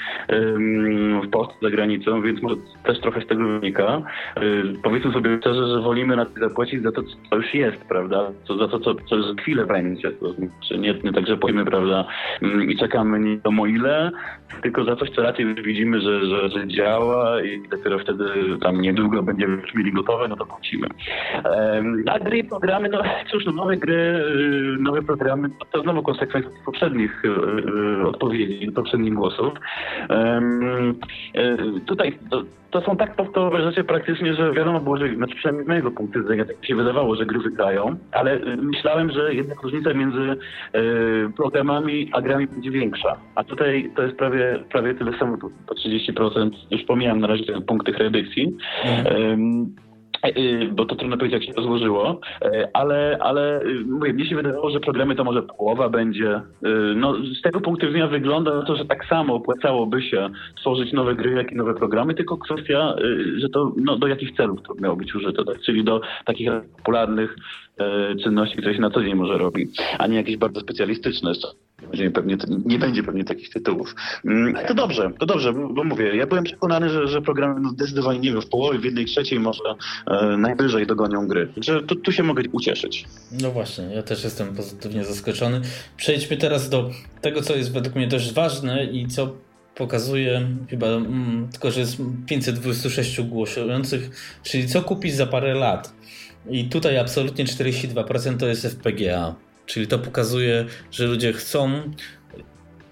w 1.24 1.30
Polsce, 1.30 1.54
za 1.62 1.70
granicą, 1.70 2.22
więc 2.22 2.42
może 2.42 2.56
też 2.84 3.00
trochę 3.00 3.20
z 3.20 3.26
tego 3.26 3.48
wynika. 3.48 4.02
Y, 4.38 4.62
powiedzmy 4.82 5.12
sobie 5.12 5.38
szczerze, 5.40 5.66
że 5.66 5.80
wolimy 5.80 6.16
na 6.16 6.26
zapłacić 6.40 6.82
za 6.82 6.92
to, 6.92 7.02
co 7.30 7.36
już 7.36 7.54
jest, 7.54 7.84
prawda? 7.88 8.30
Za 8.58 8.68
to, 8.68 8.80
co, 8.80 8.94
co 8.94 9.22
za 9.22 9.42
chwilę 9.42 9.66
będzie. 9.66 10.10
To 10.10 10.32
znaczy 10.32 10.78
nie, 10.78 10.94
nie 11.04 11.12
tak, 11.12 11.26
że 11.26 11.36
płacimy, 11.36 11.64
prawda, 11.64 12.04
i 12.68 12.76
czekamy 12.76 13.19
nie 13.24 13.36
wiadomo 13.36 13.66
ile, 13.66 14.10
tylko 14.62 14.84
za 14.84 14.96
coś, 14.96 15.10
co 15.10 15.22
raczej 15.22 15.54
widzimy, 15.54 16.00
że, 16.00 16.26
że, 16.26 16.48
że 16.48 16.68
działa 16.68 17.42
i 17.42 17.68
dopiero 17.68 17.98
wtedy 17.98 18.24
tam 18.62 18.80
niedługo 18.80 19.22
będziemy 19.22 19.56
już 19.56 19.74
mieli 19.74 19.92
gotowe, 19.92 20.28
no 20.28 20.36
to 20.36 20.46
płacimy. 20.46 20.88
A 22.06 22.18
gry 22.18 22.38
i 22.38 22.44
programy, 22.44 22.88
no 22.88 23.02
cóż, 23.30 23.46
no, 23.46 23.52
nowe 23.52 23.76
gry, 23.76 23.94
y, 23.94 24.82
nowe 24.82 25.02
programy, 25.02 25.48
to, 25.72 25.82
znowu 25.82 26.02
konsekwencja 26.02 26.50
poprzednich 26.64 27.24
y, 27.24 27.28
y, 27.28 28.06
odpowiedzi, 28.06 28.72
poprzednich 28.72 29.14
głosów. 29.14 29.52
Tutaj 31.86 32.18
to, 32.30 32.42
to 32.70 32.80
są 32.80 32.96
tak 32.96 33.16
podstawowe 33.16 33.62
rzeczy 33.62 33.84
praktycznie, 33.84 34.34
że 34.34 34.52
wiadomo 34.52 34.80
było, 34.80 34.96
że 34.96 35.14
znaczy 35.14 35.34
przynajmniej 35.34 35.64
z 35.64 35.68
mojego 35.68 35.90
punktu 35.90 36.22
widzenia 36.22 36.44
tak 36.44 36.66
się 36.66 36.76
wydawało, 36.76 37.16
że 37.16 37.26
gry 37.26 37.38
wygrają, 37.38 37.96
ale 38.12 38.36
y, 38.36 38.56
myślałem, 38.56 39.10
że 39.10 39.34
jednak 39.34 39.62
różnica 39.62 39.94
między 39.94 40.20
y, 40.20 40.36
programami 41.36 42.10
a 42.12 42.20
grami 42.20 42.46
będzie 42.46 42.70
większa. 42.70 43.16
A 43.34 43.44
tutaj 43.44 43.90
to 43.96 44.02
jest 44.02 44.16
prawie, 44.16 44.64
prawie 44.72 44.94
tyle 44.94 45.18
samo, 45.18 45.36
po 45.66 45.74
30%, 45.74 46.50
już 46.70 46.82
pomijam 46.82 47.20
na 47.20 47.26
razie 47.26 47.60
punkty 47.66 47.92
redukcji. 47.92 48.56
Mhm. 48.84 49.06
E, 49.06 49.89
bo 50.72 50.84
to 50.84 50.94
trudno 50.94 51.16
powiedzieć, 51.16 51.40
jak 51.40 51.48
się 51.48 51.54
to 51.54 51.62
złożyło, 51.62 52.20
e, 52.42 52.68
ale, 52.72 53.18
ale 53.20 53.62
y, 53.62 53.84
mówię, 53.84 54.12
mnie 54.12 54.26
się 54.26 54.36
wydawało, 54.36 54.70
że 54.70 54.80
problemy 54.80 55.14
to 55.14 55.24
może 55.24 55.42
połowa 55.42 55.88
będzie. 55.88 56.40
No, 56.96 57.14
z 57.38 57.42
tego 57.42 57.60
punktu 57.60 57.86
widzenia 57.86 58.06
wygląda 58.06 58.54
na 58.54 58.62
to, 58.62 58.76
że 58.76 58.84
tak 58.84 59.04
samo 59.04 59.34
opłacałoby 59.34 60.02
się 60.02 60.30
tworzyć 60.56 60.92
nowe 60.92 61.14
gry, 61.14 61.30
jak 61.30 61.52
i 61.52 61.56
nowe 61.56 61.74
programy, 61.74 62.14
tylko 62.14 62.36
kwestia, 62.36 62.94
y, 63.04 63.40
że 63.40 63.48
to 63.48 63.72
no, 63.76 63.96
do 63.96 64.06
jakich 64.06 64.36
celów 64.36 64.62
to 64.62 64.74
miało 64.74 64.96
być 64.96 65.14
użyte, 65.14 65.44
tak? 65.44 65.60
czyli 65.60 65.84
do 65.84 66.00
takich 66.24 66.50
popularnych 66.76 67.36
e, 67.78 68.16
czynności, 68.16 68.56
które 68.56 68.74
się 68.74 68.80
na 68.80 68.90
co 68.90 69.02
dzień 69.02 69.14
może 69.14 69.38
robi, 69.38 69.66
a 69.98 70.06
nie 70.06 70.16
jakieś 70.16 70.36
bardzo 70.36 70.60
specjalistyczne. 70.60 71.32
Nie, 71.98 72.10
pewnie, 72.10 72.36
nie 72.64 72.78
będzie 72.78 73.02
pewnie 73.02 73.24
takich 73.24 73.50
tytułów. 73.50 73.94
Mm, 74.24 74.54
to 74.68 74.74
dobrze, 74.74 75.10
to 75.18 75.26
dobrze, 75.26 75.52
bo 75.52 75.84
mówię, 75.84 76.16
ja 76.16 76.26
byłem 76.26 76.44
przekonany, 76.44 76.90
że, 76.90 77.08
że 77.08 77.22
programy 77.22 77.60
no 77.60 77.70
zdecydowanie, 77.70 78.18
nie 78.18 78.32
wiem, 78.32 78.42
w 78.42 78.48
połowie, 78.48 78.78
w 78.78 78.84
jednej 78.84 79.04
trzeciej 79.04 79.40
może 79.40 79.62
e, 80.06 80.36
najwyżej 80.36 80.86
dogonią 80.86 81.28
gry. 81.28 81.48
Że 81.56 81.82
tu, 81.82 81.94
tu 81.96 82.12
się 82.12 82.22
mogę 82.22 82.42
ucieszyć. 82.52 83.04
No 83.42 83.50
właśnie, 83.50 83.84
ja 83.84 84.02
też 84.02 84.24
jestem 84.24 84.56
pozytywnie 84.56 85.04
zaskoczony. 85.04 85.60
Przejdźmy 85.96 86.36
teraz 86.36 86.68
do 86.68 86.90
tego, 87.20 87.42
co 87.42 87.56
jest 87.56 87.72
według 87.72 87.96
mnie 87.96 88.08
dość 88.08 88.32
ważne 88.32 88.84
i 88.84 89.06
co 89.06 89.36
pokazuje 89.74 90.46
chyba 90.70 90.86
mm, 90.86 91.48
tylko, 91.52 91.70
że 91.70 91.80
jest 91.80 91.96
526 92.26 93.20
głosujących, 93.20 94.10
czyli 94.42 94.68
co 94.68 94.82
kupić 94.82 95.14
za 95.14 95.26
parę 95.26 95.54
lat. 95.54 95.92
I 96.50 96.64
tutaj 96.64 96.98
absolutnie 96.98 97.44
42% 97.44 98.36
to 98.36 98.46
jest 98.46 98.66
FPGA. 98.66 99.34
Czyli 99.70 99.86
to 99.86 99.98
pokazuje, 99.98 100.66
że 100.90 101.06
ludzie 101.06 101.32
chcą 101.32 101.82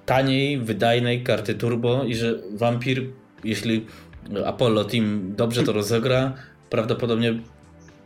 taniej, 0.06 0.58
wydajnej 0.58 1.22
karty 1.22 1.54
turbo 1.54 2.04
i 2.04 2.14
że 2.14 2.34
Vampir, 2.52 3.06
jeśli 3.44 3.86
Apollo 4.46 4.84
Team 4.84 5.34
dobrze 5.36 5.62
to 5.62 5.72
rozegra, 5.72 6.34
prawdopodobnie 6.70 7.32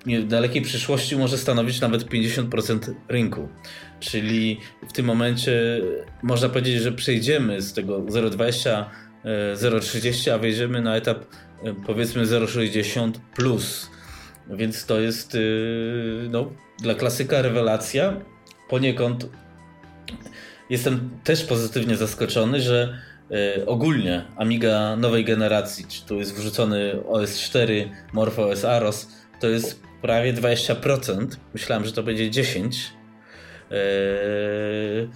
w 0.06 0.26
dalekiej 0.26 0.62
przyszłości 0.62 1.16
może 1.16 1.38
stanowić 1.38 1.80
nawet 1.80 2.04
50% 2.04 2.94
rynku. 3.08 3.48
Czyli 4.00 4.60
w 4.88 4.92
tym 4.92 5.06
momencie 5.06 5.80
można 6.22 6.48
powiedzieć, 6.48 6.82
że 6.82 6.92
przejdziemy 6.92 7.62
z 7.62 7.72
tego 7.72 7.98
0,20, 7.98 8.84
0,30, 9.54 10.30
a 10.30 10.38
wejdziemy 10.38 10.82
na 10.82 10.96
etap 10.96 11.24
e, 11.64 11.74
powiedzmy 11.86 12.24
0,60 12.24 13.12
plus. 13.34 13.90
Więc 14.50 14.86
to 14.86 15.00
jest 15.00 15.34
y, 15.34 16.28
no, 16.30 16.52
dla 16.82 16.94
klasyka 16.94 17.42
rewelacja 17.42 18.31
poniekąd 18.72 19.26
jestem 20.70 21.10
też 21.24 21.44
pozytywnie 21.44 21.96
zaskoczony, 21.96 22.60
że 22.60 22.98
y, 23.58 23.66
ogólnie 23.66 24.24
Amiga 24.36 24.96
nowej 24.96 25.24
generacji, 25.24 25.86
czy 25.88 26.06
tu 26.06 26.18
jest 26.18 26.34
wrzucony 26.34 27.04
OS 27.08 27.40
4, 27.40 27.90
MorphOS 28.12 28.64
Aros, 28.64 29.08
to 29.40 29.48
jest 29.48 29.82
prawie 30.02 30.34
20%. 30.34 31.26
Myślałem, 31.54 31.84
że 31.84 31.92
to 31.92 32.02
będzie 32.02 32.30
10%. 32.30 32.70
Y, 33.72 35.08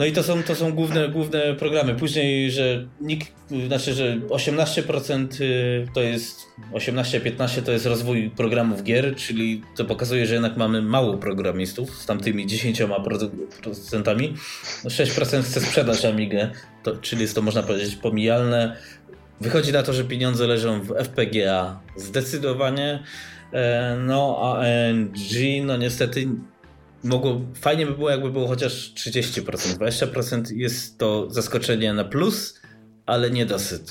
No 0.00 0.06
i 0.06 0.12
to 0.12 0.22
są, 0.22 0.42
to 0.42 0.54
są 0.54 0.72
główne, 0.72 1.08
główne 1.08 1.54
programy. 1.54 1.94
Później, 1.94 2.50
że 2.50 2.86
nikt, 3.00 3.32
znaczy, 3.66 3.94
że 3.94 4.16
18% 4.16 5.40
y, 5.40 5.86
to 5.94 6.00
jest 6.00 6.46
18-15 6.72 7.62
to 7.62 7.72
jest 7.72 7.86
rozwój 7.86 8.30
programów 8.30 8.82
gier, 8.82 9.16
czyli 9.16 9.62
to 9.76 9.84
pokazuje, 9.84 10.26
że 10.26 10.34
jednak 10.34 10.56
mamy 10.56 10.82
mało 10.82 11.18
programistów 11.18 11.94
z 11.96 12.06
tamtymi 12.06 12.46
10%. 12.46 14.34
6% 14.84 15.42
chce 15.42 15.60
sprzedać 15.60 16.04
Amigę, 16.04 16.50
to, 16.82 16.96
czyli 16.96 17.22
jest 17.22 17.34
to 17.34 17.42
można 17.42 17.62
powiedzieć 17.62 17.96
pomijalne. 17.96 18.76
Wychodzi 19.40 19.72
na 19.72 19.82
to, 19.82 19.92
że 19.92 20.04
pieniądze 20.04 20.46
leżą 20.46 20.80
w 20.82 20.92
FPGA 21.04 21.80
zdecydowanie. 21.96 23.02
E, 23.52 23.96
no 24.06 24.38
a 24.42 24.58
ANG, 24.58 25.16
no 25.64 25.76
niestety 25.76 26.28
mogło, 27.04 27.40
fajnie 27.60 27.86
by 27.86 27.92
było, 27.92 28.10
jakby 28.10 28.30
było 28.30 28.48
chociaż 28.48 28.92
30%. 28.94 29.42
20% 29.78 30.42
jest 30.56 30.98
to 30.98 31.30
zaskoczenie 31.30 31.94
na 31.94 32.04
plus, 32.04 32.60
ale 33.06 33.30
nie 33.30 33.46
dosyć. 33.46 33.82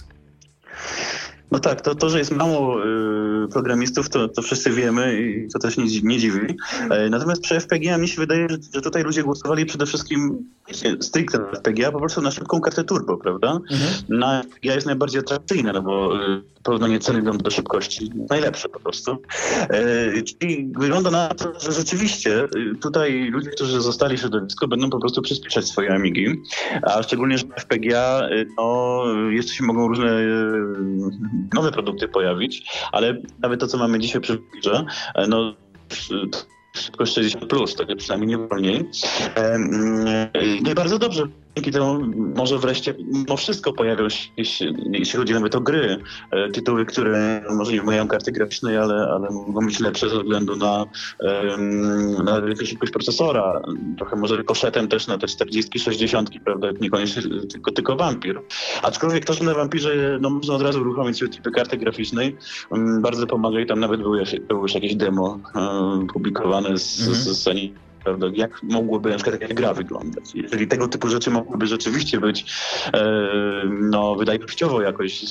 No 1.52 1.60
tak, 1.60 1.82
to, 1.82 1.96
to 1.96 2.10
że 2.10 2.20
jest 2.20 2.32
mało 2.32 2.86
y, 2.86 3.48
programistów, 3.48 4.10
to, 4.10 4.28
to 4.28 4.42
wszyscy 4.42 4.72
wiemy 4.72 5.22
i 5.22 5.48
to 5.54 5.60
też 5.60 5.78
nie, 5.78 5.86
nie 6.04 6.18
dziwi. 6.18 6.58
E, 6.90 7.10
natomiast 7.10 7.42
przy 7.42 7.60
FPGA 7.60 7.98
mi 7.98 8.08
się 8.08 8.22
wydaje, 8.22 8.48
że, 8.50 8.58
że 8.74 8.82
tutaj 8.82 9.04
ludzie 9.04 9.24
głosowali 9.24 9.66
przede 9.66 9.86
wszystkim 9.86 10.50
stricte 11.00 11.40
na 11.40 11.52
FPGA, 11.52 11.92
po 11.92 12.00
prostu 12.00 12.22
na 12.22 12.32
szybką 12.32 12.62
kartę 12.62 12.84
turbo, 12.84 13.18
prawda? 13.18 13.60
Mhm. 13.72 13.92
Na 14.10 14.44
FPGA 14.44 14.76
jest 14.76 14.88
najbardziej 14.88 15.20
atrakcyjne, 15.20 15.74
no 15.74 15.82
bo 15.82 16.16
y, 16.16 16.42
porównanie 16.64 17.00
ceny 17.00 17.22
do 17.22 17.52
szybkości 17.52 18.12
najlepsze 18.30 18.70
po 18.70 18.80
prostu. 18.80 19.18
E, 19.70 20.22
czyli 20.22 20.72
wygląda 20.78 21.12
na 21.12 21.28
to, 21.30 21.60
że 21.60 21.72
rzeczywiście 21.72 22.44
y, 22.44 22.76
tutaj 22.82 23.30
ludzie, 23.32 23.50
którzy 23.50 23.82
zostali 23.82 24.18
w 24.18 24.20
środowisku, 24.20 24.68
będą 24.68 24.90
po 24.90 25.00
prostu 25.00 25.22
przyspieszać 25.22 25.66
swoje 25.66 25.94
Amigi, 25.94 26.42
a 26.82 27.04
szczególnie, 27.04 27.38
że 27.38 27.46
w 27.46 27.62
FPGA 27.62 28.30
y, 28.32 28.48
no, 28.58 29.04
jeszcze 29.30 29.54
się 29.54 29.64
mogą 29.64 29.88
różne 29.88 30.22
nowe 31.54 31.72
produkty 31.72 32.08
pojawić, 32.08 32.72
ale 32.92 33.22
nawet 33.40 33.60
to, 33.60 33.68
co 33.68 33.78
mamy 33.78 34.00
dzisiaj 34.00 34.22
przy 34.22 34.40
Wirze, 34.56 34.86
no 35.28 35.54
szybkość 36.76 37.14
60 37.14 37.46
plus, 37.46 37.76
tak 37.76 37.88
przynajmniej 37.98 38.30
nie 38.30 38.48
wolniej. 38.48 38.90
No 40.64 40.72
i 40.72 40.76
bardzo 40.76 41.00
dobrze, 41.00 41.24
dzięki 41.56 41.72
temu 41.72 42.00
może 42.36 42.58
wreszcie 42.58 42.96
mimo 43.14 43.38
wszystko 43.38 43.74
pojawią 43.74 44.10
się, 44.10 44.30
jeśli 44.92 45.20
chodzi 45.20 45.34
nawet 45.34 45.56
o 45.56 45.62
gry, 45.62 45.98
e, 46.32 46.50
tytuły, 46.50 46.86
które 46.86 47.42
może 47.50 47.72
nie 47.72 47.84
mają 47.84 48.08
karty 48.08 48.32
graficznej, 48.32 48.78
ale, 48.78 48.96
ale 48.96 49.30
mogą 49.32 49.66
być 49.66 49.80
lepsze 49.80 50.10
ze 50.10 50.18
względu 50.18 50.56
na, 50.56 50.86
na 52.24 52.42
szybkość 52.66 52.92
procesora. 52.92 53.62
Trochę 53.98 54.16
może 54.16 54.44
koszetem 54.44 54.88
też 54.88 55.08
na 55.08 55.18
te 55.18 55.28
40, 55.28 55.80
60, 55.80 56.30
prawda, 56.46 56.68
niekoniecznie 56.82 57.22
tylko, 57.52 57.72
tylko 57.72 57.96
Vampir. 57.96 58.42
Aczkolwiek 58.84 59.26
to, 59.26 59.34
że 59.34 59.44
na 59.44 59.54
Vampirze 59.54 60.18
no, 60.22 60.30
można 60.30 60.56
od 60.56 60.62
razu 60.62 60.82
uruchomić 60.82 61.20
typy 61.20 61.52
karty 61.52 61.78
graficznej, 61.78 62.38
bardzo 63.02 63.28
pomaga 63.28 63.60
i 63.60 63.66
tam 63.66 63.80
nawet 63.80 64.02
były, 64.02 64.24
były 64.48 64.62
już 64.62 64.76
jakieś 64.76 64.96
demo 64.96 65.40
e, 65.56 66.08
publikowane 66.14 66.78
z, 66.78 67.00
mhm. 67.00 67.18
z, 67.18 67.28
z 67.28 67.44
prawda? 68.04 68.28
Jak 68.34 68.64
mogłoby 68.64 69.10
na 69.10 69.16
przykład 69.16 69.42
jaka 69.42 69.54
gra 69.54 69.74
wyglądać? 69.74 70.36
Jeżeli 70.36 70.68
tego 70.68 70.88
typu 70.88 71.08
rzeczy 71.08 71.32
mogłyby 71.32 71.68
rzeczywiście 71.68 72.20
być 72.20 72.46
e, 72.94 73.02
no, 73.70 74.16
wydajnościowo 74.16 74.82
jakoś 74.82 75.24
e, 75.24 75.28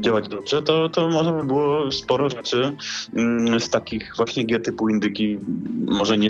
działać 0.00 0.28
dobrze, 0.28 0.62
to, 0.62 0.88
to 0.88 1.08
można 1.08 1.32
by 1.32 1.44
było 1.44 1.92
sporo 1.92 2.30
rzeczy 2.30 2.76
mm, 3.14 3.60
z 3.60 3.70
takich 3.70 4.12
właśnie 4.16 4.44
gier 4.44 4.62
typu 4.62 4.88
indyki 4.88 5.38
może 5.86 6.18
nie, 6.18 6.28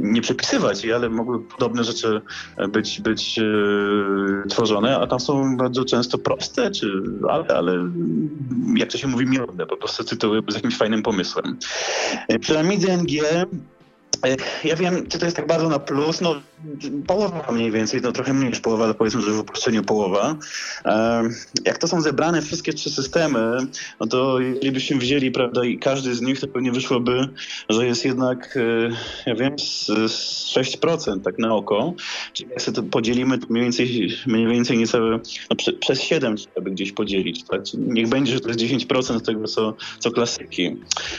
nie 0.00 0.20
przepisywać, 0.20 0.86
ale 0.86 1.08
mogły 1.08 1.40
podobne 1.40 1.84
rzeczy 1.84 2.20
być, 2.68 3.00
być 3.00 3.38
e, 3.38 4.48
tworzone, 4.48 4.98
a 4.98 5.06
tam 5.06 5.20
są 5.20 5.56
bardzo 5.56 5.84
często 5.84 6.18
proste, 6.18 6.70
czy, 6.70 7.02
ale, 7.28 7.44
ale 7.46 7.90
jak 8.76 8.92
to 8.92 8.98
się 8.98 9.08
mówi, 9.08 9.26
miodne, 9.26 9.66
po 9.66 9.76
prostu 9.76 10.04
tytuły 10.04 10.42
z 10.48 10.54
jakimś 10.54 10.76
fajnym 10.76 11.02
pomysłem. 11.02 11.58
E, 12.28 12.38
przy 12.38 12.58
Amidze 12.58 12.96
NG 12.96 13.22
E, 13.32 13.46
ja 14.64 14.76
wiem, 14.76 15.06
czy 15.08 15.18
to 15.18 15.24
jest 15.24 15.36
tak 15.36 15.46
bardzo 15.46 15.68
na 15.68 15.78
plus, 15.78 16.20
no 16.20 16.34
połowa 17.06 17.52
mniej 17.52 17.70
więcej, 17.70 18.00
no 18.02 18.12
trochę 18.12 18.34
mniej 18.34 18.48
niż 18.48 18.60
połowa, 18.60 18.84
ale 18.84 18.94
powiedzmy, 18.94 19.22
że 19.22 19.30
w 19.30 19.38
uproszczeniu 19.38 19.82
połowa. 19.82 20.36
Jak 21.64 21.78
to 21.78 21.88
są 21.88 22.00
zebrane 22.00 22.42
wszystkie 22.42 22.72
trzy 22.72 22.90
systemy, 22.90 23.58
no 24.00 24.06
to 24.06 24.40
jeżeli 24.40 24.72
byśmy 24.72 24.96
wzięli, 24.98 25.30
prawda, 25.30 25.64
i 25.64 25.78
każdy 25.78 26.14
z 26.14 26.20
nich, 26.20 26.40
to 26.40 26.48
pewnie 26.48 26.72
wyszłoby, 26.72 27.28
że 27.68 27.86
jest 27.86 28.04
jednak, 28.04 28.56
e, 28.56 28.90
ja 29.26 29.34
wiem, 29.34 29.58
z, 29.58 29.86
z 30.12 30.54
6% 30.56 31.20
tak 31.20 31.38
na 31.38 31.54
oko, 31.54 31.94
czyli 32.32 32.50
jak 32.50 32.62
sobie 32.62 32.76
to 32.76 32.82
podzielimy, 32.82 33.38
to 33.38 33.46
mniej 33.50 33.62
więcej, 33.62 34.08
mniej 34.26 34.46
więcej 34.46 34.78
niecałe, 34.78 35.20
no 35.50 35.56
prze, 35.56 35.72
przez 35.72 36.00
7 36.00 36.36
trzeba 36.36 36.60
by 36.60 36.70
gdzieś 36.70 36.92
podzielić, 36.92 37.44
tak? 37.44 37.60
Niech 37.74 38.08
będzie, 38.08 38.32
że 38.32 38.40
to 38.40 38.48
jest 38.48 38.60
10% 38.60 39.20
tego, 39.20 39.48
co, 39.48 39.74
co 39.98 40.10
klasyki. 40.10 40.76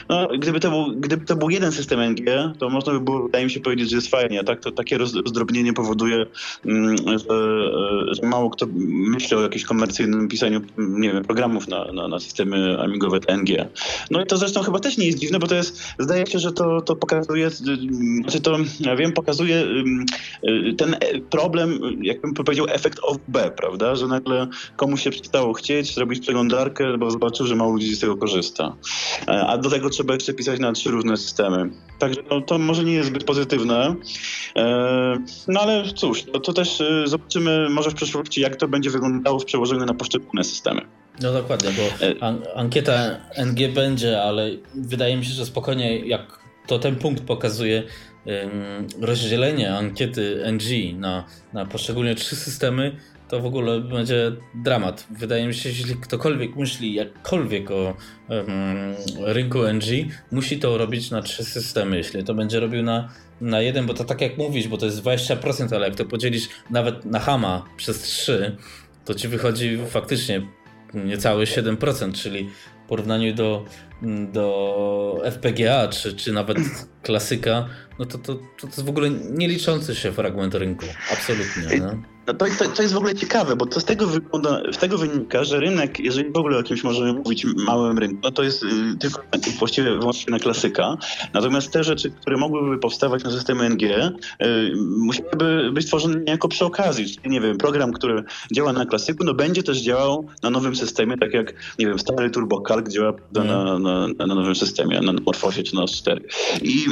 No, 0.10 0.28
gdyby 0.40 0.60
to, 0.60 0.70
był, 0.70 0.96
gdyby 1.00 1.26
to 1.26 1.36
był 1.36 1.50
jeden 1.50 1.72
system 1.72 2.00
NG, 2.00 2.54
to 2.60 2.70
można 2.84 3.00
by 3.00 3.06
było, 3.06 3.24
wydaje 3.24 3.46
mi 3.46 3.52
się 3.52 3.60
powiedzieć, 3.60 3.90
że 3.90 3.96
jest 3.96 4.08
fajnie, 4.08 4.44
tak? 4.44 4.60
To 4.60 4.72
takie 4.72 4.98
rozdrobnienie 4.98 5.74
powoduje, 5.74 6.26
mm, 6.66 6.96
że, 6.98 8.16
że 8.16 8.28
mało 8.28 8.50
kto 8.50 8.66
myśli 8.88 9.38
o 9.38 9.42
jakimś 9.42 9.64
komercyjnym 9.64 10.28
pisaniu, 10.28 10.62
nie 10.78 11.14
wiem, 11.14 11.24
programów 11.24 11.68
na, 11.68 11.92
na, 11.92 12.08
na 12.08 12.20
systemy 12.20 12.82
amigowe 12.82 13.20
TNG. 13.20 13.70
No 14.12 14.22
i 14.22 14.26
to 14.26 14.38
zresztą 14.38 14.62
chyba 14.62 14.80
też 14.80 14.98
nie 14.98 15.06
jest 15.06 15.20
dziwne, 15.20 15.40
bo 15.40 15.48
to 15.48 15.56
jest, 15.56 15.84
zdaje 16.00 16.28
się, 16.28 16.40
że 16.40 16.52
to, 16.52 16.82
to 16.82 16.96
pokazuje, 16.96 17.50
znaczy 17.50 18.42
to, 18.42 18.58
ja 18.80 18.96
wiem, 18.96 19.12
pokazuje 19.12 19.66
y, 20.44 20.74
ten 20.74 20.96
problem, 21.30 21.80
jakbym 22.02 22.34
powiedział, 22.34 22.66
efekt 22.70 23.00
of 23.02 23.18
B, 23.28 23.52
prawda? 23.58 23.96
Że 23.96 24.08
nagle 24.08 24.48
komuś 24.76 25.04
się 25.04 25.12
przestało 25.12 25.54
chcieć 25.54 25.96
zrobić 25.96 26.20
przeglądarkę, 26.20 26.98
bo 26.98 27.12
zobaczył, 27.12 27.48
że 27.48 27.56
mało 27.56 27.74
ludzi 27.74 27.96
z 27.96 28.00
tego 28.00 28.18
korzysta. 28.18 28.76
E, 29.28 29.48
a 29.48 29.58
do 29.58 29.70
tego 29.70 29.90
trzeba 29.90 30.14
jeszcze 30.14 30.34
pisać 30.34 30.60
na 30.60 30.72
trzy 30.72 30.92
różne 30.92 31.18
systemy. 31.18 31.70
Także 32.00 32.22
no, 32.30 32.42
to 32.42 32.58
może 32.58 32.73
nie 32.82 32.94
jest 32.94 33.10
zbyt 33.10 33.24
pozytywne. 33.24 33.96
E, 34.56 35.18
no 35.48 35.62
ale 35.62 35.84
cóż, 35.96 36.24
to, 36.24 36.40
to 36.40 36.54
też 36.54 36.82
e, 36.82 37.08
zobaczymy 37.08 37.70
może 37.70 37.90
w 37.90 37.94
przyszłości, 37.94 38.42
jak 38.42 38.56
to 38.56 38.68
będzie 38.68 38.90
wyglądało 38.90 39.40
w 39.40 39.46
przełożeniu 39.46 39.86
na 39.86 39.94
poszczególne 39.94 40.44
systemy. 40.44 40.82
No 41.22 41.34
dokładnie, 41.34 41.70
bo 41.72 42.06
e, 42.06 42.24
an 42.24 42.42
ankieta 42.56 42.94
NG 43.38 43.74
będzie, 43.74 44.22
ale 44.22 44.50
wydaje 44.76 45.18
mi 45.18 45.26
się, 45.26 45.34
że 45.34 45.46
spokojnie, 45.46 46.00
jak 46.00 46.40
to 46.68 46.80
ten 46.80 46.96
punkt 46.96 47.24
pokazuje, 47.24 47.84
rozdzielenie 49.02 49.76
ankiety 49.76 50.44
NG 50.52 51.00
na, 51.00 51.24
na 51.54 51.66
poszczególne 51.66 52.16
trzy 52.16 52.36
systemy, 52.36 52.98
to 53.34 53.40
w 53.40 53.46
ogóle 53.46 53.82
będzie 53.82 54.32
dramat. 54.56 55.08
Wydaje 55.10 55.48
mi 55.48 55.54
się, 55.54 55.62
że 55.62 55.70
jeśli 55.70 55.96
ktokolwiek 55.96 56.56
myśli 56.56 56.94
jakkolwiek 56.94 57.72
o 57.72 57.96
um, 58.30 58.46
rynku 59.20 59.60
NG, 59.74 59.86
musi 60.32 60.60
to 60.60 60.78
robić 60.78 61.12
na 61.12 61.22
trzy 61.22 61.44
systemy. 61.44 61.98
Jeśli 61.98 62.24
to 62.24 62.34
będzie 62.34 62.60
robił 62.60 62.84
na, 62.84 63.10
na 63.42 63.62
jeden, 63.62 63.86
bo 63.86 63.94
to 63.94 64.04
tak 64.04 64.22
jak 64.22 64.38
mówisz, 64.38 64.68
bo 64.68 64.78
to 64.78 64.86
jest 64.86 65.04
20%, 65.04 65.76
ale 65.76 65.88
jak 65.88 65.96
to 65.96 66.06
podzielisz 66.06 66.50
nawet 66.70 67.06
na 67.06 67.20
Hama 67.20 67.66
przez 67.78 68.02
3, 68.02 68.58
to 69.06 69.16
ci 69.16 69.28
wychodzi 69.28 69.80
faktycznie 69.90 70.42
niecałe 70.94 71.44
7%, 71.44 72.14
czyli 72.14 72.50
w 72.86 72.88
porównaniu 72.88 73.34
do, 73.34 73.66
do 74.32 75.22
FPGA 75.32 75.88
czy, 75.88 76.16
czy 76.16 76.32
nawet 76.32 76.58
klasyka, 77.04 77.70
no 78.00 78.06
to, 78.06 78.18
to, 78.18 78.36
to 78.36 78.68
jest 78.68 78.86
w 78.86 78.90
ogóle 78.90 79.10
nie 79.10 79.48
liczący 79.48 79.96
się 79.96 80.12
fragment 80.12 80.56
rynku. 80.56 80.86
Absolutnie. 81.12 81.80
No. 81.80 82.13
No 82.28 82.34
to, 82.34 82.46
to, 82.60 82.66
to, 82.70 82.82
jest 82.82 82.94
w 82.94 82.98
ogóle 82.98 83.16
ciekawe, 83.16 83.56
bo 83.56 83.66
to 83.66 83.80
z 83.80 83.86
tego, 83.86 84.08
wygląda, 84.08 84.62
z 84.72 84.78
tego 84.78 84.98
wynika, 84.98 85.44
że 85.44 85.60
rynek, 85.60 86.00
jeżeli 86.00 86.32
w 86.32 86.38
ogóle 86.38 86.56
o 86.56 86.60
jakimś 86.60 86.84
możemy 86.84 87.14
mówić 87.14 87.46
małym 87.46 87.98
rynku, 87.98 88.20
no 88.24 88.32
to 88.32 88.44
jest 88.44 88.64
y, 88.64 88.98
tylko 88.98 89.22
właściwie 89.60 89.98
wyłącznie 89.98 90.32
na 90.32 90.40
klasyka. 90.40 90.98
Natomiast 91.34 91.72
te 91.72 91.84
rzeczy, 91.84 92.12
które 92.12 92.38
mogłyby 92.38 92.78
powstawać 92.78 93.24
na 93.24 93.32
systemie 93.32 93.70
NG, 93.70 93.84
y, 93.84 94.14
musiałyby 94.98 95.72
być 95.72 95.88
tworzone 95.88 96.20
niejako 96.20 96.48
przy 96.48 96.66
okazji. 96.66 97.06
Czyli, 97.06 97.30
nie 97.30 97.42
wiem, 97.42 97.58
program, 97.58 97.94
który 97.94 98.24
działa 98.52 98.74
na 98.74 98.86
klasyku, 98.86 99.24
no 99.24 99.34
będzie 99.34 99.64
też 99.64 99.82
działał 99.82 100.28
na 100.44 100.50
nowym 100.50 100.76
systemie, 100.76 101.18
tak 101.18 101.34
jak, 101.34 101.54
nie 101.80 101.88
wiem, 101.88 102.00
stary 102.00 102.30
Turbo 102.30 102.62
Calc 102.62 102.90
działa 102.90 103.14
mm. 103.36 103.48
na, 103.48 103.80
na, 103.80 104.08
na, 104.08 104.36
nowym 104.36 104.56
systemie, 104.56 105.02
na 105.02 105.14
Morfosie 105.14 105.64
czy 105.64 105.76
na 105.76 105.82
OS4. 105.82 106.20
I, 106.62 106.86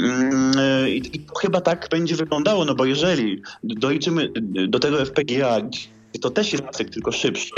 y, 0.86 0.90
i, 0.90 1.18
I 1.18 1.26
chyba 1.42 1.62
tak 1.62 1.88
będzie 1.92 2.16
wyglądało, 2.16 2.66
no 2.66 2.76
bo 2.76 2.86
jeżeli 2.86 3.42
doliczymy 3.64 4.30
do 4.68 4.80
tego 4.80 5.06
FP 5.06 5.21
PGA 5.24 5.88
to 6.20 6.30
też 6.30 6.52
jest 6.52 6.64
klasyk, 6.64 6.90
tylko 6.90 7.12
szybszy, 7.12 7.52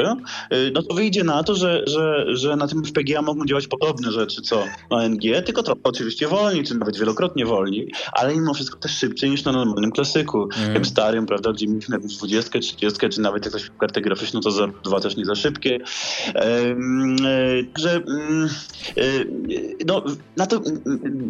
y, 0.54 0.72
no 0.74 0.84
to 0.84 0.94
wyjdzie 0.94 1.24
na 1.24 1.44
to, 1.44 1.56
że, 1.56 1.84
że, 1.88 2.26
że 2.36 2.56
na 2.56 2.68
tym 2.68 2.86
FPGA 2.86 3.22
mogą 3.22 3.46
działać 3.46 3.68
podobne 3.68 4.12
rzeczy 4.12 4.42
co 4.42 4.64
na 4.92 4.98
ONG, 4.98 5.22
tylko 5.46 5.64
trochę 5.64 5.82
oczywiście 5.84 6.28
wolniej, 6.28 6.64
czy 6.64 6.76
nawet 6.78 6.98
wielokrotnie 6.98 7.46
wolniej, 7.46 7.92
ale 8.14 8.36
mimo 8.36 8.54
wszystko 8.54 8.80
też 8.80 8.92
szybciej 8.92 9.30
niż 9.30 9.44
na 9.44 9.52
normalnym 9.52 9.92
klasyku, 9.92 10.50
mm. 10.58 10.74
tym 10.74 10.86
starym, 10.86 11.26
prawda, 11.26 11.54
gdzie 11.54 11.68
mieliśmy 11.68 12.00
20, 12.00 12.60
30, 12.60 13.10
czy 13.10 13.22
nawet 13.22 13.46
jak 13.46 13.54
coś 13.54 13.64
w 13.64 13.78
kartę 13.78 14.02
graficzną, 14.02 14.42
to 14.42 14.52
za 14.52 14.68
dwa 14.68 15.00
też 15.00 15.18
nie 15.18 15.26
za 15.26 15.36
szybkie. 15.36 15.80
Także 17.74 18.02
no, 19.86 20.04
na 20.38 20.48
to, 20.48 20.62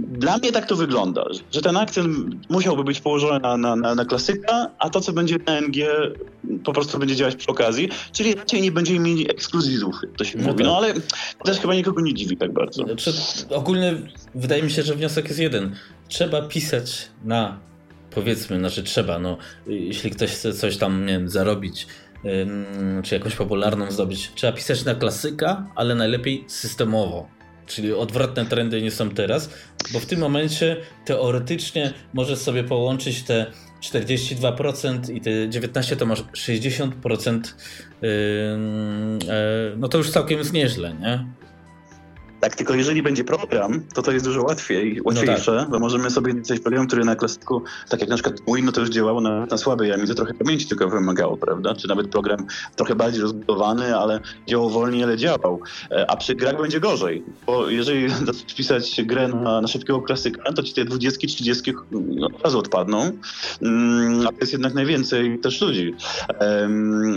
dla 0.08 0.38
mnie 0.38 0.52
tak 0.52 0.66
to 0.66 0.76
wygląda, 0.76 1.24
że 1.52 1.62
ten 1.62 1.78
akcent 1.78 2.18
musiałby 2.50 2.84
być 2.84 3.00
położony 3.00 3.40
na, 3.40 3.58
na, 3.58 3.76
na, 3.76 3.96
na 3.96 4.06
klasyka, 4.06 4.68
a 4.80 4.90
to, 4.90 5.02
co 5.02 5.14
będzie 5.14 5.38
na 5.48 5.62
NG, 5.62 5.78
po 6.64 6.74
prostu 6.74 7.00
będzie 7.00 7.16
działać 7.16 7.36
przy 7.36 7.48
okazji, 7.48 7.90
czyli 8.12 8.36
raczej 8.36 8.62
nie 8.62 8.72
będziemy 8.72 9.00
mieli 9.00 9.32
ekskluzywów, 9.32 9.96
to 10.18 10.24
się 10.24 10.38
no 10.38 10.44
mówi. 10.44 10.58
Tak. 10.58 10.66
No 10.66 10.78
ale 10.78 10.94
też 11.46 11.60
chyba 11.60 11.76
nikogo 11.76 12.02
nie 12.02 12.14
dziwi 12.14 12.38
tak 12.38 12.54
bardzo. 12.54 12.84
Znaczy, 12.84 13.14
ogólnie 13.50 13.94
wydaje 14.36 14.64
mi 14.64 14.72
się, 14.72 14.84
że 14.84 14.96
wniosek 14.96 15.28
jest 15.28 15.40
jeden. 15.40 15.76
Trzeba 16.08 16.42
pisać 16.42 17.10
na 17.24 17.60
powiedzmy, 18.12 18.60
znaczy 18.60 18.84
trzeba, 18.84 19.20
no, 19.20 19.38
jeśli 19.68 20.12
ktoś 20.12 20.32
chce 20.32 20.54
coś 20.54 20.78
tam, 20.78 21.06
nie 21.06 21.14
wiem, 21.14 21.30
zarobić, 21.30 21.88
czy 23.04 23.16
jakąś 23.16 23.36
popularną 23.36 23.92
zdobyć, 23.92 24.32
trzeba 24.36 24.54
pisać 24.54 24.86
na 24.86 24.96
klasyka, 24.96 25.68
ale 25.76 25.96
najlepiej 25.96 26.46
systemowo. 26.48 27.28
Czyli 27.66 27.94
odwrotne 27.94 28.46
trendy 28.46 28.82
nie 28.82 28.92
są 28.92 29.10
teraz, 29.10 29.50
bo 29.94 30.00
w 30.00 30.06
tym 30.06 30.20
momencie 30.20 30.78
teoretycznie 31.06 31.94
możesz 32.14 32.40
sobie 32.40 32.64
połączyć 32.64 33.24
te 33.24 33.52
42% 33.84 35.14
i 35.14 35.22
te 35.22 35.30
19% 35.30 35.96
to 35.96 36.06
masz 36.06 36.24
60%. 36.24 37.42
Yy, 38.02 38.10
yy, 39.28 39.78
no 39.78 39.88
to 39.88 39.98
już 39.98 40.12
całkiem 40.12 40.38
jest 40.38 40.54
nieźle, 40.54 40.94
nie? 40.94 41.26
Tak, 42.44 42.56
tylko 42.56 42.74
jeżeli 42.76 43.04
będzie 43.04 43.24
program, 43.24 43.82
to 43.94 44.02
to 44.02 44.12
jest 44.12 44.26
dużo 44.26 44.44
łatwiej, 44.44 45.02
łatwiejsze, 45.06 45.52
no 45.52 45.60
tak. 45.60 45.70
bo 45.70 45.80
możemy 45.80 46.10
sobie 46.10 46.34
napisać 46.34 46.60
program, 46.60 46.88
który 46.88 47.06
na 47.06 47.16
klasyku, 47.16 47.62
tak 47.90 48.00
jak 48.02 48.10
na 48.10 48.16
przykład 48.16 48.36
mój, 48.48 48.64
no 48.64 48.72
to 48.72 48.82
już 48.82 48.90
działało 48.90 49.22
na, 49.22 49.46
na 49.46 49.58
słabej 49.58 49.90
jamie, 49.90 50.08
to 50.08 50.16
trochę 50.16 50.34
pamięci 50.34 50.68
tylko 50.68 50.90
wymagało, 50.90 51.38
prawda? 51.38 51.76
Czy 51.76 51.88
nawet 51.88 52.08
program 52.08 52.46
trochę 52.76 52.96
bardziej 52.96 53.22
rozbudowany, 53.22 53.98
ale 53.98 54.20
działał 54.48 54.70
wolniej, 54.70 55.04
ale 55.04 55.18
działał. 55.18 55.60
E, 55.92 56.12
a 56.12 56.18
przy 56.18 56.36
grach 56.36 56.58
będzie 56.58 56.80
gorzej, 56.80 57.24
bo 57.46 57.70
jeżeli 57.70 58.10
zaczniesz 58.26 58.54
pisać 58.56 59.02
grę 59.04 59.28
na, 59.28 59.62
na 59.62 59.68
szybkiego 59.68 60.02
klasyka, 60.02 60.54
to 60.54 60.64
ci 60.64 60.74
te 60.74 60.86
20, 60.86 61.28
30 61.28 61.74
no, 61.92 62.28
od 62.28 62.42
razu 62.42 62.60
odpadną, 62.60 63.12
mm, 63.62 64.28
a 64.28 64.32
to 64.32 64.38
jest 64.42 64.54
jednak 64.54 64.74
najwięcej 64.74 65.40
też 65.40 65.62
ludzi. 65.62 65.96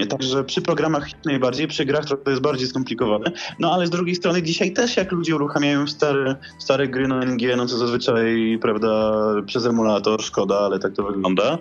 Także 0.09 0.45
przy 0.45 0.63
programach 0.63 1.09
najbardziej, 1.25 1.69
przy 1.69 1.85
grach 1.85 2.05
to 2.25 2.31
jest 2.31 2.43
bardziej 2.43 2.69
skomplikowane, 2.69 3.33
no 3.59 3.73
ale 3.73 3.87
z 3.87 3.91
drugiej 3.91 4.15
strony 4.15 4.43
dzisiaj 4.43 4.73
też 4.73 4.97
jak 4.97 5.16
ludzie 5.17 5.35
uruchamiają 5.35 5.87
stare, 5.87 6.37
stare 6.59 6.89
gry 6.89 7.09
na 7.09 7.21
NG, 7.25 7.57
no 7.57 7.67
to 7.67 7.79
zazwyczaj, 7.79 8.59
prawda, 8.63 9.13
przez 9.47 9.67
emulator, 9.67 10.23
szkoda, 10.23 10.59
ale 10.59 10.79
tak 10.79 10.93
to 10.93 11.03
wygląda. 11.03 11.59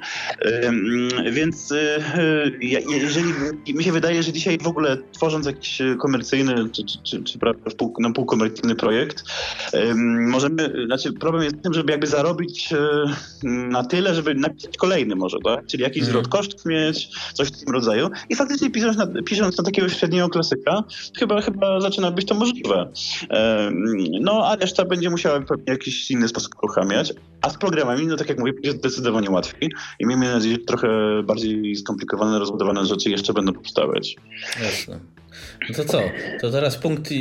Więc 1.31 1.71
y, 1.71 2.03
jeżeli 2.89 3.33
mi 3.67 3.83
się 3.83 3.91
wydaje, 3.91 4.23
że 4.23 4.33
dzisiaj 4.33 4.57
w 4.57 4.67
ogóle 4.67 4.97
tworząc 5.11 5.45
jakiś 5.45 5.81
komercyjny, 5.99 6.69
czy, 6.69 6.83
czy, 6.85 6.97
czy, 7.03 7.23
czy 7.23 7.39
pół, 7.77 7.93
no, 7.99 8.13
półkomercyjny 8.13 8.75
projekt, 8.75 9.23
możemy, 10.19 10.85
znaczy 10.85 11.13
problem 11.13 11.43
jest 11.43 11.55
w 11.55 11.61
tym, 11.61 11.73
żeby 11.73 11.91
jakby 11.91 12.07
zarobić 12.07 12.73
y, 12.73 13.47
na 13.47 13.83
tyle, 13.83 14.15
żeby 14.15 14.35
napisać 14.35 14.77
kolejny 14.77 15.15
może, 15.15 15.37
tak? 15.43 15.65
Czyli 15.65 15.83
jakiś 15.83 16.01
mm. 16.01 16.09
zwrot 16.09 16.27
kosztów 16.27 16.65
mieć, 16.65 17.09
coś 17.33 17.47
w 17.47 17.51
tym 17.51 17.73
rodzaju. 17.73 18.09
I 18.29 18.35
faktycznie 18.35 18.69
pisząc 18.69 18.97
na, 18.97 19.07
pisząc 19.25 19.57
na 19.57 19.63
takiego 19.63 19.89
średniego 19.89 20.29
klasyka, 20.29 20.83
chyba, 21.19 21.41
chyba 21.41 21.81
zaczyna 21.81 22.11
być 22.11 22.25
to 22.25 22.35
możliwe. 22.35 22.91
No, 24.21 24.47
a 24.47 24.55
reszta 24.55 24.85
będzie 24.85 25.09
musiała 25.09 25.39
w 25.39 25.69
jakiś 25.69 26.11
inny 26.11 26.27
sposób 26.27 26.51
uruchamiać. 26.63 27.13
A 27.41 27.49
z 27.49 27.57
programami, 27.57 28.07
no 28.07 28.15
tak 28.15 28.29
jak 28.29 28.39
mówię, 28.39 28.53
jest 28.63 28.77
zdecydowanie 28.77 29.29
łatwiej 29.29 29.71
i 29.99 30.05
miejmy 30.05 30.33
nadzieję, 30.33 30.55
że 30.55 30.61
trochę 30.61 30.87
bardziej 31.23 31.75
skomplikowane, 31.75 32.39
rozbudowane 32.39 32.85
rzeczy 32.85 33.09
jeszcze 33.09 33.33
będą 33.33 33.53
powstawać. 33.53 34.15
Jasne. 34.63 34.99
No 35.69 35.75
to 35.75 35.85
co? 35.85 36.01
To 36.41 36.51
teraz 36.51 36.77
punkt, 36.77 37.11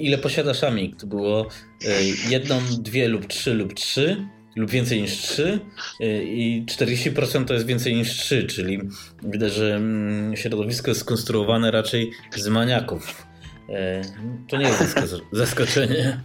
ile 0.00 0.18
posiadasz 0.18 0.64
Amik? 0.64 0.96
To 0.96 1.06
było 1.06 1.48
e, 1.84 2.04
jedną, 2.28 2.60
dwie 2.78 3.08
lub 3.08 3.26
trzy 3.26 3.54
lub 3.54 3.74
trzy 3.74 4.26
lub 4.56 4.70
więcej 4.70 5.02
niż 5.02 5.12
3 5.12 5.60
e, 6.00 6.22
i 6.24 6.64
40% 6.66 7.44
to 7.44 7.54
jest 7.54 7.66
więcej 7.66 7.94
niż 7.94 8.10
3, 8.10 8.44
czyli 8.44 8.78
widać, 9.22 9.52
że 9.52 9.76
mm, 9.76 10.36
środowisko 10.36 10.90
jest 10.90 11.00
skonstruowane 11.00 11.70
raczej 11.70 12.10
z 12.36 12.48
maniaków. 12.48 13.25
E, 13.68 14.02
to 14.48 14.56
nie 14.56 14.64
jest 14.64 14.94
zaskoczenie. 15.32 16.20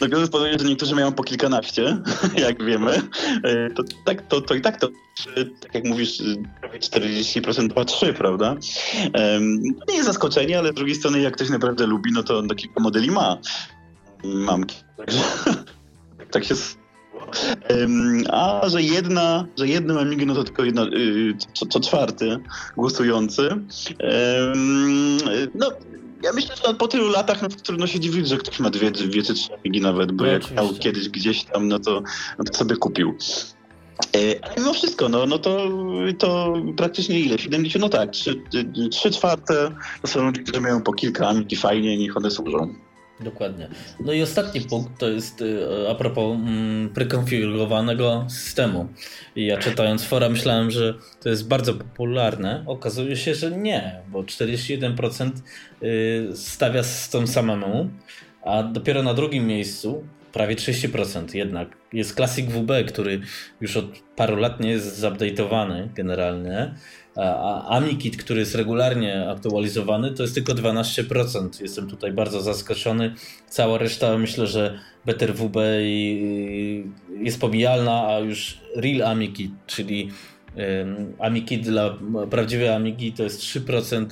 No 0.00 0.08
biorąc 0.08 0.30
pod 0.30 0.40
uwagę, 0.40 0.58
że 0.58 0.64
niektórzy 0.64 0.94
mają 0.94 1.12
po 1.12 1.24
kilkanaście, 1.24 1.98
jak 2.46 2.64
wiemy, 2.64 3.02
e, 3.42 3.70
to, 3.70 3.82
tak, 4.04 4.28
to, 4.28 4.40
to 4.40 4.54
i 4.54 4.60
tak 4.60 4.80
to, 4.80 4.88
tak 5.60 5.74
jak 5.74 5.84
mówisz, 5.84 6.22
prawie 6.60 6.78
40% 6.78 7.72
to 7.74 7.84
3, 7.84 8.12
prawda? 8.12 8.56
Nie 9.88 9.94
jest 9.94 10.06
zaskoczenie, 10.06 10.58
ale 10.58 10.72
z 10.72 10.74
drugiej 10.74 10.94
strony, 10.94 11.20
jak 11.20 11.34
ktoś 11.34 11.50
naprawdę 11.50 11.86
lubi, 11.86 12.12
no 12.12 12.22
to 12.22 12.38
on 12.38 12.48
kilka 12.48 12.80
modeli 12.80 13.10
ma. 13.10 13.38
Mam, 14.24 14.64
także 14.96 15.20
tak 16.30 16.44
się 16.44 16.54
a 18.30 18.68
że 18.68 18.82
jedna, 18.82 19.46
że 19.58 19.68
jednym 19.68 19.98
Amigę, 19.98 20.26
no 20.26 20.34
to 20.34 20.44
tylko 20.44 20.64
jedna, 20.64 20.82
y, 20.82 21.34
co, 21.54 21.66
co 21.66 21.80
czwarty 21.80 22.38
głosujący. 22.76 23.48
No, 25.54 25.70
ja 26.22 26.32
myślę, 26.32 26.54
że 26.66 26.74
po 26.74 26.88
tylu 26.88 27.10
latach 27.10 27.42
no, 27.42 27.48
trudno 27.48 27.86
się 27.86 28.00
dziwić, 28.00 28.28
że 28.28 28.36
ktoś 28.36 28.60
ma 28.60 28.70
dwie, 28.70 28.90
dwie 28.90 29.22
czy 29.22 29.34
trzy 29.34 29.54
amigi 29.54 29.80
nawet, 29.80 30.12
bo 30.12 30.24
no, 30.24 30.30
jak 30.30 30.50
miał 30.50 30.74
kiedyś 30.74 31.08
gdzieś 31.08 31.44
tam, 31.44 31.68
no 31.68 31.78
to, 31.78 32.02
no 32.38 32.44
to 32.44 32.58
sobie 32.58 32.76
kupił. 32.76 33.14
E, 34.16 34.44
ale 34.44 34.54
mimo 34.58 34.72
wszystko, 34.72 35.08
no, 35.08 35.26
no 35.26 35.38
to, 35.38 35.68
to 36.18 36.54
praktycznie 36.76 37.20
ile? 37.20 37.38
70, 37.38 37.82
no 37.82 37.88
tak, 37.88 38.10
trzy, 38.10 38.42
trzy 38.90 39.10
czwarte 39.10 39.70
to 40.02 40.08
są 40.08 40.24
ludzie, 40.24 40.42
którzy 40.42 40.60
mają 40.60 40.82
po 40.82 40.92
kilka 40.92 41.28
amigi 41.28 41.56
fajnie, 41.56 41.98
niech 41.98 42.16
one 42.16 42.30
służą. 42.30 42.74
Dokładnie. 43.20 43.68
No 44.00 44.12
i 44.12 44.22
ostatni 44.22 44.60
punkt 44.60 44.98
to 44.98 45.08
jest 45.08 45.40
y, 45.40 45.60
a 45.90 45.94
propos 45.94 46.36
mm, 46.36 46.88
prekonfigurowanego 46.88 48.26
systemu. 48.28 48.88
I 49.36 49.46
ja 49.46 49.56
czytając 49.56 50.04
fora 50.04 50.28
myślałem, 50.28 50.70
że 50.70 50.94
to 51.20 51.28
jest 51.28 51.48
bardzo 51.48 51.74
popularne. 51.74 52.64
Okazuje 52.66 53.16
się, 53.16 53.34
że 53.34 53.50
nie, 53.50 54.00
bo 54.08 54.22
41% 54.22 55.30
y, 55.82 56.28
stawia 56.34 56.82
z 56.82 57.10
tą 57.10 57.26
samemu, 57.26 57.90
a 58.42 58.62
dopiero 58.62 59.02
na 59.02 59.14
drugim 59.14 59.46
miejscu 59.46 60.04
prawie 60.32 60.56
30% 60.56 61.34
jednak 61.34 61.68
jest 61.92 62.14
Classic 62.14 62.50
WB, 62.50 62.70
który 62.88 63.20
już 63.60 63.76
od 63.76 63.84
paru 64.16 64.36
lat 64.36 64.60
nie 64.60 64.70
jest 64.70 65.02
zupdate'owany 65.02 65.88
generalnie 65.94 66.74
a 67.16 67.68
AmiKit, 67.68 68.16
który 68.16 68.40
jest 68.40 68.54
regularnie 68.54 69.30
aktualizowany, 69.30 70.10
to 70.10 70.22
jest 70.22 70.34
tylko 70.34 70.52
12%. 70.52 71.62
Jestem 71.62 71.90
tutaj 71.90 72.12
bardzo 72.12 72.40
zaskoczony. 72.40 73.14
Cała 73.48 73.78
reszta 73.78 74.18
myślę, 74.18 74.46
że 74.46 74.78
Better 75.06 75.34
WB 75.34 75.56
jest 77.20 77.40
pomijalna, 77.40 78.06
a 78.06 78.18
już 78.18 78.60
Real 78.76 79.02
AmiKit, 79.02 79.52
czyli 79.66 80.10
AmiKit 81.18 81.62
dla 81.62 81.98
prawdziwej 82.30 82.68
Amigi 82.68 83.12
to 83.12 83.22
jest 83.22 83.40
3%. 83.40 84.06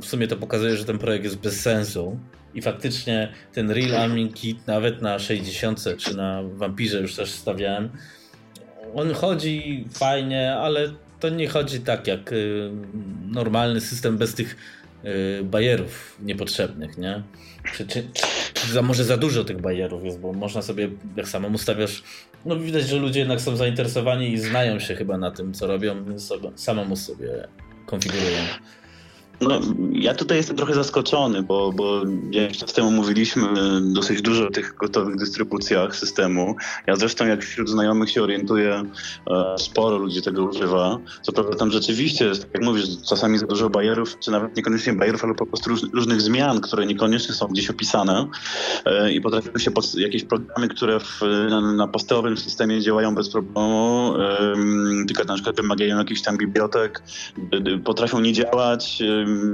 W 0.00 0.04
sumie 0.04 0.28
to 0.28 0.36
pokazuje, 0.36 0.76
że 0.76 0.84
ten 0.84 0.98
projekt 0.98 1.24
jest 1.24 1.38
bez 1.38 1.60
sensu. 1.60 2.18
I 2.54 2.62
faktycznie 2.62 3.32
ten 3.52 3.70
Real 3.70 3.96
AmiKit 3.96 4.66
nawet 4.66 5.02
na 5.02 5.18
60 5.18 5.84
czy 5.98 6.16
na 6.16 6.42
Vampirze 6.42 7.00
już 7.00 7.14
też 7.14 7.30
stawiałem. 7.30 7.90
On 8.94 9.14
chodzi 9.14 9.84
fajnie, 9.90 10.54
ale 10.54 10.92
to 11.20 11.28
nie 11.28 11.48
chodzi 11.48 11.80
tak 11.80 12.06
jak 12.06 12.32
y, 12.32 12.70
normalny 13.26 13.80
system 13.80 14.18
bez 14.18 14.34
tych 14.34 14.56
y, 15.04 15.44
bajerów 15.44 16.16
niepotrzebnych, 16.22 16.98
nie? 16.98 17.22
Czy, 17.72 17.86
czy, 17.86 18.08
czy 18.54 18.72
za, 18.72 18.82
może 18.82 19.04
za 19.04 19.16
dużo 19.16 19.44
tych 19.44 19.60
bajerów 19.60 20.04
jest, 20.04 20.20
bo 20.20 20.32
można 20.32 20.62
sobie, 20.62 20.88
jak 21.16 21.28
samemu 21.28 21.58
stawiasz, 21.58 22.02
no 22.44 22.56
widać, 22.56 22.88
że 22.88 22.96
ludzie 22.96 23.20
jednak 23.20 23.40
są 23.40 23.56
zainteresowani 23.56 24.32
i 24.32 24.38
znają 24.38 24.78
się 24.78 24.94
chyba 24.94 25.18
na 25.18 25.30
tym, 25.30 25.54
co 25.54 25.66
robią, 25.66 26.04
więc 26.04 26.26
sobie, 26.26 26.50
samemu 26.54 26.96
sobie 26.96 27.48
konfigurują. 27.86 28.38
No, 29.40 29.60
ja 29.92 30.14
tutaj 30.14 30.36
jestem 30.36 30.56
trochę 30.56 30.74
zaskoczony, 30.74 31.42
bo, 31.42 31.72
bo 31.72 32.02
jakiś 32.30 32.58
czas 32.58 32.72
temu 32.72 32.90
mówiliśmy 32.90 33.42
dosyć 33.80 34.22
dużo 34.22 34.46
o 34.46 34.50
tych 34.50 34.74
gotowych 34.76 35.16
dystrybucjach 35.16 35.96
systemu. 35.96 36.56
Ja 36.86 36.96
zresztą 36.96 37.26
jak 37.26 37.44
wśród 37.44 37.68
znajomych 37.68 38.10
się 38.10 38.22
orientuję, 38.22 38.84
e, 39.30 39.58
sporo 39.58 39.98
ludzi 39.98 40.22
tego 40.22 40.44
używa. 40.44 40.98
Co 41.22 41.32
prawda 41.32 41.56
tam 41.56 41.70
rzeczywiście 41.70 42.30
tak 42.30 42.54
jak 42.54 42.62
mówisz, 42.62 42.84
czasami 43.08 43.38
za 43.38 43.46
dużo 43.46 43.70
bajerów, 43.70 44.18
czy 44.18 44.30
nawet 44.30 44.56
niekoniecznie 44.56 44.92
bajerów, 44.92 45.24
ale 45.24 45.34
po 45.34 45.46
prostu 45.46 45.70
róż, 45.70 45.80
różnych 45.92 46.20
zmian, 46.20 46.60
które 46.60 46.86
niekoniecznie 46.86 47.34
są 47.34 47.46
gdzieś 47.46 47.70
opisane 47.70 48.28
e, 48.84 49.12
i 49.12 49.20
potrafią 49.20 49.58
się 49.58 49.70
pod, 49.70 49.94
jakieś 49.94 50.24
programy, 50.24 50.68
które 50.68 51.00
w, 51.00 51.20
na, 51.50 51.60
na 51.60 51.88
podstawowym 51.88 52.36
systemie 52.36 52.80
działają 52.80 53.14
bez 53.14 53.28
problemu, 53.28 54.14
tylko 55.06 55.24
na 55.24 55.34
przykład 55.34 55.56
wymagają 55.56 55.98
jakichś 55.98 56.22
tam 56.22 56.36
bibliotek, 56.36 57.02
potrafią 57.84 58.20
nie 58.20 58.32
działać, 58.32 59.02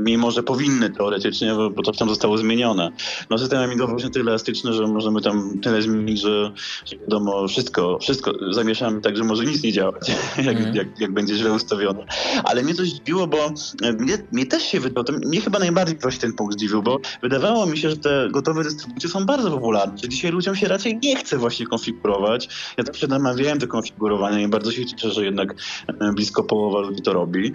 mimo 0.05 0.31
że 0.31 0.43
powinny 0.43 0.91
teoretycznie, 0.91 1.55
bo, 1.55 1.71
bo 1.71 1.83
to 1.83 1.93
tam 1.93 2.09
zostało 2.09 2.39
zmienione. 2.39 2.93
No 3.31 3.39
system 3.39 3.59
amigowy 3.59 3.93
jest 3.99 4.13
tyle 4.15 4.31
elastyczny, 4.31 4.73
że 4.73 4.87
możemy 4.87 5.21
tam 5.21 5.59
tyle 5.63 5.83
zmienić, 5.83 6.21
że, 6.21 6.53
że 6.85 6.97
wiadomo, 6.97 7.49
wszystko, 7.49 7.99
wszystko 7.99 8.33
zamieszamy 8.51 9.01
tak, 9.01 9.17
że 9.17 9.25
może 9.25 9.45
nic 9.45 9.63
nie 9.63 9.73
działać, 9.73 10.09
jak, 10.49 10.57
mm. 10.57 10.75
jak, 10.75 11.01
jak, 11.01 11.13
będzie 11.13 11.35
źle 11.35 11.53
ustawione. 11.53 12.07
Ale 12.45 12.63
mnie 12.63 12.75
to 12.75 12.85
zdziwiło, 12.85 13.27
bo 13.27 13.39
e, 13.83 13.93
mnie, 13.93 14.19
mnie 14.33 14.47
też 14.47 14.63
się 14.63 14.81
wydało, 14.81 15.05
to 15.05 15.13
mnie 15.13 15.41
chyba 15.41 15.59
najbardziej 15.59 15.99
właśnie 15.99 16.21
ten 16.21 16.33
punkt 16.33 16.55
zdziwił, 16.55 16.83
bo 16.83 16.99
wydawało 17.23 17.67
mi 17.67 17.79
się, 17.79 17.91
że 17.91 17.97
te 17.97 18.29
gotowe 18.31 18.65
dystrybucje 18.65 19.11
są 19.11 19.27
bardzo 19.27 19.51
popularne, 19.51 19.99
że 19.99 20.09
dzisiaj 20.09 20.31
ludziom 20.31 20.57
się 20.57 20.69
raczej 20.69 20.99
nie 21.03 21.17
chce 21.17 21.39
właśnie 21.39 21.67
konfigurować. 21.67 22.49
Ja 22.77 22.85
zawsze 22.85 23.07
namawiałem 23.07 23.59
do 23.59 23.69
konfigurowania 23.69 24.41
i 24.41 24.49
bardzo 24.49 24.73
się 24.73 24.87
cieszę, 24.87 25.11
że 25.11 25.25
jednak 25.25 25.55
e, 25.87 26.13
blisko 26.13 26.45
połowa 26.45 26.81
ludzi 26.81 27.03
to 27.03 27.13
robi. 27.13 27.53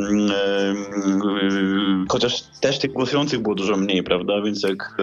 E, 0.00 0.74
chociaż 2.08 2.42
też 2.60 2.78
tych 2.78 2.92
głosujących 2.92 3.42
było 3.42 3.54
dużo 3.54 3.76
mniej, 3.76 4.02
prawda? 4.02 4.42
Więc 4.42 4.62
jak. 4.62 4.96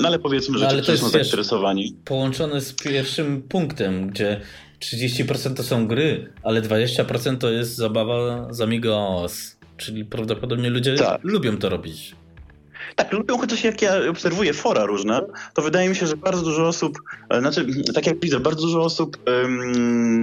No 0.00 0.08
ale 0.08 0.18
powiedzmy, 0.18 0.58
że 0.58 0.64
no, 0.64 0.70
ale 0.70 0.82
ci, 0.82 0.98
są 0.98 1.08
zainteresowani. 1.08 1.96
Połączone 2.04 2.60
z 2.60 2.72
pierwszym 2.72 3.42
punktem, 3.42 4.06
gdzie 4.06 4.40
30% 4.80 5.54
to 5.54 5.62
są 5.62 5.86
gry, 5.86 6.32
ale 6.42 6.62
20% 6.62 7.38
to 7.38 7.50
jest 7.50 7.76
zabawa 7.76 8.48
z 8.52 8.60
Amigos. 8.60 9.56
Czyli 9.76 10.04
prawdopodobnie 10.04 10.70
ludzie 10.70 10.94
tak. 10.94 11.20
lubią 11.24 11.56
to 11.56 11.68
robić. 11.68 12.14
Tak, 13.00 13.12
lubią, 13.12 13.38
chociaż 13.38 13.64
jak 13.64 13.82
ja 13.82 13.92
obserwuję 14.10 14.52
fora 14.52 14.84
różne, 14.84 15.20
to 15.54 15.62
wydaje 15.62 15.88
mi 15.88 15.96
się, 15.96 16.06
że 16.06 16.16
bardzo 16.16 16.42
dużo 16.42 16.68
osób, 16.68 16.98
e, 17.30 17.40
znaczy, 17.40 17.66
tak 17.94 18.06
jak 18.06 18.20
widzę, 18.20 18.40
bardzo 18.40 18.62
dużo 18.62 18.80
osób, 18.82 19.16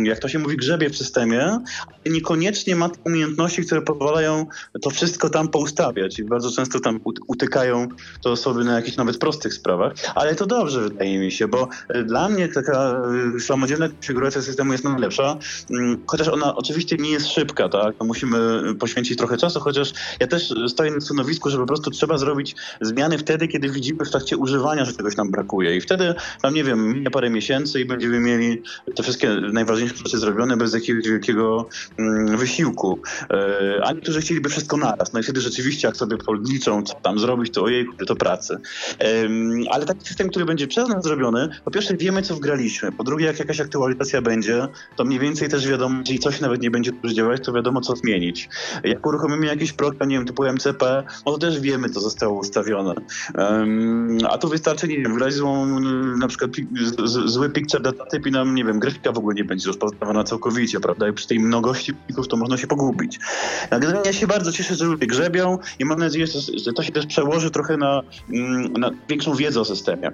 jak 0.03 0.19
to 0.19 0.29
się 0.29 0.39
mówi, 0.39 0.57
grzebie 0.57 0.89
w 0.89 0.97
systemie, 0.97 1.59
niekoniecznie 2.05 2.75
ma 2.75 2.89
umiejętności, 3.05 3.65
które 3.65 3.81
pozwalają 3.81 4.45
to 4.81 4.89
wszystko 4.89 5.29
tam 5.29 5.47
poustawiać 5.47 6.19
i 6.19 6.23
bardzo 6.23 6.51
często 6.51 6.79
tam 6.79 6.99
utykają 7.27 7.87
to 8.21 8.31
osoby 8.31 8.63
na 8.63 8.75
jakichś 8.75 8.97
nawet 8.97 9.17
prostych 9.17 9.53
sprawach, 9.53 9.93
ale 10.15 10.35
to 10.35 10.45
dobrze 10.45 10.81
wydaje 10.81 11.19
mi 11.19 11.31
się, 11.31 11.47
bo 11.47 11.67
e, 11.89 12.03
dla 12.03 12.29
mnie 12.29 12.47
taka 12.47 13.01
e, 13.35 13.39
samodzielna 13.39 13.89
konfiguracja 13.89 14.41
systemu 14.41 14.71
jest 14.71 14.83
najlepsza, 14.83 15.37
mm, 15.69 16.03
chociaż 16.07 16.27
ona 16.27 16.55
oczywiście 16.55 16.95
nie 16.99 17.09
jest 17.09 17.27
szybka, 17.27 17.69
tak, 17.69 17.95
no 17.99 18.05
musimy 18.05 18.37
poświęcić 18.75 19.17
trochę 19.17 19.37
czasu, 19.37 19.59
chociaż 19.59 19.93
ja 20.19 20.27
też 20.27 20.53
stoję 20.67 20.91
na 20.91 21.01
stanowisku, 21.01 21.49
że 21.49 21.57
po 21.57 21.65
prostu 21.65 21.91
trzeba 21.91 22.17
zrobić 22.17 22.55
zmiany 22.81 23.17
wtedy, 23.17 23.47
kiedy 23.47 23.69
widzimy 23.69 24.05
w 24.05 24.09
trakcie 24.09 24.37
używania, 24.37 24.85
że 24.85 24.93
czegoś 24.93 25.17
nam 25.17 25.31
brakuje. 25.31 25.75
I 25.75 25.81
wtedy, 25.81 26.15
tam 26.41 26.53
nie 26.53 26.63
wiem, 26.63 26.93
minie 26.93 27.11
parę 27.11 27.29
miesięcy 27.29 27.81
i 27.81 27.85
będziemy 27.85 28.19
mieli 28.19 28.61
te 28.95 29.03
wszystkie 29.03 29.29
najważniejsze 29.29 29.95
rzeczy 29.95 30.17
zrobione 30.17 30.57
bez 30.57 30.73
jakiegoś 30.73 31.07
wielkiego 31.07 31.69
mm, 31.97 32.37
wysiłku. 32.37 32.99
E, 33.29 33.81
a 33.83 33.93
niektórzy 33.93 34.21
chcieliby 34.21 34.49
wszystko 34.49 34.77
naraz. 34.77 35.13
No 35.13 35.19
i 35.19 35.23
wtedy 35.23 35.41
rzeczywiście, 35.41 35.87
jak 35.87 35.97
sobie 35.97 36.17
podliczą, 36.17 36.83
co 36.83 36.93
tam 36.93 37.19
zrobić, 37.19 37.53
to 37.53 37.63
ojej, 37.63 37.87
to 38.07 38.15
pracy. 38.15 38.57
Ale 39.69 39.85
taki 39.85 40.07
system, 40.07 40.29
który 40.29 40.45
będzie 40.45 40.67
przez 40.67 40.89
nas 40.89 41.03
zrobiony, 41.03 41.49
po 41.65 41.71
pierwsze 41.71 41.97
wiemy, 41.97 42.21
co 42.21 42.35
wgraliśmy. 42.35 42.91
Po 42.91 43.03
drugie, 43.03 43.25
jak 43.25 43.39
jakaś 43.39 43.59
aktualizacja 43.59 44.21
będzie, 44.21 44.67
to 44.95 45.05
mniej 45.05 45.19
więcej 45.19 45.49
też 45.49 45.67
wiadomo, 45.67 45.99
jeżeli 45.99 46.19
coś 46.19 46.41
nawet 46.41 46.61
nie 46.61 46.71
będzie 46.71 46.91
dobrze 46.91 47.13
działać, 47.13 47.45
to 47.45 47.53
wiadomo, 47.53 47.81
co 47.81 47.95
zmienić. 47.95 48.49
Jak 48.83 49.07
uruchomimy 49.07 49.45
jakiś 49.45 49.73
program, 49.73 50.09
nie 50.09 50.17
wiem, 50.17 50.27
typu 50.27 50.43
MCP, 50.45 51.03
no 51.25 51.31
to 51.31 51.37
też 51.37 51.59
wiemy, 51.59 51.89
co 51.89 51.99
zostało 51.99 52.39
ustawione. 52.39 52.56
A 54.29 54.37
tu 54.37 54.49
wystarczy, 54.49 54.87
nie 54.87 54.97
wiem, 54.97 55.13
wgrać 55.13 55.33
złą, 55.33 55.79
na 56.19 56.27
przykład 56.27 56.51
zły 57.25 57.49
picture 57.49 57.81
data 57.81 58.05
typ 58.05 58.25
i 58.25 58.31
nam, 58.31 58.55
nie 58.55 58.65
wiem, 58.65 58.79
grafika 58.79 59.11
w 59.11 59.17
ogóle 59.17 59.35
nie 59.35 59.45
będzie 59.45 59.67
rozpoznawana 59.67 60.23
całkowicie, 60.23 60.79
prawda? 60.79 61.07
I 61.07 61.13
przy 61.13 61.27
tej 61.27 61.39
mnogości 61.39 61.93
plików 61.93 62.27
to 62.27 62.37
można 62.37 62.57
się 62.57 62.67
pogubić. 62.67 63.19
Generalnie 63.71 64.01
ja 64.05 64.13
się 64.13 64.27
bardzo 64.27 64.51
cieszę, 64.51 64.75
że 64.75 64.85
ludzie 64.85 65.07
grzebią 65.07 65.57
i 65.79 65.85
mam 65.85 65.99
nadzieję, 65.99 66.27
że 66.65 66.73
to 66.73 66.83
się 66.83 66.91
też 66.91 67.05
przełoży 67.05 67.51
trochę 67.51 67.77
na, 67.77 68.01
mm, 68.33 68.73
na 68.73 68.91
większą 69.09 69.35
wiedzę 69.35 69.61
o 69.61 69.65
systemie. 69.65 70.11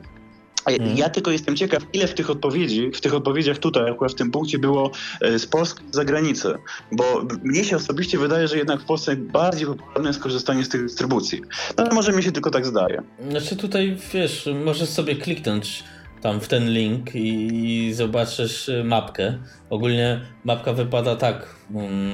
Hmm. 0.65 0.97
Ja 0.97 1.09
tylko 1.09 1.31
jestem 1.31 1.55
ciekaw, 1.55 1.83
ile 1.93 2.07
w 2.07 2.13
tych 2.13 2.29
odpowiedzi, 2.29 2.91
w 2.91 3.01
tych 3.01 3.13
odpowiedziach 3.13 3.57
tutaj, 3.57 3.91
akurat 3.91 4.11
w 4.11 4.15
tym 4.15 4.31
punkcie 4.31 4.59
było 4.59 4.91
e, 5.21 5.39
z 5.39 5.45
Polski 5.45 5.83
z 5.91 5.95
zagranicy, 5.95 6.53
bo 6.91 7.03
mnie 7.43 7.63
się 7.63 7.75
osobiście 7.75 8.17
wydaje, 8.17 8.47
że 8.47 8.57
jednak 8.57 8.81
w 8.81 8.85
Polsce 8.85 9.15
bardziej 9.15 9.67
popularne 9.67 10.09
jest 10.09 10.19
korzystanie 10.19 10.63
z 10.63 10.69
tych 10.69 10.83
dystrybucji. 10.83 11.41
No 11.77 11.83
ale 11.83 11.93
może 11.93 12.11
mi 12.11 12.23
się 12.23 12.31
tylko 12.31 12.51
tak 12.51 12.65
zdaje. 12.65 13.01
Znaczy 13.29 13.55
tutaj, 13.55 13.97
wiesz, 14.13 14.49
możesz 14.65 14.89
sobie 14.89 15.15
kliknąć 15.15 15.83
tam 16.21 16.39
w 16.39 16.47
ten 16.47 16.69
link 16.69 17.15
i, 17.15 17.87
i 17.87 17.93
zobaczysz 17.93 18.69
e, 18.69 18.83
mapkę. 18.83 19.37
Ogólnie 19.69 20.21
mapka 20.43 20.73
wypada 20.73 21.15
tak, 21.15 21.55
um, 21.73 22.13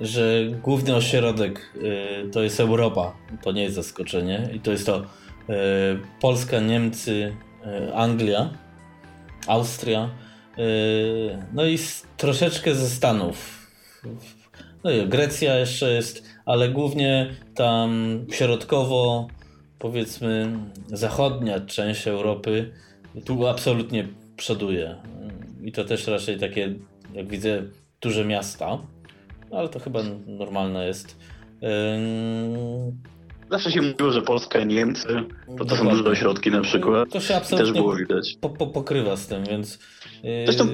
że 0.00 0.44
główny 0.62 0.96
ośrodek 0.96 1.72
y, 1.76 2.30
to 2.30 2.42
jest 2.42 2.60
Europa, 2.60 3.16
to 3.42 3.52
nie 3.52 3.62
jest 3.62 3.74
zaskoczenie 3.74 4.50
i 4.54 4.60
to 4.60 4.70
jest 4.70 4.86
to 4.86 4.98
y, 5.00 5.04
Polska, 6.20 6.60
Niemcy, 6.60 7.36
E, 7.36 7.45
Anglia, 7.94 8.50
Austria, 9.46 10.10
e, 10.58 10.62
no 11.52 11.66
i 11.66 11.78
troszeczkę 12.16 12.74
ze 12.74 12.88
Stanów. 12.88 13.66
No 14.84 14.90
i 14.90 15.08
Grecja 15.08 15.58
jeszcze 15.58 15.92
jest, 15.92 16.22
ale 16.46 16.68
głównie 16.68 17.30
tam 17.54 18.18
środkowo, 18.32 19.28
powiedzmy, 19.78 20.58
zachodnia 20.86 21.60
część 21.60 22.08
Europy 22.08 22.72
tu 23.24 23.46
absolutnie 23.46 24.08
przoduje. 24.36 24.96
I 25.62 25.72
to 25.72 25.84
też 25.84 26.06
raczej 26.06 26.38
takie, 26.38 26.74
jak 27.14 27.28
widzę, 27.28 27.62
duże 28.00 28.24
miasta, 28.24 28.78
ale 29.50 29.68
to 29.68 29.78
chyba 29.78 30.00
normalne 30.26 30.86
jest. 30.86 31.18
Zawsze 33.50 33.72
się 33.72 33.82
mówiło, 33.82 34.12
że 34.12 34.22
Polska 34.22 34.58
i 34.58 34.66
Niemcy 34.66 35.08
to, 35.58 35.64
to 35.64 35.76
są 35.76 35.88
duże 35.88 36.10
ośrodki 36.10 36.50
na 36.50 36.60
przykład. 36.60 37.10
To 37.10 37.20
się 37.20 37.36
absolutnie 37.36 37.72
też 37.72 37.82
było 37.82 37.96
widać. 37.96 38.36
Po, 38.40 38.50
po, 38.50 38.66
pokrywa 38.66 39.16
z 39.16 39.26
tym, 39.26 39.44
więc... 39.44 39.78
Yy... 40.22 40.42
Zresztą 40.44 40.68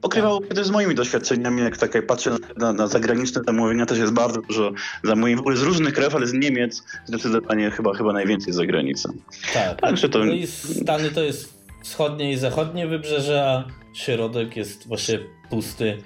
pokrywało 0.00 0.40
też 0.40 0.66
z 0.66 0.70
moimi 0.70 0.94
doświadczeniami, 0.94 1.62
jak 1.62 1.76
tak 1.76 1.94
jak 1.94 2.06
patrzę 2.06 2.36
na, 2.56 2.72
na, 2.72 2.86
zagraniczne 2.86 3.42
zamówienia, 3.46 3.86
też 3.86 3.98
jest 3.98 4.12
bardzo 4.12 4.42
dużo 4.42 4.72
zamówień 5.04 5.36
w 5.36 5.40
ogóle 5.40 5.56
z 5.56 5.62
różnych 5.62 5.94
krajów, 5.94 6.14
ale 6.14 6.26
z 6.26 6.32
Niemiec 6.32 6.82
zdecydowanie 7.04 7.70
chyba, 7.70 7.94
chyba 7.94 8.12
najwięcej 8.12 8.52
z 8.52 8.56
zagranicy. 8.56 9.08
Tak, 9.54 9.80
Także 9.80 10.08
to... 10.08 10.18
no 10.18 10.32
i 10.32 10.46
Stany 10.46 11.10
to 11.10 11.22
jest 11.22 11.54
wschodnie 11.82 12.32
i 12.32 12.36
zachodnie 12.36 12.86
wybrzeże, 12.86 13.44
a 13.48 13.64
środek 13.94 14.56
jest 14.56 14.88
właśnie 14.88 15.18
pusty. 15.50 15.98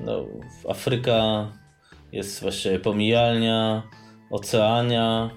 No, 0.00 0.26
Afryka 0.68 1.48
jest 2.12 2.40
właśnie 2.40 2.78
pomijalnia, 2.78 3.82
Oceania. 4.32 5.30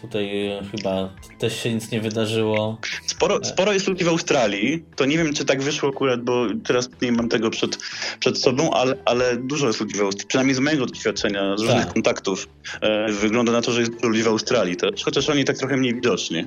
Tutaj 0.00 0.50
chyba 0.70 1.14
też 1.38 1.62
się 1.62 1.74
nic 1.74 1.90
nie 1.90 2.00
wydarzyło. 2.00 2.78
Sporo, 3.06 3.44
sporo 3.44 3.72
jest 3.72 3.88
ludzi 3.88 4.04
w 4.04 4.08
Australii. 4.08 4.84
To 4.96 5.04
nie 5.04 5.18
wiem, 5.18 5.34
czy 5.34 5.44
tak 5.44 5.62
wyszło 5.62 5.88
akurat, 5.88 6.22
bo 6.22 6.46
teraz 6.64 6.90
nie 7.02 7.12
mam 7.12 7.28
tego 7.28 7.50
przed, 7.50 7.78
przed 8.18 8.38
sobą, 8.38 8.70
ale, 8.70 8.94
ale 9.04 9.36
dużo 9.36 9.66
jest 9.66 9.80
ludzi 9.80 9.96
w 9.96 10.00
Australii. 10.00 10.28
Przynajmniej 10.28 10.54
z 10.54 10.58
mojego 10.58 10.86
doświadczenia, 10.86 11.56
z 11.56 11.60
różnych 11.60 11.84
tak. 11.84 11.92
kontaktów. 11.92 12.48
E, 12.80 13.12
wygląda 13.12 13.52
na 13.52 13.62
to, 13.62 13.72
że 13.72 13.80
jest 13.80 13.92
dużo 13.92 14.08
ludzi 14.08 14.22
w 14.22 14.28
Australii 14.28 14.76
też, 14.76 15.04
chociaż 15.04 15.30
oni 15.30 15.44
tak 15.44 15.58
trochę 15.58 15.76
mniej 15.76 15.94
widoczni. 15.94 16.46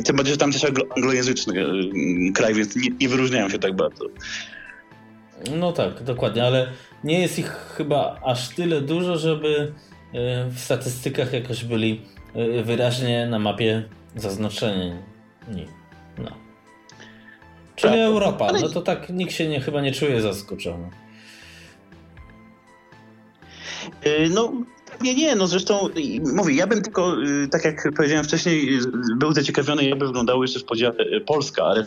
I 0.00 0.02
tym 0.04 0.16
bardziej, 0.16 0.34
że 0.34 0.38
tam 0.38 0.52
też 0.52 0.64
anglojęzyczny 0.96 1.60
e, 1.60 2.32
kraj, 2.32 2.54
więc 2.54 2.76
nie, 2.76 2.88
nie 3.00 3.08
wyróżniają 3.08 3.48
się 3.48 3.58
tak 3.58 3.76
bardzo. 3.76 4.04
No 5.56 5.72
tak, 5.72 6.02
dokładnie, 6.02 6.44
ale 6.44 6.72
nie 7.04 7.20
jest 7.20 7.38
ich 7.38 7.50
chyba 7.76 8.20
aż 8.24 8.48
tyle 8.48 8.80
dużo, 8.80 9.18
żeby 9.18 9.72
w 10.48 10.58
statystykach 10.58 11.32
jakoś 11.32 11.64
byli 11.64 12.02
e, 12.34 12.62
wyraźnie 12.62 13.26
na 13.26 13.38
mapie 13.38 13.82
zaznaczeni. 14.16 14.92
No. 16.18 16.30
Czyli 17.76 17.92
tak. 17.92 18.02
Europa, 18.02 18.52
no 18.52 18.68
to 18.68 18.82
tak 18.82 19.10
nikt 19.10 19.32
się 19.32 19.48
nie, 19.48 19.60
chyba 19.60 19.80
nie 19.80 19.92
czuje 19.92 20.20
zaskoczony. 20.20 20.90
No, 24.30 24.52
nie, 25.00 25.14
nie, 25.14 25.36
no 25.36 25.46
zresztą 25.46 25.88
mówię, 26.34 26.54
ja 26.54 26.66
bym 26.66 26.82
tylko, 26.82 27.16
tak 27.50 27.64
jak 27.64 27.88
powiedziałem 27.96 28.24
wcześniej, 28.24 28.78
był 29.16 29.32
zaciekawiony, 29.32 29.84
jakby 29.84 30.06
wyglądało 30.06 30.44
jeszcze 30.44 30.60
w 30.60 30.64
podziale 30.64 31.20
Polska, 31.26 31.64
ale 31.64 31.86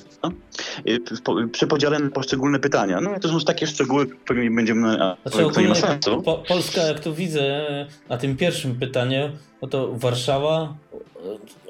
przy 1.52 1.68
podziale 1.68 2.00
na 2.00 2.10
poszczególne 2.10 2.60
pytania. 2.60 3.02
No 3.02 3.20
to 3.20 3.28
są 3.28 3.34
już 3.34 3.46
takie 3.46 3.68
szczegóły, 3.68 4.08
pewnie 4.26 4.52
będziemy, 4.52 4.96
znaczy, 4.96 5.54
to 5.54 5.62
nie 5.62 5.68
ma 5.68 5.76
sensu. 5.76 6.22
Po, 6.22 6.44
Polska, 6.48 6.82
jak 6.82 7.00
tu 7.00 7.14
widzę 7.14 7.66
na 8.10 8.18
tym 8.18 8.38
pierwszym 8.38 8.76
pytaniu, 8.76 9.30
no 9.62 9.68
to 9.68 9.94
Warszawa 9.94 10.74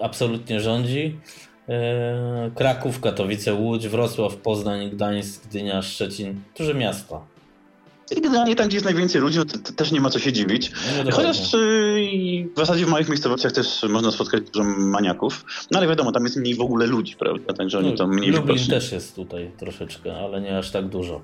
absolutnie 0.01 0.59
rządzi. 0.59 1.17
Kraków, 2.55 2.99
Katowice, 2.99 3.53
Łódź, 3.53 3.87
Wrocław, 3.87 4.35
Poznań, 4.35 4.89
Gdańsk, 4.89 5.47
Gdynia, 5.47 5.81
Szczecin. 5.81 6.41
Duże 6.57 6.73
miasta. 6.73 7.21
I 8.17 8.21
generalnie 8.21 8.55
tam, 8.55 8.67
gdzie 8.67 8.75
jest 8.75 8.85
najwięcej 8.85 9.21
ludzi, 9.21 9.37
to, 9.37 9.45
to 9.45 9.73
też 9.73 9.91
nie 9.91 10.01
ma 10.01 10.09
co 10.09 10.19
się 10.19 10.33
dziwić. 10.33 10.71
No 11.05 11.11
Chociaż 11.11 11.53
y, 11.53 12.49
w 12.55 12.57
zasadzie 12.57 12.85
w 12.85 12.89
małych 12.89 13.09
miejscowościach 13.09 13.51
też 13.51 13.83
można 13.89 14.11
spotkać 14.11 14.43
dużo 14.53 14.69
maniaków. 14.77 15.45
No 15.71 15.79
ale 15.79 15.87
wiadomo, 15.87 16.11
tam 16.11 16.23
jest 16.23 16.37
mniej 16.37 16.55
w 16.55 16.61
ogóle 16.61 16.87
ludzi, 16.87 17.15
prawda? 17.19 17.53
Także 17.53 17.79
oni 17.79 17.89
no, 17.91 17.97
to 17.97 18.07
mniej 18.07 18.31
Lublin 18.31 18.67
też 18.67 18.91
jest 18.91 19.15
tutaj 19.15 19.51
troszeczkę, 19.57 20.17
ale 20.17 20.41
nie 20.41 20.57
aż 20.57 20.71
tak 20.71 20.87
dużo. 20.87 21.21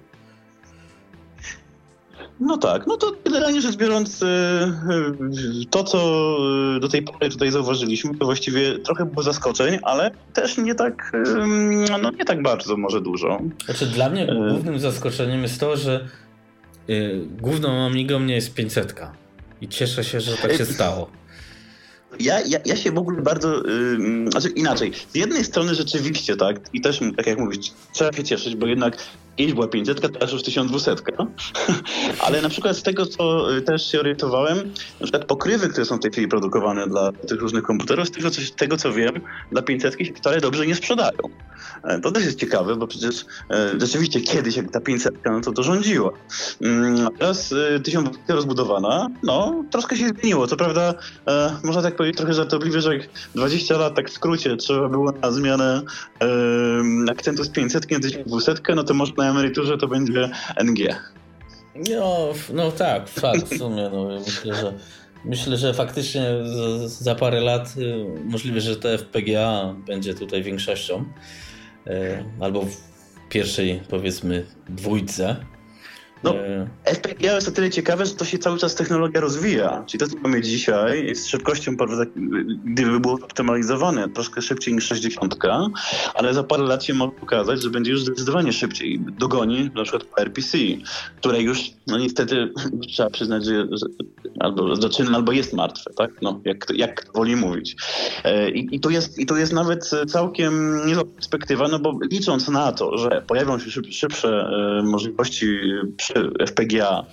No 2.39 2.57
tak, 2.57 2.87
no 2.87 2.97
to 2.97 3.11
generalnie 3.25 3.61
rzecz 3.61 3.75
biorąc, 3.75 4.21
y, 4.21 4.25
y, 4.25 5.65
to 5.69 5.83
co 5.83 5.97
do 6.81 6.87
tej 6.87 7.01
pory 7.01 7.29
tutaj 7.29 7.51
zauważyliśmy, 7.51 8.17
to 8.17 8.25
właściwie 8.25 8.79
trochę 8.79 9.05
było 9.05 9.23
zaskoczeń, 9.23 9.79
ale 9.83 10.11
też 10.33 10.57
nie 10.57 10.75
tak, 10.75 11.11
no 12.01 12.11
nie 12.11 12.25
tak 12.25 12.41
bardzo, 12.41 12.77
może 12.77 13.01
dużo. 13.01 13.39
Znaczy 13.65 13.85
dla 13.85 14.09
mnie 14.09 14.31
y. 14.31 14.35
głównym 14.49 14.79
zaskoczeniem 14.79 15.41
jest 15.43 15.59
to, 15.59 15.77
że 15.77 16.07
główną 17.41 17.85
Amigą 17.85 18.19
mnie 18.19 18.35
jest 18.35 18.53
500 18.53 18.95
i 19.61 19.67
cieszę 19.67 20.03
się, 20.03 20.21
że 20.21 20.37
tak 20.37 20.53
się 20.53 20.65
stało. 20.65 21.09
Ja, 22.19 22.41
ja, 22.41 22.59
ja 22.65 22.75
się 22.75 22.91
w 22.91 22.97
ogóle 22.97 23.21
bardzo, 23.21 23.63
yy, 23.67 24.31
znaczy 24.31 24.49
inaczej, 24.49 24.91
z 25.13 25.15
jednej 25.15 25.43
strony 25.43 25.75
rzeczywiście 25.75 26.35
tak, 26.35 26.59
i 26.73 26.81
też 26.81 26.99
tak 27.17 27.27
jak 27.27 27.39
mówisz, 27.39 27.71
trzeba 27.93 28.13
się 28.13 28.23
cieszyć, 28.23 28.55
bo 28.55 28.67
jednak 28.67 28.97
kiedyś 29.39 29.53
była 29.53 29.67
500, 29.67 30.13
teraz 30.13 30.31
już 30.31 30.43
1200. 30.43 30.95
Ale 32.25 32.41
na 32.41 32.49
przykład 32.49 32.77
z 32.77 32.83
tego, 32.83 33.05
co 33.05 33.55
y, 33.57 33.61
też 33.61 33.91
się 33.91 33.99
orientowałem, 33.99 34.57
na 34.99 35.03
przykład 35.03 35.25
pokrywy, 35.25 35.69
które 35.69 35.85
są 35.85 35.97
w 35.97 35.99
tej 35.99 36.11
chwili 36.11 36.27
produkowane 36.27 36.87
dla 36.87 37.11
tych 37.11 37.41
różnych 37.41 37.63
komputerów, 37.63 38.07
z 38.07 38.11
tego, 38.11 38.31
co, 38.31 38.41
tego, 38.55 38.77
co 38.77 38.93
wiem, 38.93 39.21
dla 39.51 39.61
500 39.61 39.95
się 40.07 40.13
wcale 40.13 40.41
dobrze 40.41 40.67
nie 40.67 40.75
sprzedają. 40.75 41.19
E, 41.83 41.99
to 41.99 42.11
też 42.11 42.25
jest 42.25 42.39
ciekawe, 42.39 42.75
bo 42.75 42.87
przecież 42.87 43.25
e, 43.51 43.79
rzeczywiście 43.79 44.21
kiedyś, 44.21 44.55
jak 44.55 44.71
ta 44.71 44.81
500, 44.81 45.15
no 45.25 45.41
to 45.41 45.51
to 45.51 45.63
rządziła. 45.63 46.11
Mm, 46.61 47.07
a 47.07 47.11
teraz 47.19 47.53
1200 47.83 48.33
y, 48.33 48.35
rozbudowana, 48.35 49.07
no 49.23 49.63
troszkę 49.71 49.97
się 49.97 50.07
zmieniło. 50.07 50.47
Co 50.47 50.57
prawda, 50.57 50.93
e, 51.27 51.55
można 51.63 51.81
tak 51.81 51.95
powiedzieć 51.95 52.17
trochę 52.17 52.33
żartobliwie, 52.33 52.81
że 52.81 52.95
jak 52.95 53.09
20 53.35 53.77
lat, 53.77 53.95
tak 53.95 54.09
w 54.09 54.13
skrócie, 54.13 54.57
trzeba 54.57 54.89
było 54.89 55.11
na 55.11 55.31
zmianę 55.31 55.81
akcentu 57.09 57.43
z 57.43 57.49
500 57.49 57.91
na 57.91 57.99
1200, 57.99 58.75
no 58.75 58.83
to 58.83 58.93
można 58.93 59.28
emeryturze 59.29 59.77
to 59.77 59.87
będzie 59.87 60.29
NG. 60.63 60.95
No, 61.89 62.33
no 62.53 62.71
tak, 62.71 63.09
fakt 63.09 63.53
w 63.53 63.57
sumie. 63.57 63.89
No, 63.93 64.09
myślę, 64.25 64.55
że 64.55 64.73
myślę, 65.25 65.57
że 65.57 65.73
faktycznie 65.73 66.25
za 66.85 67.15
parę 67.15 67.41
lat 67.41 67.75
y, 67.77 68.05
możliwe, 68.25 68.61
że 68.61 68.75
to 68.75 68.97
FPGA 68.97 69.75
będzie 69.87 70.13
tutaj 70.13 70.43
większością. 70.43 71.05
Y, 71.87 72.23
albo 72.39 72.61
w 72.61 72.77
pierwszej 73.29 73.81
powiedzmy 73.89 74.45
dwójce. 74.69 75.35
No, 76.23 76.33
FPGA 76.85 77.35
jest 77.35 77.47
o 77.47 77.51
tyle 77.51 77.69
ciekawe, 77.69 78.05
że 78.05 78.15
to 78.15 78.25
się 78.25 78.37
cały 78.37 78.57
czas 78.57 78.75
technologia 78.75 79.21
rozwija. 79.21 79.83
Czyli 79.87 79.99
to, 79.99 80.07
co 80.07 80.17
mamy 80.17 80.41
dzisiaj, 80.41 81.15
z 81.15 81.27
szybkością, 81.27 81.71
gdyby 82.65 82.99
było 82.99 83.13
optymalizowane, 83.13 84.09
troszkę 84.09 84.41
szybciej 84.41 84.73
niż 84.73 84.85
60, 84.85 85.35
ale 86.13 86.33
za 86.33 86.43
parę 86.43 86.63
lat 86.63 86.83
się 86.83 86.93
może 86.93 87.11
okazać, 87.21 87.61
że 87.63 87.69
będzie 87.69 87.91
już 87.91 88.01
zdecydowanie 88.01 88.53
szybciej. 88.53 88.99
Dogoni 88.99 89.71
na 89.75 89.83
przykład 89.83 90.03
RPC, 90.17 90.57
które 91.17 91.41
już, 91.41 91.71
no 91.87 91.97
niestety, 91.97 92.53
trzeba 92.93 93.09
przyznać, 93.09 93.45
że, 93.45 93.67
że 93.71 93.85
albo 94.39 94.75
zaczyna, 94.75 95.17
albo 95.17 95.31
jest 95.31 95.53
martwe, 95.53 95.91
tak? 95.97 96.11
No, 96.21 96.41
jak, 96.45 96.67
jak 96.75 97.05
woli 97.15 97.35
mówić. 97.35 97.75
E, 98.23 98.49
I, 98.49 98.75
i, 98.75 98.79
tu 98.79 98.89
jest, 98.89 99.19
I 99.19 99.25
tu 99.25 99.37
jest 99.37 99.53
nawet 99.53 99.91
całkiem 100.07 100.81
niezła 100.87 101.03
perspektywa, 101.05 101.67
no 101.67 101.79
bo 101.79 101.99
licząc 102.11 102.47
na 102.47 102.71
to, 102.71 102.97
że 102.97 103.23
pojawią 103.27 103.59
się 103.59 103.71
szyb, 103.71 103.85
szybsze 103.89 104.29
e, 104.29 104.83
FPGA 106.47 107.05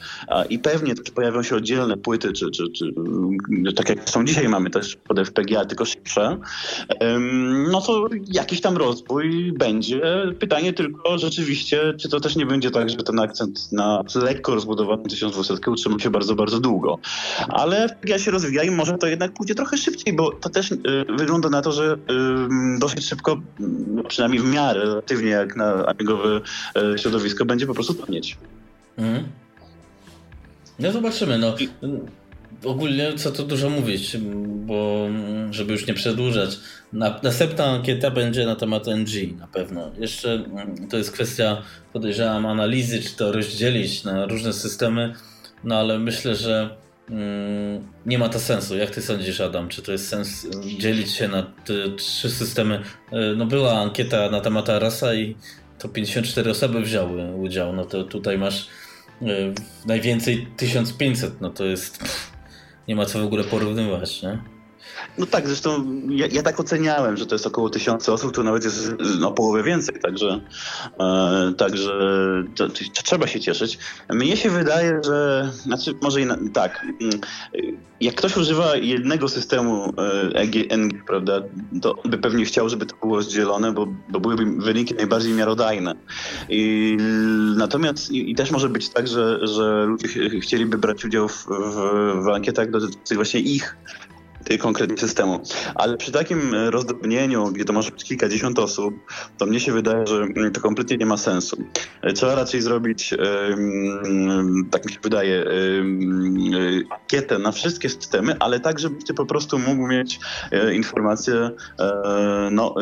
i 0.51 0.59
pewnie 0.59 0.95
pojawią 1.15 1.43
się 1.43 1.57
oddzielne 1.57 1.97
płyty, 1.97 2.33
czy, 2.33 2.51
czy, 2.51 2.71
czy 2.71 2.93
tak 3.77 3.89
jak 3.89 4.11
są 4.11 4.25
dzisiaj 4.25 4.49
mamy 4.49 4.71
też 4.71 4.97
pod 5.09 5.19
FPGA, 5.19 5.65
tylko 5.65 5.85
szybsze, 5.85 6.37
no 7.71 7.81
to 7.81 8.09
jakiś 8.33 8.61
tam 8.61 8.77
rozwój 8.77 9.53
będzie. 9.53 10.01
Pytanie 10.39 10.73
tylko 10.73 11.19
rzeczywiście, 11.19 11.95
czy 12.01 12.09
to 12.09 12.21
też 12.21 12.37
nie 12.37 12.47
będzie 12.47 12.71
tak, 12.71 12.91
że 12.91 12.97
ten 12.97 13.19
akcent 13.19 13.73
na 13.73 14.05
lekko 14.15 14.55
rozbudowaną 14.55 15.03
1200 15.03 15.71
utrzyma 15.71 15.99
się 15.99 16.11
bardzo, 16.11 16.35
bardzo 16.35 16.61
długo. 16.61 16.99
Ale 17.49 17.89
FPGA 17.89 18.19
się 18.19 18.31
rozwija 18.31 18.63
i 18.63 18.71
może 18.71 18.99
to 18.99 19.07
jednak 19.07 19.33
pójdzie 19.33 19.55
trochę 19.55 19.77
szybciej, 19.77 20.15
bo 20.15 20.31
to 20.31 20.49
też 20.49 20.73
y, 20.73 20.79
wygląda 21.17 21.49
na 21.49 21.63
to, 21.63 21.73
że 21.73 21.97
dosyć 22.79 23.07
szybko, 23.07 23.41
przynajmniej 24.09 24.43
w 24.43 24.53
miarę 24.53 24.81
relatywnie 24.81 25.31
jak 25.31 25.57
na 25.57 25.87
amigowe 25.87 26.41
y, 26.95 26.99
środowisko, 26.99 27.45
będzie 27.45 27.67
po 27.67 27.75
prostu 27.75 27.95
tanieć. 27.95 28.37
Mhm. 28.99 29.29
No 30.79 30.93
zobaczymy. 30.93 31.39
No. 31.39 31.57
Ogólnie 32.65 33.13
co 33.17 33.33
tu 33.33 33.45
dużo 33.45 33.71
mówić, 33.71 34.17
bo 34.47 35.09
żeby 35.51 35.73
już 35.73 35.87
nie 35.87 35.95
przedłużać. 35.95 36.59
Następna 37.23 37.65
ankieta 37.65 38.11
będzie 38.11 38.47
na 38.47 38.57
temat 38.57 38.89
NG 38.89 39.39
na 39.39 39.47
pewno. 39.47 39.91
Jeszcze 39.99 40.33
mm, 40.33 40.89
to 40.89 40.97
jest 40.97 41.13
kwestia, 41.13 41.63
podejrzewam, 41.93 42.47
analizy, 42.47 43.03
czy 43.03 43.17
to 43.17 43.33
rozdzielić 43.33 44.05
na 44.05 44.27
różne 44.27 44.53
systemy, 44.53 45.13
no 45.65 45.79
ale 45.79 45.99
myślę, 45.99 46.37
że 46.37 46.77
mm, 47.11 47.87
nie 48.07 48.19
ma 48.19 48.29
to 48.29 48.39
sensu. 48.39 48.77
Jak 48.77 48.91
ty 48.91 49.03
sądzisz, 49.03 49.41
Adam? 49.41 49.69
Czy 49.69 49.83
to 49.83 49.93
jest 49.93 50.09
sens 50.09 50.47
dzielić 50.79 51.11
się 51.11 51.29
na 51.29 51.43
te 51.43 51.75
trzy 51.97 52.31
systemy? 52.31 52.83
E, 53.13 53.35
no 53.37 53.47
była 53.47 53.81
ankieta 53.81 54.31
na 54.31 54.41
temat 54.41 54.71
Arasa 54.71 55.15
i 55.15 55.37
to 55.79 55.89
54 55.89 56.51
osoby 56.51 56.81
wzięły 56.81 57.35
udział. 57.35 57.73
No 57.73 57.85
to 57.85 58.05
tutaj 58.05 58.39
masz 58.39 58.69
najwięcej 59.87 60.47
1500, 60.57 61.41
no 61.41 61.51
to 61.51 61.65
jest. 61.65 61.99
Pff, 61.99 62.33
nie 62.89 62.97
ma 62.97 63.07
co 63.07 63.19
w 63.21 63.25
ogóle 63.25 63.45
porównywać, 63.45 64.23
nie? 64.23 64.56
No 65.19 65.27
tak, 65.27 65.47
zresztą 65.47 66.01
ja, 66.09 66.27
ja, 66.27 66.43
tak 66.43 66.61
oceniałem, 66.61 67.17
że 67.17 67.27
to 67.27 67.35
jest 67.35 67.47
około 67.47 67.71
tysiąca 67.71 68.13
osób, 68.13 68.35
to 68.35 68.43
nawet 68.43 68.65
jest 68.65 68.93
no, 69.21 69.33
połowę 69.33 69.63
więcej, 69.63 70.01
także, 70.03 70.41
e, 71.01 71.53
także 71.57 71.93
to, 72.55 72.69
to, 72.69 72.75
to 72.95 73.03
trzeba 73.03 73.27
się 73.27 73.41
cieszyć. 73.41 73.79
Mnie 74.11 74.37
się 74.37 74.51
wydaje, 74.51 75.01
że, 75.05 75.51
znaczy 75.53 75.95
może 76.03 76.23
i 76.23 76.27
tak, 76.53 76.87
mm, 77.01 77.21
jak 78.01 78.15
ktoś 78.15 78.37
używa 78.37 78.77
jednego 78.77 79.29
systemu 79.29 79.93
EGN, 80.35 80.87
e 80.87 81.05
prawda, 81.07 81.43
to 81.83 81.95
by 82.05 82.19
pewnie 82.19 82.45
chciał, 82.45 82.69
żeby 82.69 82.87
to 82.87 82.97
było 82.97 83.17
rozdzielone, 83.17 83.73
bo, 83.73 83.87
bo 84.09 84.21
byłyby 84.21 84.45
wyniki 84.45 84.95
najbardziej 84.95 85.33
miarodajne. 85.33 85.95
I, 86.49 86.97
natomiast 87.57 88.11
i, 88.11 88.31
i, 88.31 88.35
też 88.35 88.51
może 88.51 88.69
być 88.69 88.89
tak, 88.89 89.09
że, 89.09 89.47
że 89.47 89.85
ludzie 89.87 90.41
chcieliby 90.41 90.79
brać 90.79 91.05
udział 91.05 91.29
w, 91.29 91.47
w, 91.47 92.25
w 92.25 92.29
ankietach 92.29 92.71
dotyczących 92.71 93.17
właśnie 93.17 93.41
ich 93.41 93.77
konkretnie 94.59 94.99
systemu. 94.99 95.41
Ale 95.75 95.97
przy 95.97 96.13
takim 96.13 96.55
e, 96.55 96.71
rozdrobnieniu, 96.71 97.47
gdzie 97.53 97.65
to 97.65 97.73
może 97.73 97.91
być 97.91 98.05
kilkadziesiąt 98.05 98.59
osób, 98.59 98.95
to 99.39 99.47
mnie 99.47 99.61
się 99.61 99.73
wydaje, 99.73 100.07
że 100.07 100.17
mm, 100.17 100.53
to 100.53 100.61
kompletnie 100.61 100.97
nie 100.97 101.07
ma 101.07 101.17
sensu. 101.17 101.57
E, 102.03 102.13
trzeba 102.13 102.35
raczej 102.35 102.61
zrobić, 102.61 103.15
tak 104.71 104.87
mi 104.87 104.93
się 104.93 104.99
wydaje, 105.03 105.45
ankietę 106.91 107.39
na 107.39 107.53
wszystkie 107.53 107.89
systemy, 107.89 108.37
ale 108.39 108.61
tak, 108.61 108.79
żebyś 108.79 109.05
po 109.17 109.27
prostu 109.27 109.59
mógł 109.59 109.87
mieć 109.87 110.21
e, 110.53 110.75
informację, 110.75 111.51
no, 112.51 112.75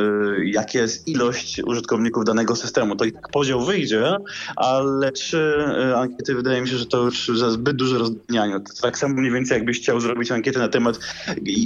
jaka 0.44 0.78
jest 0.78 1.08
ilość 1.08 1.60
użytkowników 1.66 2.24
danego 2.24 2.56
systemu. 2.56 2.96
To 2.96 3.04
i 3.04 3.12
tak 3.12 3.28
podział 3.28 3.64
wyjdzie, 3.64 4.16
ale 4.56 5.12
trzy 5.12 5.64
ankiety 5.96 6.34
wydaje 6.34 6.62
mi 6.62 6.68
się, 6.68 6.76
że 6.76 6.86
to 6.86 7.02
już 7.02 7.30
za 7.34 7.50
zbyt 7.50 7.76
duże 7.76 7.98
rozdrobnianie. 7.98 8.60
Tak 8.82 8.98
samo 8.98 9.14
mniej 9.14 9.32
więcej 9.32 9.56
jakbyś 9.56 9.80
chciał 9.80 10.00
zrobić 10.00 10.30
ankietę 10.30 10.58
na 10.58 10.68
temat 10.68 10.98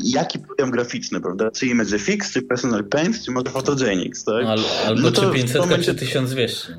jaki 0.05 0.39
program 0.39 0.71
graficzny, 0.71 1.21
prawda? 1.21 1.51
Czy 1.51 1.67
ImageFX, 1.67 2.33
czy 2.33 2.43
Personal 2.43 2.85
Paint, 2.85 3.25
czy 3.25 3.31
może 3.31 3.47
Photogenics, 3.47 4.25
tak? 4.25 4.47
Al, 4.47 4.59
albo 4.87 5.03
no 5.03 5.13
czy 5.13 5.31
500, 5.33 5.61
momencie... 5.61 5.85
czy 5.85 5.95
1200. 5.95 6.79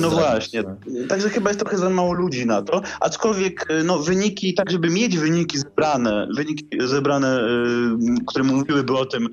No 0.00 0.10
właśnie. 0.10 0.62
No. 0.62 0.76
Także 1.08 1.28
chyba 1.28 1.50
jest 1.50 1.60
trochę 1.60 1.78
za 1.78 1.90
mało 1.90 2.12
ludzi 2.12 2.46
na 2.46 2.62
to, 2.62 2.82
aczkolwiek 3.00 3.68
no, 3.84 3.98
wyniki 3.98 4.54
tak 4.54 4.70
żeby 4.70 4.90
mieć 4.90 5.18
wyniki 5.18 5.58
zebrane, 5.58 6.28
wyniki 6.36 6.66
zebrane, 6.80 7.40
które 8.26 8.44
mówiłyby 8.44 8.98
o 8.98 9.06
tym, 9.06 9.28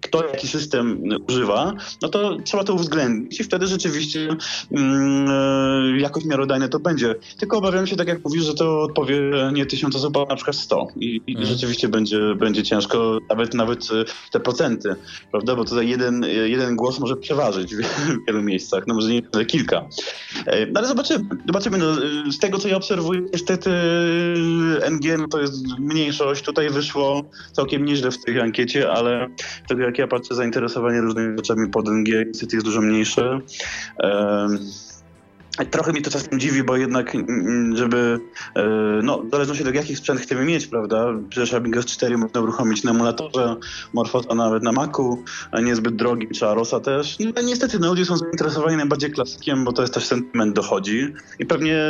kto 0.00 0.26
jaki 0.26 0.48
system 0.48 1.02
używa, 1.28 1.72
no 2.02 2.08
to 2.08 2.36
trzeba 2.44 2.64
to 2.64 2.74
uwzględnić 2.74 3.40
i 3.40 3.44
wtedy 3.44 3.66
rzeczywiście 3.66 4.28
mm, 4.72 6.00
jakoś 6.00 6.24
miarodajne 6.24 6.68
to 6.68 6.80
będzie. 6.80 7.14
Tylko 7.38 7.58
obawiam 7.58 7.86
się, 7.86 7.96
tak 7.96 8.08
jak 8.08 8.24
mówisz, 8.24 8.44
że 8.44 8.54
to 8.54 8.82
odpowie 8.82 9.20
nie 9.52 9.66
tysiąc 9.66 9.96
osób, 9.96 10.16
a 10.16 10.24
na 10.24 10.36
przykład 10.36 10.56
sto 10.56 10.88
i, 10.96 11.20
i 11.26 11.36
mm. 11.36 11.46
Rzeczywiście 11.52 11.88
będzie, 11.88 12.34
będzie 12.34 12.62
ciężko, 12.62 13.18
nawet 13.28 13.54
nawet 13.54 13.88
te 14.32 14.40
procenty, 14.40 14.96
prawda, 15.30 15.56
bo 15.56 15.64
tutaj 15.64 15.88
jeden, 15.88 16.26
jeden 16.44 16.76
głos 16.76 17.00
może 17.00 17.16
przeważyć 17.16 17.76
w 17.76 17.80
wielu 18.26 18.42
miejscach, 18.42 18.84
no 18.86 18.94
może 18.94 19.08
nie 19.08 19.22
kilka. 19.46 19.84
No 20.46 20.80
ale 20.80 20.88
zobaczymy, 20.88 21.24
zobaczymy. 21.46 21.78
No, 21.78 21.94
z 22.32 22.38
tego, 22.38 22.58
co 22.58 22.68
ja 22.68 22.76
obserwuję, 22.76 23.22
niestety 23.32 23.70
NG 24.90 25.18
no, 25.18 25.28
to 25.28 25.40
jest 25.40 25.78
mniejszość. 25.78 26.42
Tutaj 26.42 26.70
wyszło 26.70 27.24
całkiem 27.52 27.84
nieźle 27.84 28.10
w 28.10 28.24
tej 28.24 28.40
ankiecie, 28.40 28.90
ale 28.92 29.28
tego, 29.68 29.82
jak 29.82 29.98
ja 29.98 30.06
patrzę, 30.06 30.34
zainteresowanie 30.34 31.00
różnymi 31.00 31.36
rzeczami 31.36 31.70
pod 31.70 31.88
NG 31.88 32.08
niestety 32.26 32.56
jest 32.56 32.66
dużo 32.66 32.80
mniejsze. 32.80 33.40
Trochę 35.70 35.92
mnie 35.92 36.02
to 36.02 36.10
czasem 36.10 36.40
dziwi, 36.40 36.62
bo 36.62 36.76
jednak, 36.76 37.14
mm, 37.14 37.26
mm, 37.30 37.76
żeby, 37.76 38.20
e, 38.54 38.62
no, 39.02 39.22
zależnie 39.32 39.52
od 39.52 39.58
tego, 39.58 39.78
jaki 39.78 39.96
sprzęt 39.96 40.20
chcemy 40.20 40.44
mieć, 40.44 40.66
prawda? 40.66 41.06
Przecież 41.28 41.54
Amiga 41.54 41.82
4 41.82 42.18
można 42.18 42.40
uruchomić 42.40 42.84
na 42.84 42.90
emulatorze, 42.90 43.56
Morfosa 43.92 44.34
nawet 44.34 44.62
na 44.62 44.72
Macu, 44.72 45.24
niezbyt 45.62 45.96
drogi, 45.96 46.28
czy 46.28 46.46
Arosa 46.46 46.80
też. 46.80 47.16
No, 47.20 47.42
niestety, 47.42 47.78
no, 47.78 47.88
ludzie 47.88 48.04
są 48.04 48.16
zainteresowani 48.16 48.76
najbardziej 48.76 49.10
klasykiem, 49.10 49.64
bo 49.64 49.72
to 49.72 49.82
jest 49.82 49.94
też 49.94 50.04
sentyment 50.04 50.54
dochodzi 50.54 51.12
i 51.38 51.46
pewnie 51.46 51.84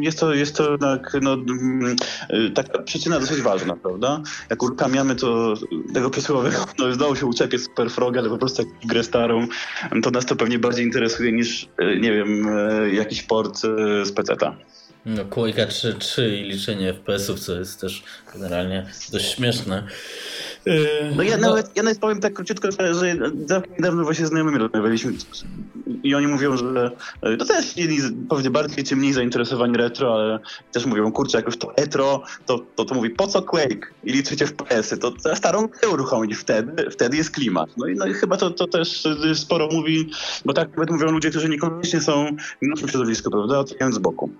jest 0.00 0.20
to, 0.20 0.34
jest 0.34 0.56
to 0.56 0.70
jednak, 0.70 1.16
no, 1.22 1.32
mm, 1.32 1.96
e, 2.28 2.50
taka 2.50 2.82
przyczyna 2.82 3.20
dosyć 3.20 3.40
ważna, 3.40 3.76
prawda? 3.76 4.22
Jak 4.50 4.62
uruchamiamy 4.62 5.16
to 5.16 5.54
tego 5.94 6.10
przysłowiowego, 6.10 6.64
no, 6.78 6.92
zdało 6.92 7.16
się 7.16 7.26
uczepić 7.26 7.62
Super 7.62 7.90
Frog, 7.90 8.16
ale 8.16 8.28
po 8.28 8.38
prostu 8.38 8.62
jak 8.62 8.86
grę 8.86 9.04
starą, 9.04 9.46
to 10.02 10.10
nas 10.10 10.26
to 10.26 10.36
pewnie 10.36 10.58
bardziej 10.58 10.84
interesuje 10.84 11.32
niż, 11.32 11.68
e, 11.78 11.96
nie 11.96 12.12
wiem, 12.12 12.48
jakiś 12.94 13.22
port 13.22 13.64
y, 13.64 14.06
z 14.06 14.12
PC-ta. 14.12 14.56
No, 15.06 15.24
Quake'a 15.24 15.66
3.3 15.66 16.22
i 16.22 16.42
liczenie 16.42 16.94
FPS-ów, 16.94 17.40
co 17.40 17.58
jest 17.58 17.80
też 17.80 18.02
generalnie 18.32 18.86
dość 19.12 19.34
śmieszne. 19.34 19.86
Yy, 20.66 21.12
no 21.16 21.22
ja, 21.22 21.36
no. 21.36 21.48
Nawet, 21.48 21.76
ja 21.76 21.82
nawet 21.82 21.98
powiem 21.98 22.20
tak 22.20 22.32
króciutko, 22.32 22.68
że 22.72 23.16
niedawno 23.78 24.04
właśnie 24.04 24.26
znajomymi 24.26 24.58
rozmawialiśmy 24.58 25.12
i 26.02 26.14
oni 26.14 26.26
mówią, 26.26 26.56
że 26.56 26.90
yy, 27.22 27.36
to 27.36 27.44
też 27.44 27.74
pewnie 28.30 28.50
bardziej 28.50 28.84
czy 28.84 28.96
mniej 28.96 29.12
zainteresowani 29.12 29.76
retro, 29.76 30.14
ale 30.14 30.38
też 30.72 30.86
mówią, 30.86 31.12
kurczę, 31.12 31.38
jak 31.38 31.46
już 31.46 31.56
to 31.56 31.72
retro, 31.78 32.22
to, 32.46 32.58
to, 32.76 32.84
to 32.84 32.94
mówi, 32.94 33.10
po 33.10 33.26
co 33.26 33.42
Quake 33.42 33.94
i 34.04 34.12
liczycie 34.12 34.46
FPS-y, 34.46 34.98
to 34.98 35.12
za 35.18 35.36
starą 35.36 35.66
grę 35.66 35.88
uruchomić, 35.88 36.36
wtedy, 36.36 36.90
wtedy 36.90 37.16
jest 37.16 37.30
klimat. 37.30 37.70
No 37.76 37.86
i, 37.86 37.94
no 37.94 38.06
i 38.06 38.12
chyba 38.12 38.36
to, 38.36 38.50
to 38.50 38.66
też 38.66 39.04
sporo 39.34 39.68
mówi, 39.72 40.10
bo 40.44 40.52
tak 40.52 40.70
nawet 40.70 40.90
mówią 40.90 41.10
ludzie, 41.10 41.30
którzy 41.30 41.48
niekoniecznie 41.48 42.00
są 42.00 42.26
w 42.62 42.66
naszym 42.66 42.88
środowisku, 42.88 43.30
prawda, 43.30 43.58
oceniając 43.58 43.94
z 43.94 43.98
boku. 43.98 44.30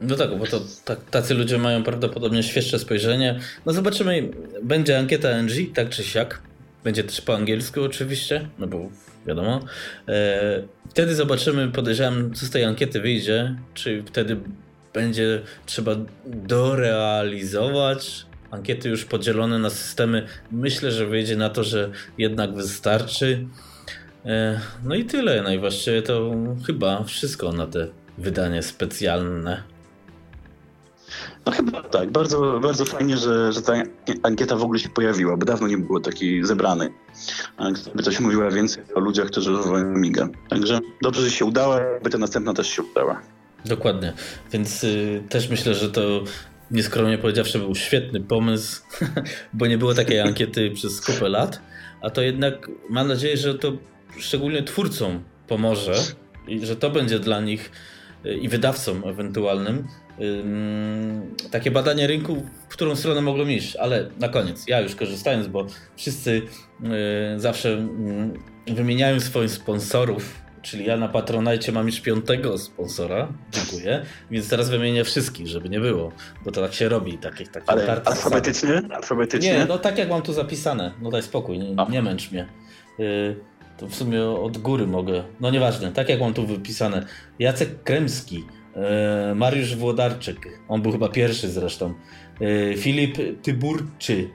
No 0.00 0.16
tak, 0.16 0.38
bo 0.38 0.46
to 0.46 0.60
tak, 0.84 1.10
tacy 1.10 1.34
ludzie 1.34 1.58
mają 1.58 1.82
prawdopodobnie 1.82 2.42
świeższe 2.42 2.78
spojrzenie. 2.78 3.40
No 3.66 3.72
zobaczymy, 3.72 4.30
będzie 4.62 4.98
ankieta 4.98 5.42
NG, 5.42 5.74
tak 5.74 5.88
czy 5.88 6.04
siak. 6.04 6.42
Będzie 6.84 7.04
też 7.04 7.20
po 7.20 7.34
angielsku 7.34 7.82
oczywiście, 7.82 8.48
no 8.58 8.66
bo 8.66 8.90
wiadomo. 9.26 9.60
E, 10.08 10.62
wtedy 10.90 11.14
zobaczymy, 11.14 11.68
podejrzewam, 11.68 12.34
co 12.34 12.46
z 12.46 12.50
tej 12.50 12.64
ankiety 12.64 13.00
wyjdzie. 13.00 13.56
Czy 13.74 14.02
wtedy 14.06 14.36
będzie 14.92 15.42
trzeba 15.66 15.96
dorealizować 16.26 18.26
ankiety 18.50 18.88
już 18.88 19.04
podzielone 19.04 19.58
na 19.58 19.70
systemy. 19.70 20.26
Myślę, 20.52 20.90
że 20.90 21.06
wyjdzie 21.06 21.36
na 21.36 21.50
to, 21.50 21.64
że 21.64 21.90
jednak 22.18 22.54
wystarczy. 22.54 23.46
E, 24.26 24.60
no 24.84 24.94
i 24.94 25.04
tyle. 25.04 25.42
Najwłaściwie 25.42 26.02
to 26.02 26.34
chyba 26.66 27.04
wszystko 27.04 27.52
na 27.52 27.66
te 27.66 27.88
wydanie 28.18 28.62
specjalne. 28.62 29.62
No 31.46 31.52
chyba 31.52 31.82
tak. 31.82 32.10
Bardzo, 32.10 32.60
bardzo 32.60 32.84
fajnie, 32.84 33.16
że, 33.16 33.52
że 33.52 33.62
ta 33.62 33.72
ankieta 34.22 34.56
w 34.56 34.62
ogóle 34.62 34.78
się 34.78 34.88
pojawiła, 34.88 35.36
bo 35.36 35.46
dawno 35.46 35.68
nie 35.68 35.78
było 35.78 36.00
takiej 36.00 36.44
zebranej. 36.44 36.88
By 37.94 38.02
coś 38.02 38.20
mówiła 38.20 38.50
więcej 38.50 38.82
o 38.94 39.00
ludziach, 39.00 39.26
którzy 39.26 39.52
używają 39.52 39.86
Amiga. 39.86 40.28
Także 40.48 40.80
dobrze, 41.02 41.22
że 41.22 41.30
się 41.30 41.44
udała, 41.44 41.80
by 42.02 42.10
ta 42.10 42.18
następna 42.18 42.54
też 42.54 42.68
się 42.68 42.82
udała. 42.82 43.22
Dokładnie. 43.64 44.12
Więc 44.52 44.84
y, 44.84 45.22
też 45.28 45.48
myślę, 45.48 45.74
że 45.74 45.90
to 45.90 46.24
nieskromnie 46.70 47.18
powiedziawszy 47.18 47.58
był 47.58 47.74
świetny 47.74 48.20
pomysł, 48.20 48.82
bo 49.52 49.66
nie 49.66 49.78
było 49.78 49.94
takiej 49.94 50.20
ankiety 50.20 50.70
przez 50.70 51.00
kupę 51.00 51.28
lat, 51.28 51.60
a 52.00 52.10
to 52.10 52.22
jednak 52.22 52.70
mam 52.90 53.08
nadzieję, 53.08 53.36
że 53.36 53.54
to 53.54 53.72
szczególnie 54.18 54.62
twórcom 54.62 55.20
pomoże 55.48 55.94
i 56.48 56.66
że 56.66 56.76
to 56.76 56.90
będzie 56.90 57.18
dla 57.18 57.40
nich 57.40 57.72
y, 58.26 58.34
i 58.34 58.48
wydawcom 58.48 59.02
ewentualnym 59.04 59.88
takie 61.50 61.70
badanie 61.70 62.06
rynku, 62.06 62.42
w 62.68 62.72
którą 62.72 62.96
stronę 62.96 63.20
mogą 63.20 63.46
iść, 63.46 63.76
ale 63.76 64.10
na 64.20 64.28
koniec, 64.28 64.64
ja 64.68 64.80
już 64.80 64.94
korzystając, 64.94 65.46
bo 65.46 65.66
wszyscy 65.96 66.42
y, 67.36 67.40
zawsze 67.40 67.88
wymieniają 68.66 69.20
swoich 69.20 69.50
sponsorów, 69.50 70.34
czyli 70.62 70.86
ja 70.86 70.96
na 70.96 71.08
Patronite 71.08 71.72
mam 71.72 71.86
już 71.86 72.00
piątego 72.00 72.58
sponsora, 72.58 73.28
dziękuję, 73.52 74.02
więc 74.30 74.48
teraz 74.48 74.70
wymienię 74.70 75.04
wszystkich, 75.04 75.46
żeby 75.46 75.68
nie 75.68 75.80
było, 75.80 76.12
bo 76.44 76.52
to 76.52 76.62
tak 76.62 76.74
się 76.74 76.88
robi, 76.88 77.18
takie, 77.18 77.46
takie 77.46 77.70
Ale 77.70 77.86
karty 77.86 78.10
alfabetycznie? 78.10 78.82
alfabetycznie? 78.90 79.52
Nie, 79.52 79.64
no 79.64 79.78
tak 79.78 79.98
jak 79.98 80.10
mam 80.10 80.22
tu 80.22 80.32
zapisane, 80.32 80.92
no 81.02 81.10
daj 81.10 81.22
spokój, 81.22 81.58
nie, 81.58 81.76
nie 81.90 82.02
męcz 82.02 82.32
mnie. 82.32 82.48
Y, 83.00 83.36
to 83.78 83.88
w 83.88 83.94
sumie 83.94 84.24
od 84.24 84.58
góry 84.58 84.86
mogę, 84.86 85.24
no 85.40 85.50
nieważne, 85.50 85.92
tak 85.92 86.08
jak 86.08 86.20
mam 86.20 86.34
tu 86.34 86.46
wypisane. 86.46 87.06
Jacek 87.38 87.82
Kremski, 87.82 88.44
Mariusz 89.34 89.76
Włodarczyk, 89.76 90.60
on 90.68 90.82
był 90.82 90.92
chyba 90.92 91.08
pierwszy 91.08 91.48
zresztą. 91.48 91.94
E, 92.40 92.76
Filip 92.76 93.42
Tyburczy, 93.42 94.28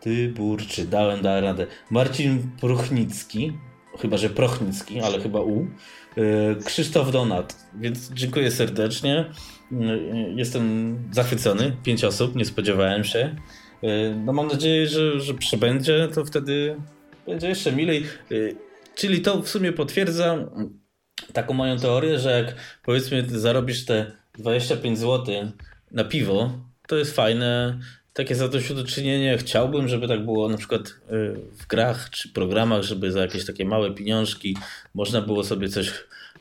Tyburczy, 0.00 0.84
dałem, 0.86 1.22
dałem 1.22 1.44
radę. 1.44 1.66
Marcin 1.90 2.50
Prochnicki, 2.60 3.52
chyba 3.98 4.16
że 4.16 4.30
Prochnicki, 4.30 5.00
ale 5.00 5.20
chyba 5.20 5.40
U. 5.40 5.66
E, 6.16 6.54
Krzysztof 6.64 7.12
Donat, 7.12 7.66
więc 7.80 8.10
dziękuję 8.12 8.50
serdecznie. 8.50 9.24
Jestem 10.34 10.96
zachwycony, 11.12 11.76
pięć 11.82 12.04
osób, 12.04 12.36
nie 12.36 12.44
spodziewałem 12.44 13.04
się. 13.04 13.36
No 14.24 14.32
mam 14.32 14.46
nadzieję, 14.46 14.86
że, 14.86 15.20
że 15.20 15.34
przybędzie, 15.34 16.08
to 16.14 16.24
wtedy 16.24 16.76
będzie 17.26 17.48
jeszcze 17.48 17.72
milej. 17.72 18.04
Czyli 18.94 19.20
to 19.20 19.42
w 19.42 19.48
sumie 19.48 19.72
potwierdza 19.72 20.46
taką 21.32 21.54
moją 21.54 21.78
teorię, 21.78 22.18
że 22.18 22.30
jak 22.30 22.54
powiedzmy 22.82 23.24
zarobisz 23.28 23.84
te 23.84 24.12
25 24.38 24.98
zł 24.98 25.34
na 25.90 26.04
piwo, 26.04 26.50
to 26.86 26.96
jest 26.96 27.16
fajne, 27.16 27.78
takie 28.12 28.34
zadośćuczynienie. 28.34 29.38
Chciałbym, 29.38 29.88
żeby 29.88 30.08
tak 30.08 30.24
było 30.24 30.48
na 30.48 30.56
przykład 30.56 30.88
y, 30.88 30.92
w 31.58 31.66
grach 31.66 32.10
czy 32.10 32.28
programach, 32.28 32.82
żeby 32.82 33.12
za 33.12 33.20
jakieś 33.20 33.46
takie 33.46 33.64
małe 33.64 33.94
pieniążki 33.94 34.56
można 34.94 35.22
było 35.22 35.44
sobie 35.44 35.68
coś 35.68 35.92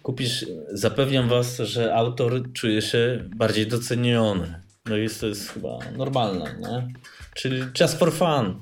kupić. 0.03 0.45
Zapewniam 0.71 1.29
Was, 1.29 1.57
że 1.57 1.95
autor 1.95 2.53
czuje 2.53 2.81
się 2.81 3.23
bardziej 3.35 3.67
doceniony. 3.67 4.61
No 4.85 4.97
jest 4.97 5.21
to 5.21 5.27
jest 5.27 5.49
chyba 5.49 5.79
normalne, 5.97 6.55
nie? 6.59 6.93
Czyli 7.33 7.63
just 7.79 7.99
for 7.99 8.13
fun. 8.13 8.61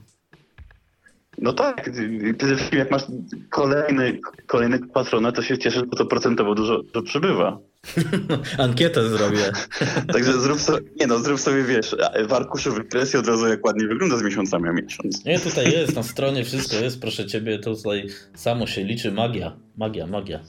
No 1.43 1.53
tak, 1.53 1.91
przede 2.37 2.55
wszystkim 2.55 2.79
jak 2.79 2.91
masz 2.91 3.03
kolejny, 3.49 4.19
kolejny 4.47 4.79
patrona, 4.79 5.31
to 5.31 5.41
się 5.41 5.57
cieszę, 5.57 5.79
że 5.79 5.97
to 5.97 6.05
procentowo 6.05 6.55
dużo, 6.55 6.83
dużo 6.83 7.01
przybywa. 7.05 7.59
Ankietę 8.57 9.09
zrobię. 9.09 9.51
Także 10.13 10.39
zrób 10.39 10.59
sobie, 10.59 10.81
nie 10.99 11.07
no, 11.07 11.19
zrób 11.19 11.39
sobie, 11.39 11.63
wiesz, 11.63 11.95
w 12.27 12.33
arkuszu 12.33 12.73
wykres 12.73 13.13
i 13.13 13.17
od 13.17 13.27
razu 13.27 13.47
jak 13.47 13.65
ładnie 13.65 13.87
wygląda 13.87 14.17
z 14.17 14.23
miesiącami 14.23 14.69
a 14.69 14.71
miesiąc. 14.71 15.25
Nie, 15.25 15.39
tutaj 15.39 15.71
jest, 15.71 15.95
na 15.95 16.03
stronie 16.13 16.43
wszystko 16.43 16.75
jest, 16.75 17.01
proszę 17.01 17.25
ciebie, 17.25 17.59
to 17.59 17.75
tutaj 17.75 18.09
samo 18.35 18.67
się 18.67 18.83
liczy 18.83 19.11
magia, 19.11 19.55
magia, 19.77 20.07
magia. 20.07 20.39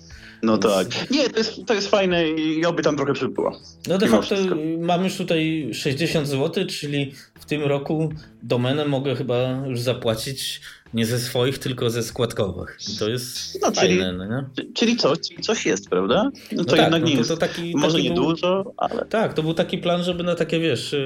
No 0.42 0.58
tak. 0.58 1.10
Nie, 1.10 1.30
to 1.30 1.38
jest, 1.38 1.66
to 1.66 1.74
jest 1.74 1.90
fajne 1.90 2.28
i 2.28 2.66
oby 2.66 2.82
tam 2.82 2.96
trochę 2.96 3.12
przybyło. 3.12 3.60
No 3.88 3.98
de 3.98 4.08
facto 4.08 4.34
mam 4.78 5.04
już 5.04 5.16
tutaj 5.16 5.70
60 5.72 6.28
zł, 6.28 6.64
czyli 6.66 7.12
w 7.40 7.44
tym 7.44 7.62
roku 7.62 8.12
domenę 8.42 8.84
mogę 8.84 9.16
chyba 9.16 9.66
już 9.66 9.80
zapłacić 9.80 10.60
nie 10.94 11.06
ze 11.06 11.18
swoich, 11.18 11.58
tylko 11.58 11.90
ze 11.90 12.02
składkowych. 12.02 12.78
I 12.94 12.98
to 12.98 13.08
jest 13.08 13.58
no, 13.62 13.72
fajne, 13.72 14.04
czyli, 14.04 14.18
no 14.18 14.24
nie? 14.26 14.72
Czyli 14.74 14.96
coś, 14.96 15.18
coś 15.42 15.66
jest, 15.66 15.88
prawda? 15.88 16.24
No, 16.24 16.30
no 16.52 16.64
to 16.64 16.70
tak, 16.70 16.80
jednak 16.80 17.02
no, 17.02 17.08
nie 17.08 17.12
to, 17.12 17.18
jest, 17.18 17.30
to 17.30 17.36
taki, 17.36 17.76
może 17.76 17.96
taki 17.96 18.08
nie 18.08 18.14
był, 18.14 18.24
dużo, 18.24 18.72
ale... 18.76 19.04
Tak, 19.04 19.34
to 19.34 19.42
był 19.42 19.54
taki 19.54 19.78
plan, 19.78 20.02
żeby 20.02 20.22
na 20.22 20.34
takie, 20.34 20.60
wiesz, 20.60 20.96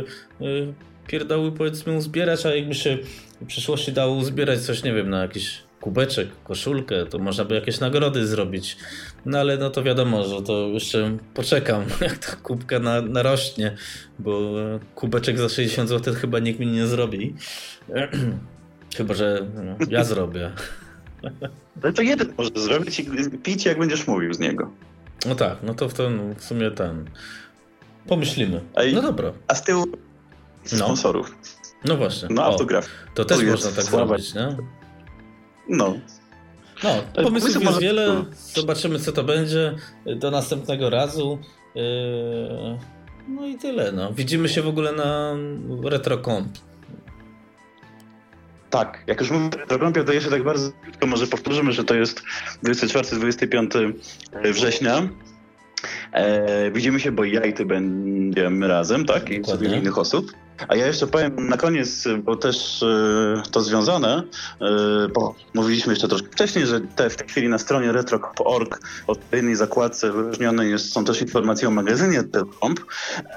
yy, 0.40 0.74
pierdoły 1.06 1.52
powiedzmy 1.52 1.96
uzbierać, 1.96 2.46
a 2.46 2.54
jakby 2.54 2.74
się 2.74 2.98
w 3.40 3.46
przyszłości 3.46 3.92
dało 3.92 4.14
uzbierać 4.14 4.60
coś, 4.60 4.82
nie 4.82 4.92
wiem, 4.92 5.10
na 5.10 5.22
jakieś 5.22 5.62
kubeczek, 5.80 6.28
koszulkę, 6.44 7.06
to 7.06 7.18
można 7.18 7.44
by 7.44 7.54
jakieś 7.54 7.80
nagrody 7.80 8.26
zrobić. 8.26 8.76
No 9.26 9.38
ale 9.38 9.56
no 9.56 9.70
to 9.70 9.82
wiadomo, 9.82 10.24
że 10.24 10.42
to 10.42 10.68
jeszcze 10.68 11.16
poczekam, 11.34 11.84
jak 12.00 12.18
ta 12.18 12.36
kubka 12.36 12.78
na, 12.78 13.02
narośnie, 13.02 13.76
bo 14.18 14.40
kubeczek 14.94 15.38
za 15.38 15.48
60 15.48 15.88
zł 15.88 16.14
chyba 16.14 16.38
nikt 16.38 16.60
mi 16.60 16.66
nie 16.66 16.86
zrobi. 16.86 17.34
Chyba, 18.98 19.14
że 19.14 19.46
no, 19.54 19.86
ja 19.90 20.04
zrobię. 20.04 20.50
Ale 21.82 21.92
to 21.92 22.02
jeden 22.02 22.34
może 22.38 22.50
zrobić 22.54 23.00
i 23.00 23.06
pić, 23.42 23.64
jak 23.64 23.78
będziesz 23.78 24.06
mówił 24.06 24.34
z 24.34 24.38
niego. 24.38 24.70
No 25.26 25.34
tak, 25.34 25.56
no 25.62 25.74
to 25.74 25.88
w, 25.88 25.94
ten, 25.94 26.34
w 26.34 26.44
sumie 26.44 26.70
ten. 26.70 27.10
Pomyślimy. 28.06 28.60
No 28.94 29.02
dobra. 29.02 29.32
A 29.48 29.54
z 29.54 29.64
tyłu 29.64 29.84
no. 30.72 30.78
sponsorów. 30.78 31.36
No 31.84 31.96
właśnie. 31.96 32.28
No, 32.30 32.44
autograf. 32.44 32.88
To 33.14 33.24
też 33.24 33.42
można 33.42 33.70
tak 33.70 33.84
sława. 33.84 34.06
zrobić, 34.06 34.34
nie? 34.34 34.56
No. 35.68 35.94
No, 36.84 37.22
pomysłów 37.24 37.62
jest 37.64 37.80
wiele. 37.80 38.24
Zobaczymy, 38.54 38.98
co 38.98 39.12
to 39.12 39.24
będzie. 39.24 39.74
Do 40.16 40.30
następnego 40.30 40.90
razu. 40.90 41.38
Yy, 41.74 41.82
no 43.28 43.46
i 43.46 43.58
tyle. 43.58 43.92
No. 43.92 44.12
Widzimy 44.12 44.48
się 44.48 44.62
w 44.62 44.68
ogóle 44.68 44.92
na 44.92 45.36
RetroComp. 45.82 46.58
Tak, 48.70 49.02
jak 49.06 49.20
już 49.20 49.30
mówię 49.30 49.48
RetroCompie, 49.56 50.04
to 50.04 50.12
jeszcze 50.12 50.30
tak 50.30 50.44
bardzo 50.44 50.70
krótko 50.82 51.06
może 51.06 51.26
powtórzymy, 51.26 51.72
że 51.72 51.84
to 51.84 51.94
jest 51.94 52.22
24-25 52.64 53.92
września. 54.44 55.08
E, 56.12 56.70
widzimy 56.70 57.00
się, 57.00 57.12
bo 57.12 57.24
ja 57.24 57.44
i 57.44 57.52
ty 57.52 57.66
będziemy 57.66 58.68
razem, 58.68 59.06
tak? 59.06 59.30
I 59.30 59.44
z 59.44 59.62
innych 59.62 59.98
osób. 59.98 60.32
A 60.68 60.76
ja 60.76 60.86
jeszcze 60.86 61.06
powiem 61.06 61.48
na 61.48 61.56
koniec, 61.56 62.04
bo 62.22 62.36
też 62.36 62.82
y, 62.82 63.42
to 63.50 63.60
związane, 63.60 64.22
y, 65.02 65.08
bo 65.08 65.34
mówiliśmy 65.54 65.92
jeszcze 65.92 66.08
troszkę 66.08 66.28
wcześniej, 66.28 66.66
że 66.66 66.80
te, 66.80 67.10
w 67.10 67.16
tej 67.16 67.28
chwili 67.28 67.48
na 67.48 67.58
stronie 67.58 67.92
retro.org 67.92 68.80
od 69.06 69.18
jednej 69.32 69.56
zakładce 69.56 70.12
wyróżnione 70.12 70.66
jest, 70.66 70.92
są 70.92 71.04
też 71.04 71.22
informacje 71.22 71.68
o 71.68 71.70
magazynie 71.70 72.18
RetroComp, 72.22 72.80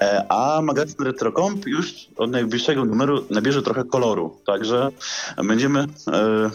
e, 0.01 0.25
a 0.29 0.61
magazyn 0.61 1.05
RetroComp 1.05 1.67
już 1.67 1.93
od 2.17 2.31
najbliższego 2.31 2.85
numeru 2.85 3.25
nabierze 3.29 3.61
trochę 3.61 3.83
koloru, 3.83 4.37
także 4.45 4.89
będziemy 5.43 5.79
e, 5.79 6.49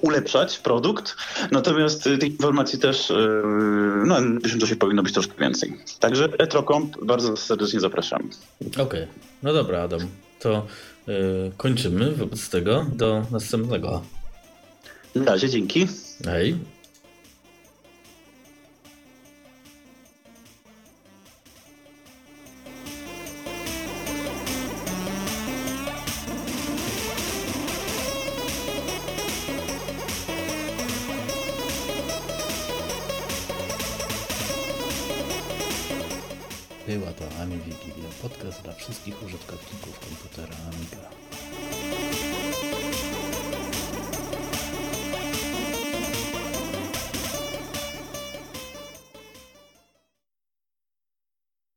ulepszać 0.00 0.58
produkt, 0.58 1.16
natomiast 1.50 2.02
tych 2.02 2.24
informacji 2.24 2.78
też 2.78 3.12
no, 4.06 4.16
to 4.60 4.66
się 4.66 4.76
powinno 4.76 5.02
być 5.02 5.12
troszkę 5.12 5.34
więcej. 5.40 5.80
Także 6.00 6.26
RetroComp 6.26 7.04
bardzo 7.04 7.36
serdecznie 7.36 7.80
zapraszam. 7.80 8.30
Okej. 8.60 8.82
Okay. 8.82 9.06
No 9.42 9.52
dobra, 9.52 9.82
Adam, 9.82 10.00
to 10.40 10.66
yy, 11.06 11.52
kończymy 11.56 12.12
wobec 12.12 12.48
tego. 12.48 12.86
Do 12.92 13.22
następnego. 13.30 14.02
Na 15.14 15.24
razie, 15.24 15.48
dzięki. 15.50 15.88
Hej. 16.24 16.56
Była 36.92 37.12
to 37.12 37.24
Ami 37.42 37.56
Wigilia, 37.56 38.08
podcast 38.22 38.62
dla 38.62 38.72
wszystkich 38.72 39.22
użytkowników 39.22 40.00
komputera 40.00 40.56
Amiga. 40.68 41.08